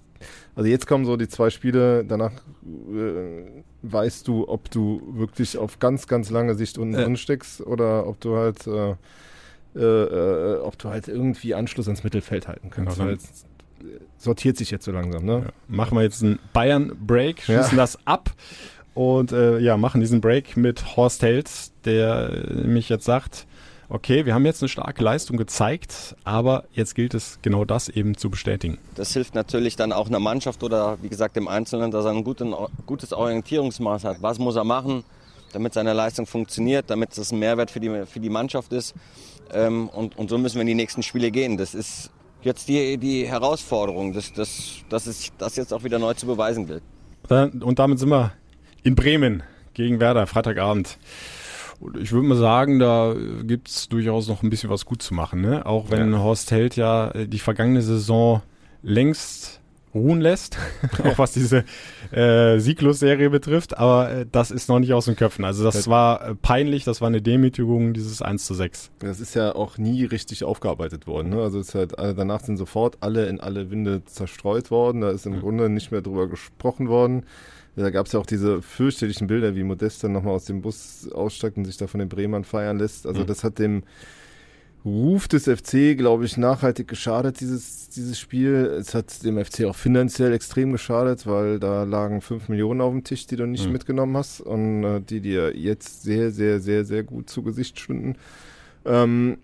also 0.54 0.68
jetzt 0.68 0.86
kommen 0.86 1.04
so 1.04 1.16
die 1.16 1.28
zwei 1.28 1.50
Spiele, 1.50 2.04
danach 2.04 2.32
äh, 2.32 3.62
weißt 3.82 4.26
du, 4.26 4.48
ob 4.48 4.70
du 4.70 5.02
wirklich 5.14 5.58
auf 5.58 5.78
ganz, 5.78 6.06
ganz 6.06 6.30
lange 6.30 6.54
Sicht 6.54 6.78
unten 6.78 6.94
drin 6.94 7.16
steckst 7.16 7.60
oder 7.60 8.06
ob 8.06 8.20
du 8.20 8.36
halt 8.36 8.66
äh, 8.66 8.94
äh, 9.76 9.80
äh, 9.80 10.58
ob 10.60 10.78
du 10.78 10.88
halt 10.88 11.08
irgendwie 11.08 11.54
Anschluss 11.54 11.86
ans 11.86 12.02
Mittelfeld 12.02 12.48
halten 12.48 12.70
kannst. 12.70 12.98
Genau, 12.98 13.10
es 13.10 13.44
sortiert 14.16 14.56
sich 14.56 14.70
jetzt 14.70 14.84
so 14.84 14.92
langsam, 14.92 15.24
ne? 15.24 15.42
Ja. 15.44 15.52
Machen 15.68 15.96
wir 15.96 16.02
jetzt 16.02 16.22
einen 16.22 16.38
Bayern-Break, 16.52 17.42
schließen 17.42 17.76
ja. 17.76 17.84
das 17.84 17.98
ab 18.06 18.30
und 18.94 19.30
äh, 19.30 19.58
ja, 19.58 19.76
machen 19.76 20.00
diesen 20.00 20.20
Break 20.20 20.56
mit 20.56 20.96
Horst 20.96 21.22
Held, 21.22 21.50
der 21.84 22.46
mich 22.50 22.88
jetzt 22.88 23.04
sagt, 23.04 23.46
okay, 23.88 24.26
wir 24.26 24.34
haben 24.34 24.44
jetzt 24.44 24.62
eine 24.62 24.68
starke 24.68 25.02
Leistung 25.02 25.36
gezeigt, 25.36 26.16
aber 26.24 26.64
jetzt 26.72 26.94
gilt 26.94 27.14
es 27.14 27.38
genau 27.42 27.64
das 27.64 27.88
eben 27.88 28.16
zu 28.16 28.30
bestätigen. 28.30 28.78
Das 28.94 29.12
hilft 29.12 29.34
natürlich 29.34 29.76
dann 29.76 29.92
auch 29.92 30.08
einer 30.08 30.20
Mannschaft 30.20 30.62
oder 30.62 30.98
wie 31.02 31.08
gesagt 31.08 31.36
dem 31.36 31.48
Einzelnen, 31.48 31.90
dass 31.90 32.04
er 32.04 32.12
ein 32.12 32.24
guten, 32.24 32.54
gutes 32.86 33.12
Orientierungsmaß 33.12 34.04
hat. 34.04 34.22
Was 34.22 34.38
muss 34.38 34.56
er 34.56 34.64
machen, 34.64 35.04
damit 35.52 35.74
seine 35.74 35.92
Leistung 35.92 36.26
funktioniert, 36.26 36.90
damit 36.90 37.16
es 37.16 37.32
ein 37.32 37.38
Mehrwert 37.38 37.70
für 37.70 37.80
die, 37.80 38.04
für 38.06 38.20
die 38.20 38.30
Mannschaft 38.30 38.72
ist. 38.72 38.94
Ähm, 39.52 39.88
und, 39.88 40.18
und 40.18 40.28
so 40.28 40.38
müssen 40.38 40.56
wir 40.56 40.62
in 40.62 40.68
die 40.68 40.74
nächsten 40.74 41.02
Spiele 41.02 41.30
gehen. 41.30 41.56
Das 41.56 41.74
ist 41.74 42.10
jetzt 42.42 42.68
die, 42.68 42.98
die 42.98 43.26
Herausforderung, 43.26 44.12
dass, 44.12 44.32
dass, 44.32 44.76
dass 44.88 45.06
es 45.06 45.32
das 45.38 45.56
jetzt 45.56 45.72
auch 45.72 45.84
wieder 45.84 45.98
neu 45.98 46.14
zu 46.14 46.26
beweisen 46.26 46.66
gilt. 46.66 46.82
Und 47.30 47.78
damit 47.78 47.98
sind 47.98 48.10
wir 48.10 48.32
in 48.82 48.94
Bremen 48.94 49.42
gegen 49.74 50.00
Werder, 50.00 50.26
Freitagabend. 50.26 50.98
Ich 52.00 52.12
würde 52.12 52.26
mal 52.26 52.36
sagen, 52.36 52.78
da 52.78 53.14
gibt 53.44 53.68
es 53.68 53.88
durchaus 53.88 54.28
noch 54.28 54.42
ein 54.42 54.50
bisschen 54.50 54.70
was 54.70 54.84
gut 54.84 55.02
zu 55.02 55.14
machen. 55.14 55.40
Ne? 55.40 55.64
Auch 55.64 55.90
wenn 55.90 56.12
ja. 56.12 56.18
Horst 56.18 56.50
Held 56.50 56.76
ja 56.76 57.10
äh, 57.10 57.26
die 57.26 57.38
vergangene 57.38 57.82
Saison 57.82 58.42
längst 58.82 59.57
ruhen 59.98 60.20
lässt, 60.20 60.58
auch 61.04 61.18
was 61.18 61.32
diese 61.32 61.64
äh, 62.10 62.58
Sieglos-Serie 62.58 63.30
betrifft, 63.30 63.76
aber 63.76 64.10
äh, 64.10 64.26
das 64.30 64.50
ist 64.50 64.68
noch 64.68 64.78
nicht 64.78 64.92
aus 64.92 65.04
den 65.04 65.16
Köpfen. 65.16 65.44
Also 65.44 65.64
das 65.64 65.88
war 65.88 66.30
äh, 66.30 66.34
peinlich, 66.34 66.84
das 66.84 67.00
war 67.00 67.08
eine 67.08 67.22
Demütigung, 67.22 67.92
dieses 67.92 68.22
1 68.22 68.44
zu 68.44 68.54
6. 68.54 68.90
Das 69.00 69.20
ist 69.20 69.34
ja 69.34 69.54
auch 69.54 69.78
nie 69.78 70.04
richtig 70.04 70.44
aufgearbeitet 70.44 71.06
worden. 71.06 71.30
Ne? 71.30 71.42
Also 71.42 71.58
es 71.60 71.68
ist 71.68 71.74
halt, 71.74 71.92
danach 71.98 72.40
sind 72.40 72.56
sofort 72.56 72.98
alle 73.00 73.26
in 73.26 73.40
alle 73.40 73.70
Winde 73.70 74.04
zerstreut 74.04 74.70
worden, 74.70 75.02
da 75.02 75.10
ist 75.10 75.26
im 75.26 75.34
mhm. 75.34 75.40
Grunde 75.40 75.68
nicht 75.68 75.90
mehr 75.90 76.00
drüber 76.00 76.28
gesprochen 76.28 76.88
worden. 76.88 77.24
Da 77.78 77.90
gab 77.90 78.06
es 78.06 78.12
ja 78.12 78.18
auch 78.18 78.26
diese 78.26 78.60
fürchterlichen 78.60 79.28
Bilder, 79.28 79.54
wie 79.54 79.62
Modest 79.62 80.02
dann 80.02 80.12
nochmal 80.12 80.34
aus 80.34 80.46
dem 80.46 80.62
Bus 80.62 81.08
aussteigt 81.12 81.56
und 81.56 81.64
sich 81.64 81.76
da 81.76 81.86
von 81.86 82.00
den 82.00 82.08
Bremern 82.08 82.44
feiern 82.44 82.78
lässt. 82.78 83.06
Also 83.06 83.22
mhm. 83.22 83.26
das 83.26 83.44
hat 83.44 83.58
dem 83.58 83.84
Ruf 84.88 85.28
des 85.28 85.44
FC, 85.44 85.96
glaube 85.96 86.24
ich, 86.24 86.36
nachhaltig 86.36 86.88
geschadet, 86.88 87.40
dieses, 87.40 87.88
dieses 87.90 88.18
Spiel. 88.18 88.54
Es 88.78 88.94
hat 88.94 89.22
dem 89.24 89.42
FC 89.42 89.64
auch 89.64 89.76
finanziell 89.76 90.32
extrem 90.32 90.72
geschadet, 90.72 91.26
weil 91.26 91.58
da 91.58 91.84
lagen 91.84 92.20
5 92.20 92.48
Millionen 92.48 92.80
auf 92.80 92.92
dem 92.92 93.04
Tisch, 93.04 93.26
die 93.26 93.36
du 93.36 93.46
nicht 93.46 93.66
mhm. 93.66 93.72
mitgenommen 93.72 94.16
hast 94.16 94.40
und 94.40 94.84
äh, 94.84 95.00
die 95.00 95.20
dir 95.20 95.56
jetzt 95.56 96.02
sehr, 96.02 96.30
sehr, 96.30 96.60
sehr, 96.60 96.84
sehr 96.84 97.02
gut 97.02 97.30
zu 97.30 97.42
Gesicht 97.42 97.78
stünden. 97.78 98.16
Ähm, 98.84 99.38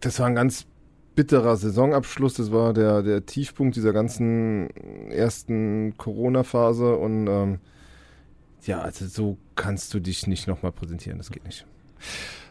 das 0.00 0.18
war 0.20 0.26
ein 0.26 0.34
ganz 0.34 0.66
bitterer 1.14 1.56
Saisonabschluss. 1.56 2.34
Das 2.34 2.52
war 2.52 2.72
der, 2.72 3.02
der 3.02 3.26
Tiefpunkt 3.26 3.76
dieser 3.76 3.92
ganzen 3.92 4.70
ersten 5.10 5.96
Corona-Phase 5.96 6.96
und 6.96 7.26
ähm, 7.26 7.58
ja, 8.62 8.80
also 8.80 9.06
so 9.06 9.36
kannst 9.56 9.92
du 9.92 10.00
dich 10.00 10.26
nicht 10.26 10.46
nochmal 10.46 10.72
präsentieren, 10.72 11.18
das 11.18 11.30
geht 11.30 11.44
nicht. 11.44 11.66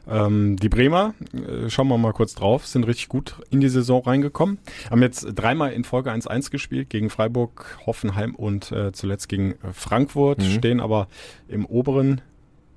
Ähm, 0.08 0.58
die 0.58 0.70
Bremer, 0.70 1.14
äh, 1.34 1.70
schauen 1.70 1.88
wir 1.88 1.98
mal 1.98 2.14
kurz 2.14 2.36
drauf, 2.36 2.68
sind 2.68 2.86
richtig 2.88 3.08
gut 3.08 3.36
in 3.50 3.62
die 3.62 3.70
Saison 3.70 4.04
reingekommen. 4.04 4.60
Haben 4.90 5.02
jetzt 5.02 5.26
dreimal 5.36 5.72
in 5.72 5.84
Folge 5.84 6.12
1-1 6.12 6.52
gespielt 6.52 6.90
gegen 6.90 7.10
Freiburg, 7.10 7.80
Hoffenheim 7.86 8.36
und 8.36 8.72
äh, 8.72 8.92
zuletzt 8.92 9.30
gegen 9.30 9.52
äh, 9.52 9.72
Frankfurt, 9.72 10.40
mhm. 10.40 10.52
stehen 10.52 10.80
aber 10.80 11.08
im 11.48 11.66
oberen 11.66 12.22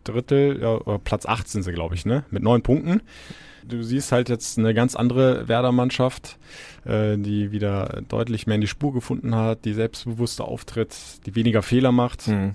Drittel, 0.05 0.61
ja, 0.61 0.99
Platz 0.99 1.27
8 1.27 1.49
sind 1.49 1.63
sie, 1.63 1.73
glaube 1.73 1.97
ich, 1.97 2.07
ne? 2.07 2.25
Mit 2.31 2.45
neun 2.45 2.63
Punkten. 2.63 3.03
Du 3.65 3.83
siehst 3.83 4.13
halt 4.13 4.29
jetzt 4.29 4.57
eine 4.57 4.73
ganz 4.73 4.95
andere 4.95 5.49
Werder-Mannschaft, 5.49 6.39
äh, 6.85 7.19
die 7.19 7.51
wieder 7.51 8.03
deutlich 8.09 8.47
mehr 8.47 8.55
in 8.55 8.61
die 8.61 8.69
Spur 8.69 8.93
gefunden 8.93 9.35
hat, 9.35 9.65
die 9.65 9.73
selbstbewusster 9.73 10.45
auftritt, 10.45 10.97
die 11.27 11.35
weniger 11.35 11.63
Fehler 11.63 11.91
macht. 11.91 12.29
Mhm 12.29 12.55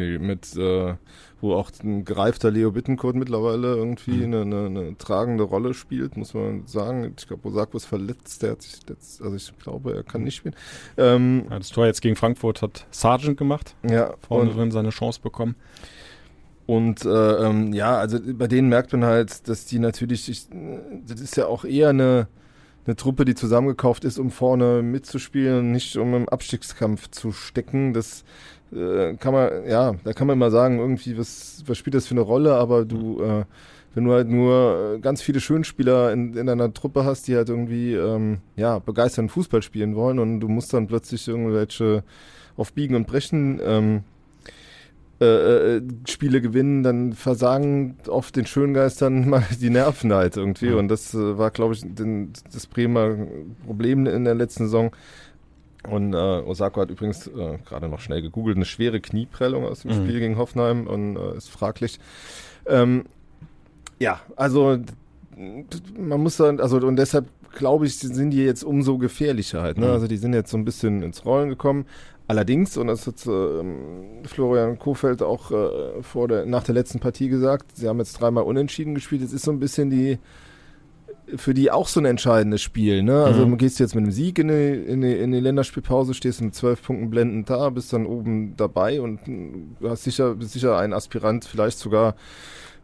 die 0.00 0.18
mit, 0.18 0.56
äh, 0.56 0.94
wo 1.40 1.54
auch 1.54 1.70
ein 1.82 2.04
gereifter 2.04 2.50
Leo 2.50 2.72
Bittencourt 2.72 3.14
mittlerweile 3.14 3.76
irgendwie 3.76 4.26
mhm. 4.26 4.34
eine, 4.34 4.40
eine, 4.40 4.66
eine, 4.66 4.98
tragende 4.98 5.44
Rolle 5.44 5.74
spielt, 5.74 6.16
muss 6.16 6.34
man 6.34 6.66
sagen. 6.66 7.14
Ich 7.16 7.28
glaube, 7.28 7.48
Osako 7.48 7.76
ist 7.76 7.86
verletzt, 7.86 8.42
der 8.42 8.52
hat 8.52 8.62
sich 8.62 8.80
letzt, 8.88 9.22
also 9.22 9.36
ich 9.36 9.52
glaube, 9.58 9.94
er 9.94 10.02
kann 10.02 10.22
nicht 10.22 10.36
spielen. 10.36 10.56
Ähm, 10.96 11.46
ja, 11.50 11.58
das 11.58 11.68
Tor 11.70 11.86
jetzt 11.86 12.02
gegen 12.02 12.16
Frankfurt 12.16 12.62
hat 12.62 12.86
Sargent 12.90 13.36
gemacht. 13.36 13.76
Ja. 13.88 14.14
Vorne 14.26 14.50
drin 14.50 14.70
seine 14.70 14.90
Chance 14.90 15.20
bekommen. 15.20 15.54
Und 16.70 17.04
äh, 17.04 17.08
ähm, 17.08 17.72
ja, 17.72 17.96
also 17.96 18.18
bei 18.34 18.46
denen 18.46 18.68
merkt 18.68 18.92
man 18.92 19.04
halt, 19.04 19.48
dass 19.48 19.66
die 19.66 19.80
natürlich, 19.80 20.28
ich, 20.28 20.46
das 21.04 21.20
ist 21.20 21.36
ja 21.36 21.46
auch 21.46 21.64
eher 21.64 21.88
eine, 21.88 22.28
eine 22.86 22.94
Truppe, 22.94 23.24
die 23.24 23.34
zusammengekauft 23.34 24.04
ist, 24.04 24.18
um 24.18 24.30
vorne 24.30 24.80
mitzuspielen 24.80 25.58
und 25.58 25.72
nicht 25.72 25.96
um 25.96 26.14
im 26.14 26.28
Abstiegskampf 26.28 27.10
zu 27.10 27.32
stecken. 27.32 27.92
Das 27.92 28.24
äh, 28.72 29.14
kann 29.14 29.32
man, 29.32 29.66
ja, 29.66 29.94
da 30.04 30.12
kann 30.12 30.26
man 30.26 30.36
immer 30.36 30.50
sagen, 30.50 30.78
irgendwie, 30.78 31.18
was, 31.18 31.62
was 31.66 31.78
spielt 31.78 31.94
das 31.94 32.06
für 32.06 32.14
eine 32.14 32.20
Rolle, 32.20 32.54
aber 32.54 32.84
du, 32.84 33.22
äh, 33.22 33.44
wenn 33.94 34.04
du 34.04 34.12
halt 34.12 34.28
nur 34.28 34.94
äh, 34.96 35.00
ganz 35.00 35.22
viele 35.22 35.40
Schönspieler 35.40 36.12
in, 36.12 36.36
in 36.36 36.46
deiner 36.46 36.72
Truppe 36.72 37.04
hast, 37.04 37.26
die 37.28 37.36
halt 37.36 37.48
irgendwie 37.48 37.94
ähm, 37.94 38.38
ja, 38.56 38.78
begeisternden 38.78 39.30
Fußball 39.30 39.62
spielen 39.62 39.96
wollen 39.96 40.18
und 40.18 40.40
du 40.40 40.48
musst 40.48 40.72
dann 40.72 40.86
plötzlich 40.86 41.26
irgendwelche 41.26 42.04
auf 42.56 42.72
Biegen 42.72 42.94
und 42.94 43.06
Brechen 43.06 43.60
ähm, 43.64 44.04
äh, 45.20 45.76
äh, 45.76 45.82
Spiele 46.08 46.40
gewinnen, 46.40 46.82
dann 46.82 47.12
versagen 47.12 47.98
oft 48.08 48.36
den 48.36 48.46
Schöngeistern 48.46 49.28
mal 49.28 49.44
die 49.60 49.68
Nerven 49.68 50.14
halt 50.14 50.38
irgendwie. 50.38 50.70
Mhm. 50.70 50.76
Und 50.78 50.88
das 50.88 51.12
äh, 51.12 51.36
war, 51.36 51.50
glaube 51.50 51.74
ich, 51.74 51.82
den, 51.82 52.32
das 52.52 52.66
Bremer 52.66 53.16
Problem 53.66 54.06
in 54.06 54.24
der 54.24 54.34
letzten 54.34 54.64
Saison. 54.64 54.92
Und 55.88 56.12
äh, 56.12 56.16
Osako 56.16 56.82
hat 56.82 56.90
übrigens 56.90 57.26
äh, 57.26 57.58
gerade 57.64 57.88
noch 57.88 58.00
schnell 58.00 58.20
gegoogelt, 58.20 58.56
eine 58.56 58.66
schwere 58.66 59.00
Knieprellung 59.00 59.64
aus 59.64 59.80
dem 59.80 59.92
mhm. 59.92 60.04
Spiel 60.04 60.20
gegen 60.20 60.36
Hoffenheim 60.36 60.86
und 60.86 61.16
äh, 61.16 61.36
ist 61.36 61.48
fraglich. 61.48 61.98
Ähm, 62.66 63.04
ja, 63.98 64.20
also 64.36 64.78
man 65.98 66.20
muss 66.20 66.36
dann, 66.36 66.60
also 66.60 66.76
und 66.78 66.96
deshalb 66.96 67.26
glaube 67.52 67.86
ich, 67.86 67.98
sind 67.98 68.30
die 68.30 68.44
jetzt 68.44 68.62
umso 68.62 68.98
gefährlicher 68.98 69.62
halt. 69.62 69.78
Ne? 69.78 69.86
Mhm. 69.86 69.92
Also 69.92 70.06
die 70.06 70.16
sind 70.16 70.34
jetzt 70.34 70.50
so 70.50 70.56
ein 70.56 70.64
bisschen 70.64 71.02
ins 71.02 71.24
Rollen 71.24 71.48
gekommen. 71.48 71.86
Allerdings, 72.28 72.76
und 72.76 72.86
das 72.86 73.06
hat 73.06 73.26
äh, 73.26 73.64
Florian 74.24 74.78
Kofeld 74.78 75.20
auch 75.22 75.50
äh, 75.50 76.02
vor 76.02 76.28
der, 76.28 76.46
nach 76.46 76.62
der 76.62 76.76
letzten 76.76 77.00
Partie 77.00 77.28
gesagt, 77.28 77.76
sie 77.76 77.88
haben 77.88 77.98
jetzt 77.98 78.20
dreimal 78.20 78.44
unentschieden 78.44 78.94
gespielt. 78.94 79.22
Es 79.22 79.32
ist 79.32 79.44
so 79.44 79.50
ein 79.50 79.58
bisschen 79.58 79.90
die 79.90 80.18
für 81.36 81.54
die 81.54 81.70
auch 81.70 81.88
so 81.88 82.00
ein 82.00 82.06
entscheidendes 82.06 82.62
Spiel. 82.62 83.02
Ne? 83.02 83.24
Also 83.24 83.46
mhm. 83.46 83.58
gehst 83.58 83.78
du 83.78 83.84
jetzt 83.84 83.94
mit 83.94 84.04
einem 84.04 84.12
Sieg 84.12 84.38
in 84.38 84.48
die, 84.48 84.72
in, 84.72 85.00
die, 85.00 85.12
in 85.12 85.32
die 85.32 85.40
Länderspielpause, 85.40 86.14
stehst 86.14 86.40
mit 86.40 86.54
zwölf 86.54 86.82
Punkten 86.82 87.10
blendend 87.10 87.50
da, 87.50 87.70
bist 87.70 87.92
dann 87.92 88.06
oben 88.06 88.54
dabei 88.56 89.00
und 89.00 89.20
du 89.26 89.88
hast 89.88 90.04
sicher, 90.04 90.34
bist 90.34 90.52
sicher 90.52 90.78
ein 90.78 90.92
Aspirant, 90.92 91.44
vielleicht 91.44 91.78
sogar 91.78 92.14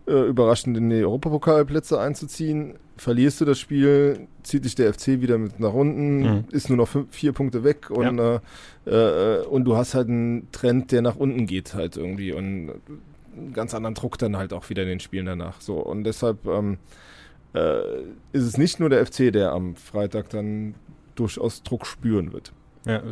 äh, 0.06 0.28
überraschend 0.28 0.76
in 0.76 0.90
die 0.90 1.04
Europapokalplätze 1.04 2.00
einzuziehen. 2.00 2.74
Verlierst 2.96 3.40
du 3.40 3.44
das 3.44 3.58
Spiel, 3.58 4.26
zieht 4.42 4.64
dich 4.64 4.74
der 4.74 4.92
FC 4.94 5.20
wieder 5.20 5.36
mit 5.36 5.60
nach 5.60 5.74
unten, 5.74 6.20
mhm. 6.20 6.44
ist 6.50 6.68
nur 6.68 6.78
noch 6.78 6.88
fünf, 6.88 7.14
vier 7.14 7.32
Punkte 7.32 7.64
weg 7.64 7.90
und, 7.90 8.18
ja. 8.18 8.40
äh, 8.86 9.40
äh, 9.40 9.46
und 9.46 9.64
du 9.64 9.76
hast 9.76 9.94
halt 9.94 10.08
einen 10.08 10.50
Trend, 10.52 10.92
der 10.92 11.02
nach 11.02 11.16
unten 11.16 11.46
geht 11.46 11.74
halt 11.74 11.96
irgendwie 11.96 12.32
und 12.32 12.70
einen 13.36 13.52
ganz 13.52 13.74
anderen 13.74 13.94
Druck 13.94 14.18
dann 14.18 14.36
halt 14.36 14.52
auch 14.52 14.70
wieder 14.70 14.82
in 14.82 14.88
den 14.88 15.00
Spielen 15.00 15.26
danach. 15.26 15.60
So 15.60 15.74
und 15.74 16.04
deshalb 16.04 16.46
ähm, 16.46 16.78
äh, 17.56 18.02
ist 18.32 18.44
es 18.44 18.58
nicht 18.58 18.80
nur 18.80 18.90
der 18.90 19.04
FC, 19.06 19.32
der 19.32 19.52
am 19.52 19.76
Freitag 19.76 20.30
dann 20.30 20.74
durchaus 21.14 21.62
Druck 21.62 21.86
spüren 21.86 22.32
wird. 22.32 22.52
Ja, 22.86 22.98
äh, 22.98 23.02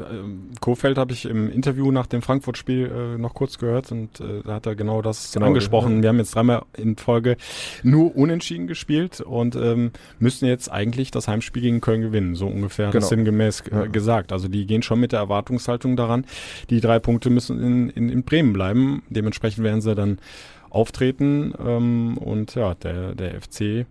Kofeld 0.60 0.98
habe 0.98 1.12
ich 1.12 1.24
im 1.24 1.50
Interview 1.50 1.90
nach 1.90 2.06
dem 2.06 2.22
Frankfurt-Spiel 2.22 3.16
äh, 3.16 3.18
noch 3.18 3.34
kurz 3.34 3.58
gehört 3.58 3.90
und 3.90 4.20
äh, 4.20 4.42
da 4.44 4.54
hat 4.54 4.66
er 4.66 4.76
genau 4.76 5.02
das 5.02 5.32
genau, 5.32 5.46
angesprochen. 5.46 5.96
Ja. 5.96 6.02
Wir 6.02 6.08
haben 6.10 6.18
jetzt 6.18 6.36
dreimal 6.36 6.62
in 6.76 6.96
Folge 6.96 7.36
nur 7.82 8.14
unentschieden 8.16 8.68
gespielt 8.68 9.20
und 9.20 9.56
ähm, 9.56 9.90
müssen 10.20 10.46
jetzt 10.46 10.70
eigentlich 10.70 11.10
das 11.10 11.26
Heimspiel 11.26 11.62
gegen 11.62 11.80
Köln 11.80 12.02
gewinnen. 12.02 12.36
So 12.36 12.46
ungefähr 12.46 12.90
genau. 12.90 13.04
sinngemäß 13.04 13.62
äh, 13.62 13.74
ja. 13.74 13.86
gesagt. 13.86 14.30
Also 14.30 14.46
die 14.46 14.64
gehen 14.64 14.82
schon 14.82 15.00
mit 15.00 15.10
der 15.10 15.18
Erwartungshaltung 15.18 15.96
daran. 15.96 16.24
Die 16.70 16.80
drei 16.80 17.00
Punkte 17.00 17.30
müssen 17.30 17.60
in, 17.60 17.90
in, 17.90 18.08
in 18.10 18.22
Bremen 18.22 18.52
bleiben. 18.52 19.02
Dementsprechend 19.08 19.64
werden 19.64 19.80
sie 19.80 19.96
dann 19.96 20.18
auftreten 20.70 21.52
ähm, 21.58 22.16
und 22.18 22.54
ja, 22.54 22.74
der, 22.74 23.16
der 23.16 23.40
FC 23.40 23.86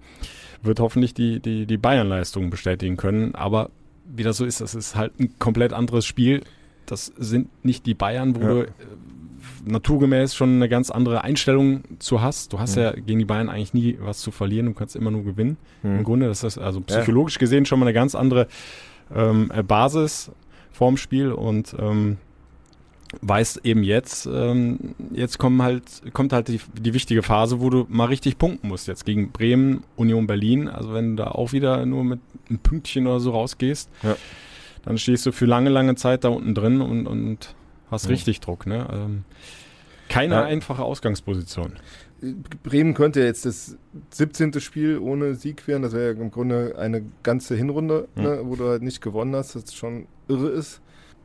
wird 0.63 0.79
hoffentlich 0.79 1.13
die, 1.13 1.39
die, 1.39 1.65
die 1.65 1.77
Bayern-Leistungen 1.77 2.49
bestätigen 2.49 2.97
können. 2.97 3.35
Aber 3.35 3.69
wie 4.05 4.23
das 4.23 4.37
so 4.37 4.45
ist, 4.45 4.61
das 4.61 4.75
ist 4.75 4.95
halt 4.95 5.19
ein 5.19 5.37
komplett 5.39 5.73
anderes 5.73 6.05
Spiel. 6.05 6.41
Das 6.85 7.05
sind 7.17 7.49
nicht 7.63 7.85
die 7.85 7.93
Bayern, 7.93 8.35
wo 8.35 8.39
ja. 8.39 8.47
du 8.47 8.61
äh, 8.61 8.67
naturgemäß 9.65 10.35
schon 10.35 10.55
eine 10.55 10.69
ganz 10.69 10.89
andere 10.89 11.23
Einstellung 11.23 11.83
zu 11.99 12.21
hast. 12.21 12.53
Du 12.53 12.59
hast 12.59 12.75
ja. 12.75 12.83
ja 12.83 12.91
gegen 12.91 13.19
die 13.19 13.25
Bayern 13.25 13.49
eigentlich 13.49 13.73
nie 13.73 13.97
was 14.01 14.19
zu 14.19 14.31
verlieren, 14.31 14.67
du 14.67 14.73
kannst 14.73 14.95
immer 14.95 15.11
nur 15.11 15.23
gewinnen. 15.23 15.57
Mhm. 15.81 15.97
Im 15.97 16.03
Grunde, 16.03 16.27
das 16.27 16.43
ist 16.43 16.57
also 16.57 16.81
psychologisch 16.81 17.35
ja. 17.35 17.39
gesehen 17.39 17.65
schon 17.65 17.79
mal 17.79 17.85
eine 17.85 17.93
ganz 17.93 18.15
andere 18.15 18.47
ähm, 19.13 19.51
Basis 19.67 20.31
vorm 20.71 20.97
Spiel 20.97 21.31
und 21.31 21.75
ähm, 21.79 22.17
weiß 23.21 23.61
eben 23.63 23.83
jetzt, 23.83 24.25
ähm, 24.25 24.95
jetzt 25.11 25.37
kommen 25.37 25.61
halt, 25.61 25.83
kommt 26.13 26.33
halt 26.33 26.47
die, 26.47 26.59
die 26.73 26.93
wichtige 26.93 27.23
Phase, 27.23 27.61
wo 27.61 27.69
du 27.69 27.85
mal 27.89 28.05
richtig 28.05 28.37
punkten 28.37 28.67
musst. 28.67 28.87
Jetzt 28.87 29.05
gegen 29.05 29.31
Bremen, 29.31 29.83
Union 29.95 30.27
Berlin. 30.27 30.67
Also 30.67 30.93
wenn 30.93 31.15
du 31.15 31.23
da 31.23 31.31
auch 31.31 31.51
wieder 31.51 31.85
nur 31.85 32.03
mit 32.03 32.19
einem 32.49 32.59
Pünktchen 32.59 33.07
oder 33.07 33.19
so 33.19 33.31
rausgehst, 33.31 33.89
ja. 34.03 34.15
dann 34.83 34.97
stehst 34.97 35.25
du 35.25 35.31
für 35.31 35.45
lange, 35.45 35.69
lange 35.69 35.95
Zeit 35.95 36.23
da 36.23 36.29
unten 36.29 36.55
drin 36.55 36.81
und, 36.81 37.07
und 37.07 37.55
hast 37.91 38.05
ja. 38.05 38.11
richtig 38.11 38.39
Druck. 38.41 38.65
Ne? 38.65 38.87
Ähm, 38.91 39.23
keine 40.09 40.35
ja. 40.35 40.43
einfache 40.43 40.83
Ausgangsposition. 40.83 41.73
Bremen 42.63 42.93
könnte 42.93 43.21
jetzt 43.21 43.45
das 43.45 43.77
17. 44.11 44.59
Spiel 44.61 44.97
ohne 44.97 45.35
Sieg 45.35 45.67
werden. 45.67 45.83
Das 45.83 45.93
wäre 45.93 46.13
ja 46.13 46.21
im 46.21 46.31
Grunde 46.31 46.75
eine 46.77 47.03
ganze 47.21 47.55
Hinrunde, 47.55 48.07
ne, 48.15 48.39
wo 48.43 48.55
du 48.55 48.69
halt 48.69 48.81
nicht 48.81 49.01
gewonnen 49.01 49.35
hast, 49.35 49.55
das 49.55 49.73
schon 49.73 50.07
irre 50.29 50.49
ist. 50.49 50.81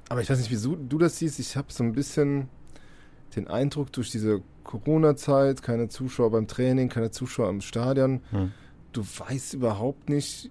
Aber 0.08 0.20
ich 0.20 0.30
weiß 0.30 0.38
nicht, 0.38 0.50
wieso 0.50 0.74
du 0.74 0.98
das 0.98 1.18
siehst. 1.18 1.38
Ich 1.38 1.56
habe 1.56 1.72
so 1.72 1.84
ein 1.84 1.92
bisschen 1.92 2.48
den 3.36 3.48
Eindruck, 3.48 3.92
durch 3.92 4.10
diese 4.10 4.42
Corona-Zeit, 4.64 5.62
keine 5.62 5.88
Zuschauer 5.88 6.30
beim 6.30 6.46
Training, 6.46 6.88
keine 6.88 7.10
Zuschauer 7.10 7.50
im 7.50 7.60
Stadion, 7.60 8.20
hm. 8.30 8.52
du 8.92 9.02
weißt 9.02 9.54
überhaupt 9.54 10.08
nicht, 10.08 10.50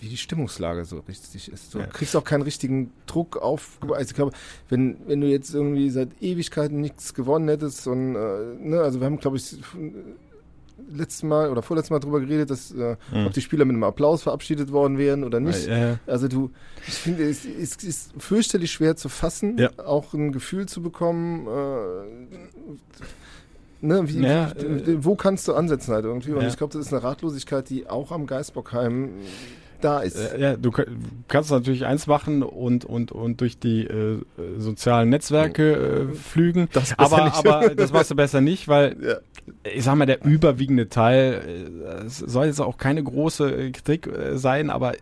wie 0.00 0.08
die 0.08 0.16
Stimmungslage 0.16 0.84
so 0.84 0.98
richtig 1.00 1.50
ist. 1.50 1.72
Du 1.74 1.78
ja. 1.78 1.86
kriegst 1.86 2.16
auch 2.16 2.24
keinen 2.24 2.42
richtigen 2.42 2.92
Druck 3.06 3.36
auf. 3.36 3.78
Also 3.82 4.00
ich 4.00 4.14
glaube, 4.14 4.32
wenn, 4.68 4.96
wenn 5.06 5.20
du 5.20 5.28
jetzt 5.28 5.54
irgendwie 5.54 5.90
seit 5.90 6.08
Ewigkeiten 6.20 6.80
nichts 6.80 7.14
gewonnen 7.14 7.48
hättest 7.48 7.86
und 7.86 8.16
äh, 8.16 8.54
ne, 8.58 8.80
also 8.80 9.00
wir 9.00 9.06
haben, 9.06 9.18
glaube 9.18 9.36
ich, 9.36 9.56
letztes 10.90 11.22
Mal 11.22 11.50
oder 11.50 11.62
vorletztes 11.62 11.90
Mal 11.90 12.00
drüber 12.00 12.20
geredet, 12.20 12.50
dass 12.50 12.70
äh, 12.72 12.96
mhm. 13.12 13.26
ob 13.26 13.32
die 13.32 13.40
Spieler 13.40 13.64
mit 13.64 13.74
einem 13.74 13.84
Applaus 13.84 14.22
verabschiedet 14.22 14.72
worden 14.72 14.98
wären 14.98 15.24
oder 15.24 15.40
nicht. 15.40 15.66
Ja, 15.66 15.76
ja. 15.76 15.98
Also 16.06 16.28
du, 16.28 16.50
ich 16.86 16.94
finde, 16.94 17.24
es, 17.28 17.44
es, 17.44 17.76
ist 17.76 18.12
fürchterlich 18.18 18.72
schwer 18.72 18.96
zu 18.96 19.08
fassen, 19.08 19.58
ja. 19.58 19.70
auch 19.84 20.14
ein 20.14 20.32
Gefühl 20.32 20.66
zu 20.66 20.82
bekommen. 20.82 21.46
Äh, 21.46 21.50
ne, 23.80 24.08
wie, 24.08 24.20
ja, 24.20 24.52
wie, 24.56 25.04
wo 25.04 25.14
kannst 25.14 25.48
du 25.48 25.54
ansetzen 25.54 25.92
halt 25.92 26.04
irgendwie? 26.04 26.32
Und 26.32 26.46
ich 26.46 26.56
glaube, 26.56 26.72
das 26.72 26.86
ist 26.86 26.92
eine 26.92 27.02
Ratlosigkeit, 27.02 27.68
die 27.68 27.88
auch 27.88 28.12
am 28.12 28.26
Geisbockheim 28.26 29.10
da 29.84 30.00
ist. 30.00 30.16
Äh, 30.16 30.40
ja, 30.40 30.56
du 30.56 30.70
kannst 31.28 31.50
natürlich 31.50 31.84
eins 31.84 32.06
machen 32.06 32.42
und 32.42 32.84
und 32.84 33.12
und 33.12 33.40
durch 33.40 33.58
die 33.58 33.84
äh, 33.84 34.20
sozialen 34.58 35.10
Netzwerke 35.10 36.08
äh, 36.10 36.14
flügen. 36.14 36.68
Das 36.72 36.98
aber 36.98 37.34
aber 37.34 37.74
das 37.74 37.92
machst 37.92 38.10
du 38.10 38.16
besser 38.16 38.40
nicht, 38.40 38.68
weil 38.68 38.96
ja 39.02 39.16
ich 39.64 39.84
sag 39.84 39.96
mal, 39.96 40.06
der 40.06 40.24
überwiegende 40.24 40.88
Teil, 40.88 41.68
äh, 41.84 42.04
es 42.04 42.18
soll 42.18 42.46
jetzt 42.46 42.60
auch 42.60 42.78
keine 42.78 43.02
große 43.02 43.72
Kritik 43.72 44.06
äh, 44.06 44.38
sein, 44.38 44.70
aber 44.70 44.92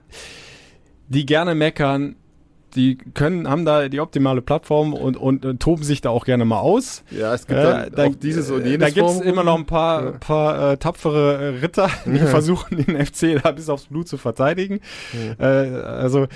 die 1.09 1.27
gerne 1.27 1.55
meckern, 1.55 2.17
die 2.75 2.99
können, 3.15 3.49
haben 3.49 3.65
da 3.65 3.89
die 3.89 4.01
optimale 4.01 4.43
Plattform 4.43 4.95
und, 4.95 5.17
und, 5.17 5.45
und 5.45 5.61
toben 5.61 5.83
sich 5.83 6.01
da 6.01 6.11
auch 6.11 6.25
gerne 6.25 6.45
mal 6.45 6.61
aus. 6.61 7.05
Ja, 7.11 7.35
es 7.35 7.47
gibt 7.47 7.61
äh, 7.61 7.91
da, 7.91 8.07
auch 8.07 8.15
dieses 8.15 8.51
und 8.51 8.65
jenes. 8.65 8.81
Da 8.81 8.91
gibt 8.91 9.09
es 9.09 9.21
immer 9.21 9.45
noch 9.45 9.57
ein 9.57 9.67
paar, 9.67 10.05
ja. 10.05 10.11
paar 10.13 10.73
äh, 10.73 10.77
tapfere 10.77 11.35
äh, 11.35 11.59
Ritter, 11.61 11.91
die 12.07 12.19
ja. 12.19 12.27
versuchen, 12.27 12.85
den 12.85 13.05
FC 13.05 13.43
da 13.43 13.53
bis 13.53 13.69
aufs 13.69 13.87
Blut 13.87 14.09
zu 14.09 14.19
verteidigen. 14.19 14.81
Ja. 15.39 15.65
Äh, 15.65 15.83
also 15.83 16.27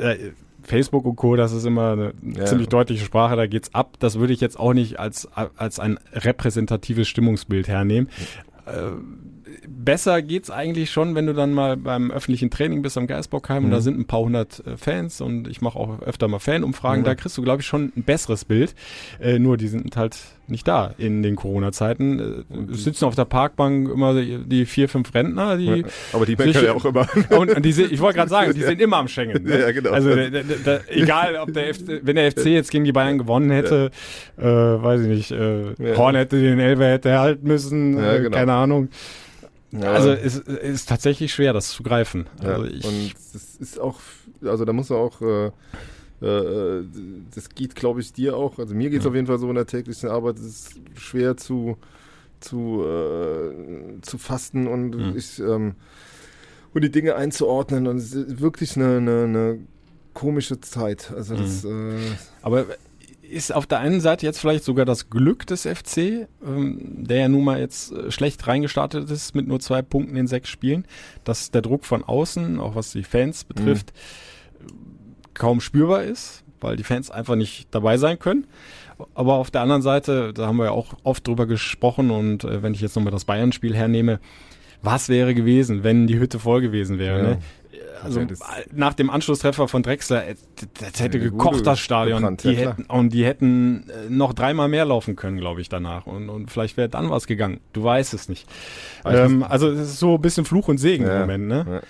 äh, 0.00 0.32
Facebook 0.62 1.04
und 1.04 1.16
Co., 1.16 1.36
das 1.36 1.52
ist 1.52 1.64
immer 1.64 1.92
eine 1.92 2.14
ja. 2.36 2.46
ziemlich 2.46 2.68
deutliche 2.68 3.04
Sprache, 3.04 3.36
da 3.36 3.46
geht's 3.46 3.74
ab. 3.74 3.96
Das 3.98 4.18
würde 4.18 4.32
ich 4.32 4.40
jetzt 4.40 4.58
auch 4.58 4.72
nicht 4.72 4.98
als, 4.98 5.28
als 5.56 5.78
ein 5.78 5.98
repräsentatives 6.12 7.08
Stimmungsbild 7.08 7.68
hernehmen. 7.68 8.08
Äh, 8.66 8.92
besser 9.84 10.22
geht's 10.22 10.50
eigentlich 10.50 10.90
schon, 10.90 11.14
wenn 11.14 11.26
du 11.26 11.32
dann 11.32 11.52
mal 11.52 11.76
beim 11.76 12.10
öffentlichen 12.10 12.50
Training 12.50 12.82
bist 12.82 12.96
am 12.98 13.06
Geisbockheim 13.06 13.62
mhm. 13.62 13.64
und 13.66 13.70
da 13.70 13.78
mhm. 13.78 13.82
sind 13.82 13.98
ein 13.98 14.06
paar 14.06 14.20
hundert 14.20 14.66
äh, 14.66 14.76
Fans 14.76 15.20
und 15.20 15.48
ich 15.48 15.60
mache 15.60 15.78
auch 15.78 16.00
öfter 16.02 16.28
mal 16.28 16.38
Fanumfragen, 16.38 17.00
mhm. 17.00 17.04
da 17.04 17.14
kriegst 17.14 17.36
du, 17.38 17.42
glaube 17.42 17.62
ich, 17.62 17.66
schon 17.66 17.92
ein 17.96 18.02
besseres 18.02 18.44
Bild. 18.44 18.74
Äh, 19.20 19.38
nur 19.38 19.56
die 19.56 19.68
sind 19.68 19.96
halt 19.96 20.16
nicht 20.46 20.68
da 20.68 20.94
in 20.98 21.22
den 21.22 21.36
Corona-Zeiten. 21.36 22.44
Äh, 22.70 22.74
sitzen 22.74 23.04
auf 23.06 23.14
der 23.14 23.24
Parkbank 23.24 23.90
immer 23.90 24.14
die, 24.14 24.38
die 24.44 24.66
vier, 24.66 24.88
fünf 24.88 25.14
Rentner, 25.14 25.56
die. 25.56 25.66
Ja, 25.66 25.84
aber 26.12 26.26
die 26.26 26.36
meckern 26.36 26.64
ja 26.64 26.72
auch 26.72 26.84
immer. 26.84 27.06
Und, 27.30 27.64
die 27.64 27.72
sind, 27.72 27.92
ich 27.92 28.00
wollte 28.00 28.18
gerade 28.18 28.30
sagen, 28.30 28.52
die 28.54 28.62
sind 28.62 28.80
immer 28.80 28.98
am 28.98 29.08
Schengen. 29.08 29.42
Ne? 29.42 29.60
Ja, 29.60 29.72
genau. 29.72 29.90
Also 29.90 30.14
da, 30.14 30.28
da, 30.28 30.40
da, 30.64 30.80
egal, 30.88 31.36
ob 31.36 31.52
der 31.52 31.74
FC, 31.74 32.00
wenn 32.02 32.16
der 32.16 32.30
FC 32.30 32.46
jetzt 32.46 32.70
gegen 32.70 32.84
die 32.84 32.92
Bayern 32.92 33.18
gewonnen 33.18 33.50
hätte, 33.50 33.90
ja. 34.36 34.74
äh, 34.76 34.82
weiß 34.82 35.00
ich 35.02 35.08
nicht, 35.08 35.30
äh, 35.30 35.72
ja. 35.72 35.96
Horn 35.96 36.14
hätte 36.14 36.40
den 36.40 36.58
Elfer 36.58 36.88
hätte 36.88 37.18
halten 37.18 37.46
müssen, 37.46 37.98
äh, 37.98 38.20
genau. 38.20 38.36
keine 38.36 38.52
Ahnung. 38.52 38.88
Ja. 39.80 39.92
Also 39.92 40.10
es 40.10 40.38
ist 40.38 40.88
tatsächlich 40.88 41.32
schwer, 41.32 41.52
das 41.52 41.70
zu 41.70 41.82
greifen. 41.82 42.26
Also 42.40 42.64
ja, 42.64 42.88
und 42.88 43.12
das 43.32 43.56
ist 43.56 43.80
auch, 43.80 43.98
also 44.42 44.64
da 44.64 44.72
muss 44.72 44.88
man 44.88 44.98
auch, 45.00 45.20
äh, 45.20 45.46
äh, 46.24 46.84
das 47.34 47.48
geht, 47.50 47.74
glaube 47.74 48.00
ich, 48.00 48.12
dir 48.12 48.36
auch. 48.36 48.58
Also 48.58 48.74
mir 48.74 48.90
geht 48.90 49.00
es 49.00 49.04
ja. 49.04 49.10
auf 49.10 49.14
jeden 49.14 49.26
Fall 49.26 49.38
so 49.38 49.48
in 49.48 49.56
der 49.56 49.66
täglichen 49.66 50.08
Arbeit, 50.08 50.38
es 50.38 50.44
ist 50.44 50.80
schwer 50.94 51.36
zu, 51.36 51.76
zu, 52.40 52.84
äh, 52.84 54.00
zu 54.02 54.18
fasten 54.18 54.68
und 54.68 54.90
mhm. 54.90 55.16
ich 55.16 55.40
ähm, 55.40 55.74
und 56.74 56.82
die 56.82 56.90
Dinge 56.90 57.14
einzuordnen. 57.14 57.86
Und 57.86 57.96
es 57.96 58.12
ist 58.12 58.40
wirklich 58.40 58.76
eine, 58.76 58.98
eine, 58.98 59.24
eine 59.24 59.58
komische 60.12 60.60
Zeit. 60.60 61.12
Also 61.16 61.36
das, 61.36 61.62
mhm. 61.64 61.96
äh, 61.96 62.16
Aber 62.42 62.66
ist 63.34 63.52
auf 63.52 63.66
der 63.66 63.80
einen 63.80 64.00
Seite 64.00 64.24
jetzt 64.24 64.38
vielleicht 64.38 64.64
sogar 64.64 64.84
das 64.84 65.10
Glück 65.10 65.46
des 65.46 65.66
FC, 65.66 66.28
ähm, 66.46 66.78
der 67.04 67.18
ja 67.18 67.28
nun 67.28 67.44
mal 67.44 67.58
jetzt 67.58 67.92
äh, 67.92 68.10
schlecht 68.10 68.46
reingestartet 68.46 69.10
ist 69.10 69.34
mit 69.34 69.48
nur 69.48 69.60
zwei 69.60 69.82
Punkten 69.82 70.16
in 70.16 70.26
sechs 70.26 70.48
Spielen, 70.48 70.86
dass 71.24 71.50
der 71.50 71.60
Druck 71.60 71.84
von 71.84 72.04
außen, 72.04 72.60
auch 72.60 72.76
was 72.76 72.92
die 72.92 73.02
Fans 73.02 73.44
betrifft, 73.44 73.92
mhm. 73.92 75.34
kaum 75.34 75.60
spürbar 75.60 76.04
ist, 76.04 76.44
weil 76.60 76.76
die 76.76 76.84
Fans 76.84 77.10
einfach 77.10 77.34
nicht 77.34 77.66
dabei 77.72 77.98
sein 77.98 78.18
können. 78.18 78.46
Aber 79.14 79.34
auf 79.34 79.50
der 79.50 79.62
anderen 79.62 79.82
Seite, 79.82 80.32
da 80.32 80.46
haben 80.46 80.56
wir 80.56 80.66
ja 80.66 80.70
auch 80.70 80.94
oft 81.02 81.26
drüber 81.26 81.46
gesprochen 81.46 82.10
und 82.12 82.44
äh, 82.44 82.62
wenn 82.62 82.72
ich 82.72 82.80
jetzt 82.80 82.94
nochmal 82.94 83.12
das 83.12 83.24
Bayern-Spiel 83.24 83.74
hernehme, 83.74 84.20
was 84.80 85.08
wäre 85.08 85.34
gewesen, 85.34 85.82
wenn 85.82 86.06
die 86.06 86.18
Hütte 86.18 86.38
voll 86.38 86.60
gewesen 86.60 86.98
wäre? 86.98 87.18
Ja. 87.18 87.28
Ne? 87.30 87.38
Also 88.02 88.20
nach 88.72 88.94
dem 88.94 89.10
Anschlusstreffer 89.10 89.68
von 89.68 89.82
Drexler, 89.82 90.26
äh, 90.26 90.34
das 90.80 91.00
hätte 91.00 91.18
gekocht 91.18 91.66
das 91.66 91.80
Stadion. 91.80 92.18
Gebrannt, 92.18 92.44
die 92.44 92.52
ja, 92.52 92.70
hätten, 92.70 92.84
und 92.84 93.12
die 93.12 93.24
hätten 93.24 93.88
äh, 93.88 94.10
noch 94.10 94.34
dreimal 94.34 94.68
mehr 94.68 94.84
laufen 94.84 95.16
können, 95.16 95.38
glaube 95.38 95.60
ich, 95.60 95.68
danach. 95.68 96.06
Und, 96.06 96.28
und 96.28 96.50
vielleicht 96.50 96.76
wäre 96.76 96.88
dann 96.88 97.10
was 97.10 97.26
gegangen. 97.26 97.60
Du 97.72 97.82
weißt 97.84 98.14
es 98.14 98.28
nicht. 98.28 98.48
Ähm, 99.04 99.42
also 99.42 99.68
es 99.70 99.80
ist 99.80 99.98
so 99.98 100.16
ein 100.16 100.20
bisschen 100.20 100.44
Fluch 100.44 100.68
und 100.68 100.78
Segen 100.78 101.06
im 101.06 101.18
Moment, 101.20 101.48
ne? 101.48 101.82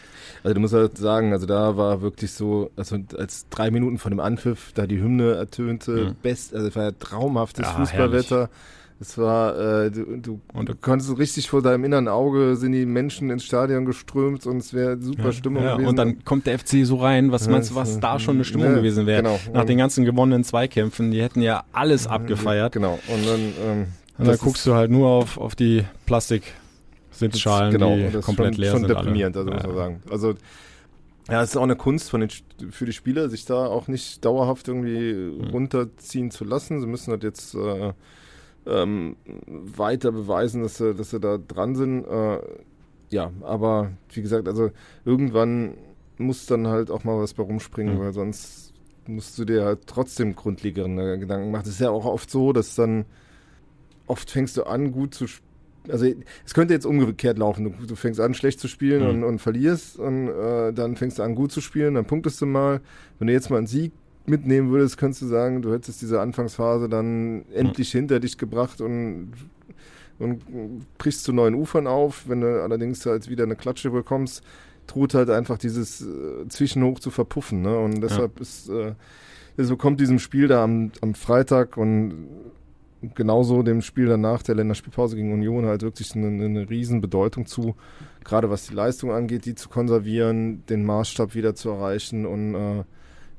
Also 0.44 0.54
du 0.54 0.60
musst 0.60 0.74
halt 0.74 0.98
sagen, 0.98 1.32
also 1.32 1.46
da 1.46 1.78
war 1.78 2.02
wirklich 2.02 2.32
so, 2.32 2.70
also 2.76 2.98
als 3.16 3.48
drei 3.48 3.70
Minuten 3.70 3.96
von 3.96 4.10
dem 4.10 4.20
Anpfiff, 4.20 4.72
da 4.74 4.86
die 4.86 5.00
Hymne 5.00 5.32
ertönte, 5.32 5.90
mhm. 5.90 6.16
best, 6.22 6.54
also 6.54 6.68
es 6.68 6.76
war 6.76 6.84
ja 6.84 6.92
traumhaftes 6.92 7.64
ja, 7.64 7.72
Fußballwetter. 7.72 8.36
Herrlich. 8.36 8.50
Es 9.04 9.18
war, 9.18 9.84
äh, 9.84 9.90
du, 9.90 10.16
du, 10.16 10.40
und 10.54 10.70
du 10.70 10.74
konntest 10.74 11.18
richtig 11.18 11.50
vor 11.50 11.60
deinem 11.60 11.84
inneren 11.84 12.08
Auge 12.08 12.56
sind 12.56 12.72
die 12.72 12.86
Menschen 12.86 13.28
ins 13.28 13.44
Stadion 13.44 13.84
geströmt 13.84 14.46
und 14.46 14.56
es 14.56 14.72
wäre 14.72 14.98
super 14.98 15.24
ja, 15.24 15.32
Stimmung 15.32 15.62
ja, 15.62 15.74
gewesen. 15.74 15.88
Und 15.90 15.96
dann 15.96 16.24
kommt 16.24 16.46
der 16.46 16.58
FC 16.58 16.86
so 16.86 16.96
rein. 16.96 17.30
Was 17.30 17.46
meinst 17.46 17.72
du, 17.72 17.74
was 17.74 18.00
da 18.00 18.18
schon 18.18 18.36
eine 18.36 18.44
Stimmung 18.44 18.68
ja, 18.68 18.76
gewesen 18.76 19.04
wäre? 19.04 19.22
Genau. 19.22 19.38
Nach 19.52 19.66
den 19.66 19.76
ganzen 19.76 20.06
gewonnenen 20.06 20.42
Zweikämpfen, 20.42 21.10
die 21.10 21.20
hätten 21.20 21.42
ja 21.42 21.64
alles 21.72 22.06
abgefeiert. 22.06 22.72
Genau. 22.72 22.98
Und 23.08 23.26
dann, 23.26 23.40
ähm, 23.62 23.86
und 24.16 24.26
dann 24.26 24.38
guckst 24.38 24.66
du 24.66 24.72
halt 24.74 24.90
nur 24.90 25.06
auf, 25.06 25.36
auf 25.36 25.54
die 25.54 25.84
Plastik 26.06 26.54
Sitzschalen, 27.10 27.72
genau, 27.72 27.94
die 27.94 28.20
komplett 28.22 28.54
schon, 28.54 28.62
leer 28.62 28.70
schon 28.70 28.80
sind. 28.80 28.88
deprimierend, 28.88 29.36
alle. 29.36 29.52
also 29.52 29.54
muss 29.54 29.66
man 29.66 29.76
sagen. 29.76 30.02
Also 30.10 30.34
ja, 31.28 31.42
es 31.42 31.50
ist 31.50 31.56
auch 31.56 31.62
eine 31.62 31.76
Kunst 31.76 32.08
von 32.08 32.20
den, 32.20 32.30
für 32.70 32.86
die 32.86 32.92
Spieler, 32.94 33.28
sich 33.28 33.44
da 33.44 33.66
auch 33.66 33.86
nicht 33.86 34.24
dauerhaft 34.24 34.66
irgendwie 34.66 35.12
mhm. 35.12 35.50
runterziehen 35.50 36.30
zu 36.30 36.44
lassen. 36.44 36.80
Sie 36.80 36.86
müssen 36.86 37.10
halt 37.10 37.22
jetzt 37.22 37.54
äh, 37.54 37.92
ähm, 38.66 39.16
weiter 39.46 40.12
beweisen, 40.12 40.62
dass 40.62 40.78
sie, 40.78 40.94
dass 40.94 41.10
sie 41.10 41.20
da 41.20 41.38
dran 41.38 41.74
sind. 41.74 42.04
Äh, 42.04 42.38
ja, 43.10 43.30
aber 43.42 43.92
wie 44.12 44.22
gesagt, 44.22 44.48
also 44.48 44.70
irgendwann 45.04 45.74
muss 46.18 46.46
dann 46.46 46.66
halt 46.66 46.90
auch 46.90 47.04
mal 47.04 47.20
was 47.20 47.34
bei 47.34 47.42
rumspringen, 47.42 47.96
mhm. 47.96 48.00
weil 48.00 48.12
sonst 48.12 48.72
musst 49.06 49.38
du 49.38 49.44
dir 49.44 49.64
halt 49.64 49.80
trotzdem 49.86 50.34
grundlegende 50.34 51.18
Gedanken 51.18 51.50
machen. 51.50 51.64
Es 51.64 51.74
ist 51.74 51.80
ja 51.80 51.90
auch 51.90 52.06
oft 52.06 52.30
so, 52.30 52.52
dass 52.52 52.74
dann 52.74 53.04
oft 54.06 54.30
fängst 54.30 54.56
du 54.56 54.64
an, 54.64 54.92
gut 54.92 55.14
zu 55.14 55.26
spielen. 55.26 55.44
Also 55.90 56.06
es 56.46 56.54
könnte 56.54 56.72
jetzt 56.72 56.86
umgekehrt 56.86 57.36
laufen. 57.36 57.64
Du, 57.64 57.86
du 57.86 57.94
fängst 57.94 58.18
an, 58.18 58.32
schlecht 58.32 58.58
zu 58.58 58.68
spielen 58.68 59.02
mhm. 59.02 59.08
und, 59.08 59.24
und, 59.24 59.38
verlierst 59.38 59.98
und 59.98 60.28
äh, 60.28 60.72
dann 60.72 60.96
fängst 60.96 61.18
du 61.18 61.22
an, 61.22 61.34
gut 61.34 61.52
zu 61.52 61.60
spielen, 61.60 61.94
dann 61.94 62.06
punktest 62.06 62.40
du 62.40 62.46
mal. 62.46 62.80
Wenn 63.18 63.26
du 63.26 63.34
jetzt 63.34 63.50
mal 63.50 63.58
einen 63.58 63.66
Sieg 63.66 63.92
mitnehmen 64.26 64.70
würdest, 64.70 64.96
könntest 64.96 65.22
du 65.22 65.26
sagen, 65.26 65.62
du 65.62 65.72
hättest 65.72 66.00
diese 66.02 66.20
Anfangsphase 66.20 66.88
dann 66.88 67.44
endlich 67.52 67.92
mhm. 67.92 67.98
hinter 67.98 68.20
dich 68.20 68.38
gebracht 68.38 68.80
und, 68.80 69.32
und 70.18 70.96
brichst 70.98 71.24
zu 71.24 71.32
neuen 71.32 71.54
Ufern 71.54 71.86
auf. 71.86 72.28
Wenn 72.28 72.40
du 72.40 72.62
allerdings 72.62 73.04
halt 73.06 73.28
wieder 73.28 73.44
eine 73.44 73.56
Klatsche 73.56 73.90
bekommst, 73.90 74.42
droht 74.86 75.14
halt 75.14 75.30
einfach 75.30 75.58
dieses 75.58 76.02
äh, 76.02 76.48
Zwischenhoch 76.48 77.00
zu 77.00 77.10
verpuffen. 77.10 77.62
Ne? 77.62 77.78
Und 77.78 78.00
deshalb 78.00 78.36
ja. 78.36 78.42
ist, 78.42 78.68
äh, 78.68 78.94
so 79.56 79.76
kommt 79.76 80.00
diesem 80.00 80.18
Spiel 80.18 80.48
da 80.48 80.64
am, 80.64 80.90
am 81.00 81.14
Freitag 81.14 81.76
und 81.76 82.28
genauso 83.14 83.62
dem 83.62 83.82
Spiel 83.82 84.06
danach 84.06 84.42
der 84.42 84.54
Länderspielpause 84.54 85.16
gegen 85.16 85.32
Union 85.32 85.66
halt 85.66 85.82
wirklich 85.82 86.14
eine, 86.14 86.28
eine 86.44 86.70
Riesenbedeutung 86.70 87.46
zu, 87.46 87.74
gerade 88.24 88.48
was 88.48 88.66
die 88.66 88.74
Leistung 88.74 89.12
angeht, 89.12 89.44
die 89.44 89.54
zu 89.54 89.68
konservieren, 89.68 90.64
den 90.66 90.84
Maßstab 90.84 91.34
wieder 91.34 91.54
zu 91.54 91.70
erreichen 91.70 92.24
und 92.24 92.54
äh, 92.54 92.84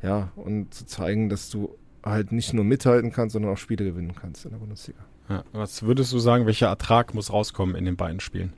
ja, 0.06 0.32
und 0.36 0.74
zu 0.74 0.86
zeigen, 0.86 1.30
dass 1.30 1.50
du 1.50 1.76
halt 2.04 2.32
nicht 2.32 2.54
nur 2.54 2.64
mithalten 2.64 3.12
kannst, 3.12 3.34
sondern 3.34 3.52
auch 3.52 3.58
Spiele 3.58 3.84
gewinnen 3.84 4.14
kannst 4.14 4.46
in 4.46 4.52
der 4.52 4.60
Bundesliga. 4.60 5.00
Ja, 5.28 5.44
was 5.54 5.82
würdest 5.82 6.14
du 6.14 6.20
sagen, 6.20 6.46
welcher 6.46 6.68
Ertrag 6.68 7.16
muss 7.16 7.34
rauskommen 7.34 7.76
in 7.76 7.86
den 7.86 7.96
beiden 7.96 8.20
Spielen? 8.20 8.54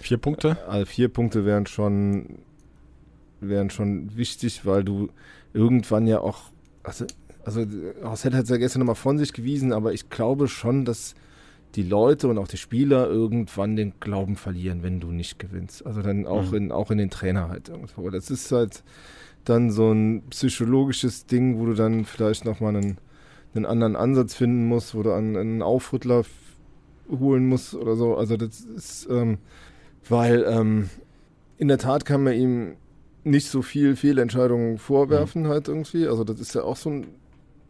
Vier 0.00 0.16
Punkte? 0.16 0.56
Also 0.66 0.86
vier 0.86 1.10
Punkte 1.10 1.44
wären 1.44 1.66
schon, 1.66 2.38
wären 3.40 3.68
schon 3.68 4.16
wichtig, 4.16 4.64
weil 4.64 4.84
du 4.84 5.10
irgendwann 5.52 6.06
ja 6.06 6.20
auch, 6.20 6.44
also, 6.82 7.04
also 7.44 7.66
Hossett 8.02 8.32
hat 8.32 8.44
es 8.44 8.50
ja 8.50 8.56
gestern 8.56 8.80
nochmal 8.80 8.94
von 8.94 9.18
sich 9.18 9.34
gewiesen, 9.34 9.74
aber 9.74 9.92
ich 9.92 10.08
glaube 10.08 10.48
schon, 10.48 10.86
dass 10.86 11.14
die 11.74 11.82
Leute 11.82 12.28
und 12.28 12.38
auch 12.38 12.48
die 12.48 12.56
Spieler 12.56 13.06
irgendwann 13.08 13.76
den 13.76 13.94
Glauben 14.00 14.36
verlieren, 14.36 14.82
wenn 14.82 15.00
du 15.00 15.10
nicht 15.10 15.38
gewinnst. 15.38 15.84
Also 15.86 16.00
dann 16.00 16.26
auch 16.26 16.50
mhm. 16.50 16.56
in 16.56 16.72
auch 16.72 16.90
in 16.90 16.98
den 16.98 17.10
Trainer 17.10 17.48
halt 17.48 17.68
irgendwo. 17.68 18.08
Das 18.10 18.30
ist 18.30 18.50
halt, 18.52 18.82
dann 19.44 19.70
so 19.70 19.90
ein 19.92 20.22
psychologisches 20.30 21.26
Ding, 21.26 21.58
wo 21.58 21.66
du 21.66 21.74
dann 21.74 22.04
vielleicht 22.04 22.44
nochmal 22.44 22.76
einen, 22.76 22.98
einen 23.54 23.66
anderen 23.66 23.96
Ansatz 23.96 24.34
finden 24.34 24.66
musst, 24.66 24.94
wo 24.94 25.02
du 25.02 25.12
an, 25.12 25.36
einen 25.36 25.62
Aufrüttler 25.62 26.24
holen 27.10 27.48
musst 27.48 27.74
oder 27.74 27.96
so. 27.96 28.16
Also 28.16 28.36
das 28.36 28.60
ist, 28.60 29.08
ähm, 29.10 29.38
weil 30.08 30.44
ähm, 30.48 30.90
in 31.58 31.68
der 31.68 31.78
Tat 31.78 32.04
kann 32.04 32.22
man 32.22 32.34
ihm 32.34 32.76
nicht 33.24 33.48
so 33.48 33.62
viel 33.62 33.96
Fehlentscheidungen 33.96 34.78
vorwerfen 34.78 35.42
mhm. 35.42 35.48
halt 35.48 35.68
irgendwie. 35.68 36.06
Also 36.06 36.24
das 36.24 36.40
ist 36.40 36.54
ja 36.54 36.62
auch 36.62 36.76
so 36.76 36.90
ein 36.90 37.06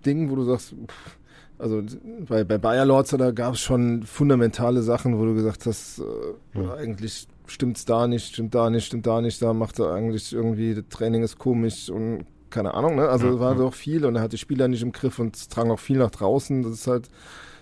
Ding, 0.05 0.31
wo 0.31 0.37
du 0.37 0.45
sagst, 0.45 0.71
pff, 0.71 1.19
also 1.63 1.83
bei, 2.29 2.45
bei 2.45 2.59
Bayer 2.59 2.85
Lords, 2.85 3.11
da 3.11 3.31
gab 3.31 3.55
es 3.55 3.61
schon 3.61 4.03
fundamentale 4.03 4.83
Sachen, 4.83 5.19
wo 5.19 5.25
du 5.25 5.35
gesagt 5.35 5.67
hast, 5.67 6.01
äh, 6.01 6.59
mhm. 6.59 6.71
eigentlich 6.71 7.29
stimmt's 7.47 7.85
da 7.85 8.07
nicht, 8.07 8.35
stimmt 8.35 8.55
da 8.55 8.69
nicht, 8.69 8.87
stimmt 8.87 9.07
da 9.07 9.21
nicht, 9.21 9.41
da 9.41 9.53
macht 9.53 9.79
er 9.79 9.93
eigentlich 9.93 10.33
irgendwie, 10.33 10.75
das 10.75 10.85
Training 10.91 11.23
ist 11.23 11.39
komisch 11.39 11.89
und 11.89 12.25
keine 12.51 12.75
Ahnung, 12.75 12.97
ne? 12.97 13.09
Also 13.09 13.29
ja, 13.29 13.41
war 13.41 13.53
ja. 13.53 13.59
doch 13.59 13.75
viel 13.75 14.05
und 14.05 14.17
er 14.17 14.23
hat 14.23 14.33
die 14.33 14.39
Spieler 14.39 14.69
nicht 14.69 14.83
im 14.83 14.93
Griff 14.93 15.19
und 15.19 15.37
es 15.37 15.49
drang 15.49 15.71
auch 15.71 15.79
viel 15.79 15.99
nach 15.99 16.11
draußen, 16.11 16.63
dass 16.63 16.73
es 16.73 16.87
halt 16.87 17.09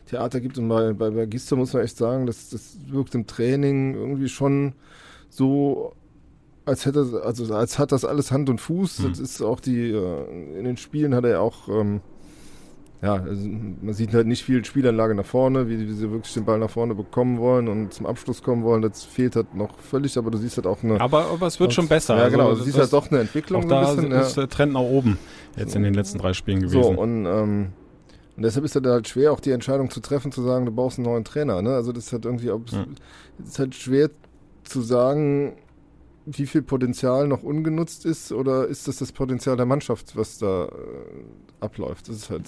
Theater 0.07 0.41
gibt 0.41 0.59
und 0.59 0.69
bei, 0.69 0.93
bei, 0.93 1.11
bei 1.11 1.27
Gister 1.27 1.57
muss 1.57 1.73
man 1.73 1.85
echt 1.85 1.97
sagen, 1.97 2.27
das, 2.27 2.49
das 2.49 2.79
wirkt 2.87 3.15
im 3.15 3.27
Training 3.27 3.95
irgendwie 3.95 4.29
schon 4.29 4.73
so 5.29 5.93
als 6.65 6.87
hätte 6.87 7.23
also 7.25 7.55
als 7.55 7.79
hat 7.79 7.93
das 7.93 8.05
alles 8.05 8.33
Hand 8.33 8.49
und 8.49 8.61
Fuß. 8.61 9.01
Mhm. 9.01 9.09
Das 9.11 9.19
ist 9.19 9.43
auch 9.43 9.61
die 9.61 9.91
äh, 9.91 10.59
in 10.59 10.65
den 10.65 10.77
Spielen 10.77 11.15
hat 11.15 11.25
er 11.25 11.31
ja 11.31 11.41
auch 11.41 11.69
ähm, 11.69 12.01
ja, 13.03 13.15
also 13.15 13.49
man 13.49 13.95
sieht 13.95 14.13
halt 14.13 14.27
nicht 14.27 14.45
viel 14.45 14.63
Spielanlage 14.63 15.15
nach 15.15 15.25
vorne, 15.25 15.69
wie, 15.69 15.89
wie, 15.89 15.93
sie 15.93 16.11
wirklich 16.11 16.35
den 16.35 16.45
Ball 16.45 16.59
nach 16.59 16.69
vorne 16.69 16.95
bekommen 16.95 17.39
wollen 17.39 17.69
und 17.69 17.95
zum 17.95 18.05
Abschluss 18.05 18.43
kommen 18.43 18.63
wollen. 18.63 18.83
Das 18.83 19.05
fehlt 19.05 19.37
halt 19.37 19.55
noch 19.55 19.79
völlig, 19.79 20.19
aber 20.19 20.31
du 20.31 20.37
siehst 20.37 20.59
halt 20.59 20.67
auch 20.67 20.83
eine. 20.83 21.01
Aber, 21.01 21.31
aber 21.31 21.47
es 21.47 21.59
wird 21.59 21.73
schon 21.73 21.89
besser. 21.89 22.19
Ja, 22.19 22.29
genau. 22.29 22.51
Also, 22.51 22.59
du 22.59 22.65
siehst 22.65 22.79
halt 22.79 22.93
doch 22.93 23.11
eine 23.11 23.21
Entwicklung. 23.21 23.65
Auch 23.65 23.69
da 23.69 23.95
bisschen, 23.95 24.13
ist 24.13 24.37
der 24.37 24.51
Trend 24.51 24.75
nach 24.75 24.81
oben 24.81 25.19
jetzt 25.57 25.75
in 25.75 25.83
den 25.83 25.95
letzten 25.95 26.19
drei 26.19 26.35
Spielen 26.35 26.61
gewesen. 26.61 26.83
So, 26.83 26.91
und, 26.91 27.25
ähm, 27.25 27.73
und 28.37 28.43
deshalb 28.43 28.67
ist 28.67 28.77
es 28.77 28.83
halt 28.83 29.09
schwer, 29.09 29.33
auch 29.33 29.41
die 29.41 29.53
Entscheidung 29.53 29.91
zu 29.91 30.01
treffen, 30.01 30.31
zu 30.31 30.43
sagen, 30.43 30.67
du 30.67 30.73
brauchst 30.73 30.99
einen 30.99 31.07
neuen 31.07 31.25
Trainer. 31.25 31.63
Ne? 31.63 31.75
Also 31.75 31.93
das 31.93 32.07
ist 32.07 32.13
halt 32.13 32.27
irgendwie, 32.27 32.51
ob 32.51 32.71
ja. 32.71 32.85
es 33.43 33.51
ist 33.51 33.59
halt 33.59 33.75
schwer 33.75 34.11
zu 34.65 34.83
sagen, 34.83 35.55
wie 36.27 36.47
viel 36.47 36.63
Potenzial 36.63 37.27
noch 37.27 37.43
ungenutzt 37.43 38.05
ist 38.05 38.31
oder 38.31 38.67
ist 38.67 38.89
das 38.89 38.99
das 38.99 39.13
Potenzial 39.13 39.57
der 39.57 39.67
Mannschaft, 39.67 40.17
was 40.17 40.39
da 40.39 40.67
äh, 40.67 40.69
abläuft? 41.61 42.09
Das 42.09 42.17
ist 42.17 42.31
halt 42.31 42.45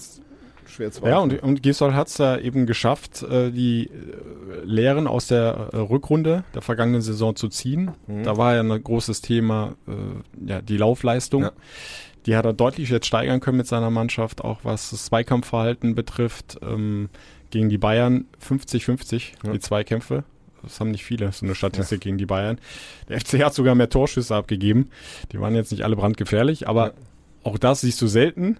schwer 0.69 0.91
zu 0.91 1.05
Ja, 1.05 1.19
und, 1.19 1.41
und 1.41 1.63
Gisol 1.63 1.93
hat 1.93 2.07
es 2.07 2.15
da 2.15 2.37
eben 2.37 2.65
geschafft, 2.65 3.23
äh, 3.23 3.51
die 3.51 3.87
äh, 3.87 4.65
Lehren 4.65 5.07
aus 5.07 5.27
der 5.27 5.69
äh, 5.73 5.77
Rückrunde 5.77 6.43
der 6.53 6.61
vergangenen 6.61 7.01
Saison 7.01 7.35
zu 7.35 7.49
ziehen. 7.49 7.91
Mhm. 8.07 8.23
Da 8.23 8.37
war 8.37 8.55
ja 8.55 8.61
ein 8.61 8.83
großes 8.83 9.21
Thema, 9.21 9.75
ja, 10.45 10.61
die 10.61 10.77
Laufleistung. 10.77 11.43
Ja. 11.43 11.51
Die 12.25 12.35
hat 12.35 12.45
er 12.45 12.53
deutlich 12.53 12.89
jetzt 12.89 13.05
steigern 13.05 13.39
können 13.39 13.57
mit 13.57 13.67
seiner 13.67 13.89
Mannschaft, 13.89 14.43
auch 14.43 14.59
was 14.63 14.91
das 14.91 15.05
Zweikampfverhalten 15.05 15.93
betrifft. 15.95 16.57
Ähm, 16.61 17.09
gegen 17.53 17.69
die 17.69 17.77
Bayern 17.77 18.25
50-50, 18.43 19.33
ja. 19.45 19.51
die 19.51 19.59
Zweikämpfe. 19.59 20.23
Das 20.63 20.79
haben 20.79 20.91
nicht 20.91 21.03
viele, 21.03 21.31
so 21.31 21.45
eine 21.45 21.55
Statistik 21.55 22.03
ja. 22.03 22.09
gegen 22.09 22.17
die 22.17 22.25
Bayern. 22.25 22.57
Der 23.09 23.19
FC 23.19 23.43
hat 23.43 23.53
sogar 23.53 23.75
mehr 23.75 23.89
Torschüsse 23.89 24.35
abgegeben. 24.35 24.89
Die 25.31 25.39
waren 25.39 25.53
jetzt 25.53 25.71
nicht 25.71 25.83
alle 25.83 25.95
brandgefährlich, 25.95 26.67
aber 26.67 26.87
ja. 26.87 26.93
auch 27.43 27.59
das 27.59 27.81
siehst 27.81 28.01
du 28.01 28.07
selten. 28.07 28.57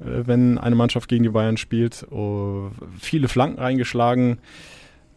Äh, 0.00 0.26
wenn 0.26 0.58
eine 0.58 0.76
Mannschaft 0.76 1.08
gegen 1.08 1.22
die 1.22 1.30
Bayern 1.30 1.56
spielt. 1.56 2.06
Oh, 2.10 2.70
viele 2.98 3.28
Flanken 3.28 3.60
reingeschlagen. 3.60 4.38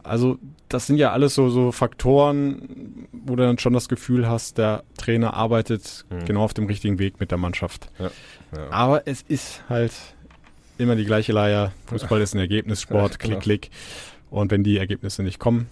Also 0.04 0.38
das 0.68 0.88
sind 0.88 0.98
ja 0.98 1.12
alles 1.12 1.34
so, 1.34 1.50
so 1.50 1.72
Faktoren, 1.72 3.08
wo 3.12 3.36
du 3.36 3.44
dann 3.44 3.58
schon 3.58 3.72
das 3.74 3.88
Gefühl 3.88 4.28
hast, 4.28 4.58
der 4.58 4.84
Trainer 4.98 5.34
arbeitet 5.34 6.06
mhm. 6.10 6.26
genau 6.26 6.44
auf 6.44 6.54
dem 6.54 6.66
richtigen 6.66 7.00
Weg 7.00 7.20
mit 7.22 7.32
der 7.32 7.38
Mannschaft. 7.38 7.90
Ja, 8.00 8.12
ja. 8.56 8.70
Aber 8.70 9.08
es 9.08 9.22
ist 9.22 9.64
halt 9.70 9.94
immer 10.78 10.98
die 10.98 11.06
gleiche 11.06 11.32
Leier. 11.32 11.72
Fußball 11.86 12.20
ist 12.22 12.34
ein 12.36 12.40
Ergebnissport, 12.40 13.20
klick, 13.20 13.32
genau. 13.32 13.42
klick. 13.42 13.70
Und 14.30 14.52
wenn 14.52 14.64
die 14.64 14.78
Ergebnisse 14.78 15.24
nicht 15.24 15.40
kommen, 15.40 15.68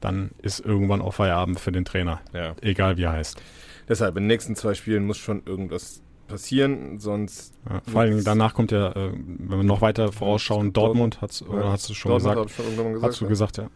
dann 0.00 0.30
ist 0.42 0.60
irgendwann 0.60 1.00
auch 1.00 1.14
Feierabend 1.14 1.60
für 1.60 1.72
den 1.72 1.84
Trainer. 1.84 2.20
Ja. 2.34 2.54
Egal 2.60 2.96
wie 2.96 3.04
er 3.04 3.12
heißt. 3.12 3.40
Deshalb, 3.88 4.16
in 4.16 4.24
den 4.24 4.28
nächsten 4.28 4.56
zwei 4.56 4.74
Spielen 4.74 5.06
muss 5.06 5.18
schon 5.18 5.42
irgendwas 5.46 6.02
passieren, 6.30 6.98
sonst. 6.98 7.54
Ja, 7.68 7.82
vor 7.90 8.00
allem 8.02 8.24
danach 8.24 8.54
kommt 8.54 8.72
ja, 8.72 8.90
äh, 8.92 9.12
wenn 9.12 9.58
wir 9.58 9.64
noch 9.64 9.80
weiter 9.80 10.12
vorausschauen, 10.12 10.72
Dortmund, 10.72 11.20
hat's, 11.20 11.42
oder 11.42 11.64
ja, 11.64 11.72
hast 11.72 11.88
du 11.88 11.94
schon 11.94 12.10
Dortmund 12.10 12.46
gesagt? 12.46 12.50
Schon 12.52 12.76
gesagt? 12.76 13.02
Hast 13.02 13.20
du 13.20 13.28
gesagt, 13.28 13.56
ja. 13.58 13.70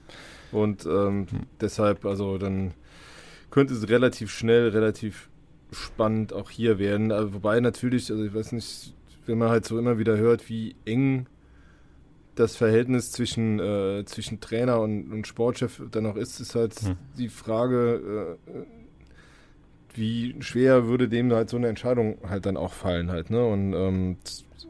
Und 0.53 0.87
ähm, 0.87 1.27
hm. 1.31 1.41
deshalb, 1.61 2.05
also 2.05 2.39
dann 2.39 2.75
könnte 3.51 3.75
es 3.75 3.89
relativ 3.89 4.31
schnell, 4.31 4.69
relativ 4.69 5.29
spannend 5.73 6.33
auch 6.33 6.51
hier 6.51 6.79
werden. 6.79 7.13
Also, 7.13 7.35
wobei 7.35 7.61
natürlich, 7.61 8.11
also 8.11 8.25
ich 8.25 8.35
weiß 8.35 8.53
nicht, 8.53 8.95
wenn 9.27 9.39
man 9.39 9.49
halt 9.49 9.65
so 9.65 9.79
immer 9.79 9.99
wieder 9.99 10.17
hört, 10.17 10.49
wie 10.49 10.77
eng 10.85 11.27
das 12.35 12.57
Verhältnis 12.57 13.13
zwischen, 13.13 13.61
äh, 13.61 14.05
zwischen 14.07 14.41
Trainer 14.41 14.81
und, 14.81 15.13
und, 15.13 15.27
Sportchef 15.27 15.83
dann 15.91 16.07
auch 16.07 16.17
ist, 16.17 16.41
ist 16.41 16.55
halt 16.55 16.75
hm. 16.75 16.97
die 17.17 17.29
Frage, 17.29 18.39
äh, 18.47 18.84
wie 19.95 20.35
schwer 20.41 20.87
würde 20.87 21.09
dem 21.09 21.33
halt 21.33 21.51
so 21.51 21.57
eine 21.57 21.69
Entscheidung 21.69 22.19
halt 22.29 22.47
dann 22.47 22.57
auch 22.57 22.73
fallen 22.73 23.11
halt, 23.11 23.31
ne? 23.31 23.45
Und 23.47 23.75
ähm, 23.75 24.17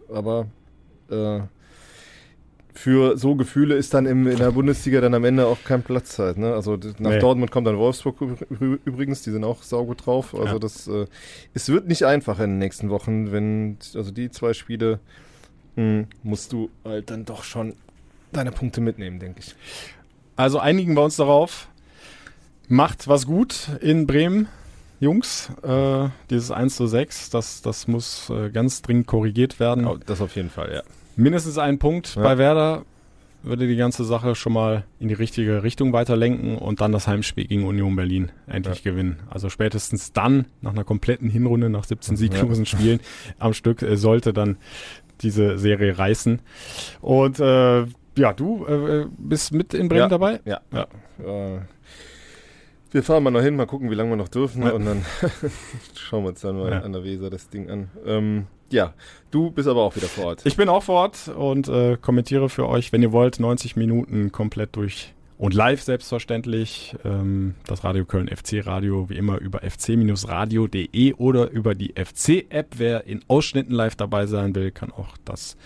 aber 0.09 0.47
äh, 1.11 1.41
für 2.75 3.17
so 3.17 3.37
Gefühle 3.37 3.77
ist 3.77 3.95
dann 3.95 4.05
im, 4.05 4.27
in 4.27 4.39
der 4.39 4.51
Bundesliga 4.51 5.01
dann 5.01 5.15
am 5.15 5.25
Ende 5.25 5.47
auch 5.47 5.63
kein 5.63 5.83
Platz 5.83 6.19
halt. 6.19 6.39
Ne? 6.39 6.53
Also 6.53 6.77
nach 6.99 7.13
nee. 7.13 7.19
Dortmund 7.21 7.53
kommt 7.53 7.69
dann 7.69 7.79
Wolfsburg 7.79 8.17
übrigens, 8.51 9.23
die 9.23 9.31
sind 9.31 9.45
auch 9.45 9.63
saugut 9.63 10.05
drauf. 10.05 10.35
Also 10.35 10.55
ja. 10.55 10.59
das, 10.59 10.89
äh, 10.89 11.07
es 11.55 11.69
wird 11.69 11.87
nicht 11.87 12.05
einfach 12.05 12.41
in 12.41 12.51
den 12.51 12.59
nächsten 12.59 12.91
Wochen, 12.91 13.31
wenn, 13.31 13.79
also 13.95 14.11
die 14.11 14.29
zwei 14.31 14.55
Spiele 14.55 14.99
mh, 15.77 15.83
hm, 15.83 16.07
musst 16.25 16.53
du 16.53 16.69
halt 16.85 17.11
dann 17.11 17.25
doch 17.25 17.45
schon 17.45 17.75
deine 18.33 18.51
Punkte 18.51 18.81
mitnehmen, 18.81 19.21
denke 19.21 19.39
ich. 19.39 19.55
Also 20.35 20.59
einigen 20.59 20.95
wir 20.95 21.05
uns 21.05 21.15
darauf. 21.17 21.69
Macht 22.67 23.07
was 23.07 23.27
gut 23.27 23.69
in 23.81 24.07
Bremen. 24.07 24.49
Jungs, 25.05 25.51
äh, 25.63 26.09
dieses 26.31 26.51
1 26.51 26.77
zu 26.77 26.87
6, 26.87 27.31
das, 27.31 27.63
das 27.63 27.87
muss 27.87 28.31
äh, 28.31 28.51
ganz 28.51 28.83
dringend 28.83 29.07
korrigiert 29.07 29.61
werden. 29.61 29.87
Oh, 29.87 29.97
das 30.05 30.21
auf 30.21 30.35
jeden 30.35 30.51
Fall, 30.51 30.73
ja. 30.75 30.83
Mindestens 31.17 31.59
ein 31.59 31.79
Punkt 31.79 32.17
ja. 32.17 32.23
bei 32.23 32.39
Werder 32.39 32.85
würde 33.45 33.67
die 33.67 33.77
ganze 33.77 34.05
Sache 34.05 34.35
schon 34.35 34.55
mal 34.55 34.85
in 34.99 35.09
die 35.09 35.15
richtige 35.15 35.63
Richtung 35.63 35.93
weiterlenken 35.93 36.57
und 36.57 36.81
dann 36.81 36.93
das 36.93 37.07
Heimspiel 37.07 37.47
gegen 37.47 37.65
Union 37.65 37.95
Berlin 37.95 38.33
endlich 38.47 38.83
ja. 38.85 38.91
gewinnen. 38.91 39.19
Also 39.29 39.51
spätestens 39.51 40.13
dann, 40.13 40.47
nach 40.63 40.73
einer 40.73 40.85
kompletten 40.85 41.29
Hinrunde, 41.29 41.69
nach 41.69 41.85
17 41.85 42.17
sieglosen 42.17 42.65
ja. 42.65 42.71
Spielen 42.71 43.01
am 43.39 43.53
Stück, 43.53 43.83
äh, 43.83 43.97
sollte 43.97 44.33
dann 44.33 44.57
diese 45.21 45.59
Serie 45.59 45.97
reißen. 45.97 46.41
Und 47.01 47.39
äh, 47.39 47.85
ja, 48.17 48.33
du 48.35 48.67
äh, 48.67 49.07
bist 49.19 49.53
mit 49.53 49.75
in 49.75 49.89
Bremen 49.89 50.03
ja. 50.03 50.09
dabei? 50.09 50.41
Ja. 50.45 50.61
ja. 50.73 50.87
Wir 52.95 53.03
fahren 53.03 53.25
mal 53.25 53.33
noch 53.33 53.43
hin, 53.43 53.57
mal 53.57 53.67
gucken, 53.67 53.91
wie 53.91 53.97
lange 53.97 54.11
wir 54.11 54.17
noch 54.17 54.29
dürfen 54.29 54.63
und 54.63 54.85
dann 54.85 55.05
schauen 55.97 56.23
wir 56.23 56.29
uns 56.29 56.43
dann 56.43 56.57
mal 56.57 56.73
an 56.75 56.93
der 56.93 57.03
Weser 57.03 57.29
das 57.29 57.49
Ding 57.49 57.69
an. 57.69 57.91
Ähm, 58.07 58.47
ja, 58.71 58.95
du 59.33 59.51
bist 59.51 59.67
aber 59.67 59.83
auch 59.83 59.97
wieder 59.97 60.07
vor 60.07 60.27
Ort. 60.27 60.43
Ich 60.45 60.57
bin 60.57 60.69
auch 60.69 60.85
vor 60.85 61.01
Ort 61.01 61.27
und 61.27 61.67
äh, 61.67 61.97
kommentiere 62.01 62.49
für 62.49 62.69
euch, 62.69 62.93
wenn 62.93 63.03
ihr 63.03 63.11
wollt, 63.11 63.41
90 63.41 63.75
Minuten 63.75 64.31
komplett 64.31 64.77
durch 64.77 65.13
und 65.39 65.55
live 65.55 65.83
selbstverständlich. 65.83 66.95
Ähm, 67.05 67.57
das 67.67 67.83
Radio 67.83 68.05
Köln 68.05 68.29
FC 68.29 68.65
Radio 68.65 69.11
wie 69.11 69.17
immer 69.17 69.41
über 69.41 69.69
fc-radio.de 69.69 71.15
oder 71.15 71.51
über 71.51 71.75
die 71.75 71.95
FC-App. 71.97 72.75
Wer 72.77 73.09
in 73.09 73.25
Ausschnitten 73.27 73.75
live 73.75 73.97
dabei 73.97 74.27
sein 74.27 74.55
will, 74.55 74.71
kann 74.71 74.93
auch 74.93 75.17
das 75.25 75.57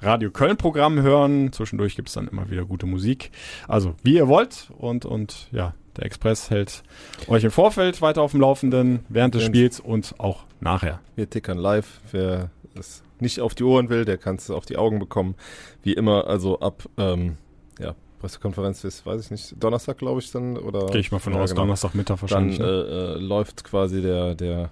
Radio 0.00 0.32
Köln 0.32 0.56
Programm 0.56 1.00
hören. 1.00 1.52
Zwischendurch 1.52 1.94
gibt 1.94 2.08
es 2.08 2.14
dann 2.14 2.26
immer 2.26 2.50
wieder 2.50 2.64
gute 2.64 2.86
Musik. 2.86 3.30
Also 3.68 3.94
wie 4.02 4.16
ihr 4.16 4.26
wollt 4.26 4.72
und, 4.76 5.06
und 5.06 5.46
ja, 5.52 5.72
der 5.96 6.06
Express 6.06 6.50
hält 6.50 6.82
euch 7.28 7.44
im 7.44 7.50
Vorfeld 7.50 8.02
weiter 8.02 8.22
auf 8.22 8.32
dem 8.32 8.40
Laufenden, 8.40 9.04
während 9.08 9.34
des 9.34 9.44
Spiels 9.44 9.80
und 9.80 10.14
auch 10.18 10.44
nachher. 10.60 11.00
Wir 11.16 11.28
tickern 11.28 11.58
live. 11.58 12.00
Wer 12.10 12.50
es 12.78 13.02
nicht 13.20 13.40
auf 13.40 13.54
die 13.54 13.64
Ohren 13.64 13.88
will, 13.88 14.04
der 14.04 14.18
kann 14.18 14.36
es 14.36 14.50
auf 14.50 14.66
die 14.66 14.76
Augen 14.76 14.98
bekommen. 14.98 15.34
Wie 15.82 15.92
immer, 15.92 16.26
also 16.26 16.60
ab, 16.60 16.84
ähm, 16.96 17.36
ja, 17.78 17.94
Pressekonferenz 18.20 18.82
ist, 18.84 19.04
weiß 19.04 19.24
ich 19.24 19.30
nicht, 19.30 19.62
Donnerstag, 19.62 19.98
glaube 19.98 20.20
ich, 20.20 20.30
dann, 20.30 20.56
oder? 20.56 20.86
Gehe 20.86 21.00
ich 21.00 21.12
mal 21.12 21.18
von 21.18 21.34
ja, 21.34 21.40
aus, 21.40 21.50
genau. 21.50 21.62
Donnerstag 21.62 21.94
Mittag 21.94 22.22
wahrscheinlich. 22.22 22.58
Dann 22.58 22.66
ne? 22.66 22.72
äh, 22.72 23.12
äh, 23.14 23.18
läuft 23.18 23.64
quasi 23.64 24.00
der, 24.00 24.34
der 24.34 24.70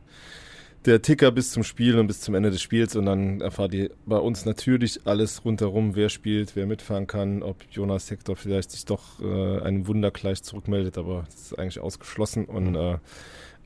der 0.87 1.03
Ticker 1.03 1.31
bis 1.31 1.53
zum 1.53 1.63
Spiel 1.63 1.99
und 1.99 2.07
bis 2.07 2.21
zum 2.21 2.35
Ende 2.35 2.51
des 2.51 2.61
Spiels 2.61 2.97
und 2.97 3.07
dann 3.07 3.41
erfahrt 3.41 3.75
ihr 3.75 3.91
bei 4.07 4.19
uns 4.19 4.45
natürlich 4.45 5.01
alles 5.05 5.45
rundherum, 5.45 5.95
wer 5.95 6.09
spielt, 6.09 6.57
wer 6.57 6.67
mitfahren 6.67 7.07
kann, 7.07 7.43
ob 7.43 7.57
Jonas 7.71 8.11
Hector 8.11 8.37
vielleicht 8.37 8.71
sich 8.71 8.85
doch 8.85 9.21
äh, 9.21 9.61
einem 9.61 9.87
Wunder 9.87 10.11
gleich 10.11 10.43
zurückmeldet, 10.43 10.99
aber 10.99 11.25
das 11.27 11.53
ist 11.53 11.59
eigentlich 11.59 11.81
ausgeschlossen 11.81 12.47
und 12.47 12.75
äh, 12.75 12.99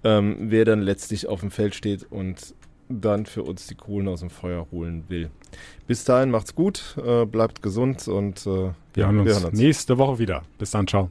ähm, 0.05 0.37
wer 0.41 0.65
dann 0.65 0.83
letztlich 0.83 1.27
auf 1.27 1.41
dem 1.41 1.51
Feld 1.51 1.75
steht 1.75 2.07
und 2.11 2.55
dann 2.89 3.27
für 3.27 3.43
uns 3.43 3.67
die 3.67 3.75
Kohlen 3.75 4.07
aus 4.09 4.21
dem 4.21 4.31
Feuer 4.31 4.69
holen 4.71 5.05
will. 5.09 5.31
Bis 5.87 6.05
dahin 6.05 6.31
macht's 6.31 6.55
gut, 6.55 6.97
äh, 7.05 7.25
bleibt 7.25 7.63
gesund 7.63 8.07
und 8.09 8.47
äh, 8.47 8.51
wir, 8.51 8.75
wir, 8.95 9.07
hören 9.07 9.19
uns 9.19 9.27
wir 9.27 9.35
hören 9.35 9.45
uns 9.47 9.59
nächste 9.59 9.99
Woche 9.99 10.19
wieder. 10.19 10.43
Bis 10.59 10.71
dann, 10.71 10.87
ciao. 10.87 11.11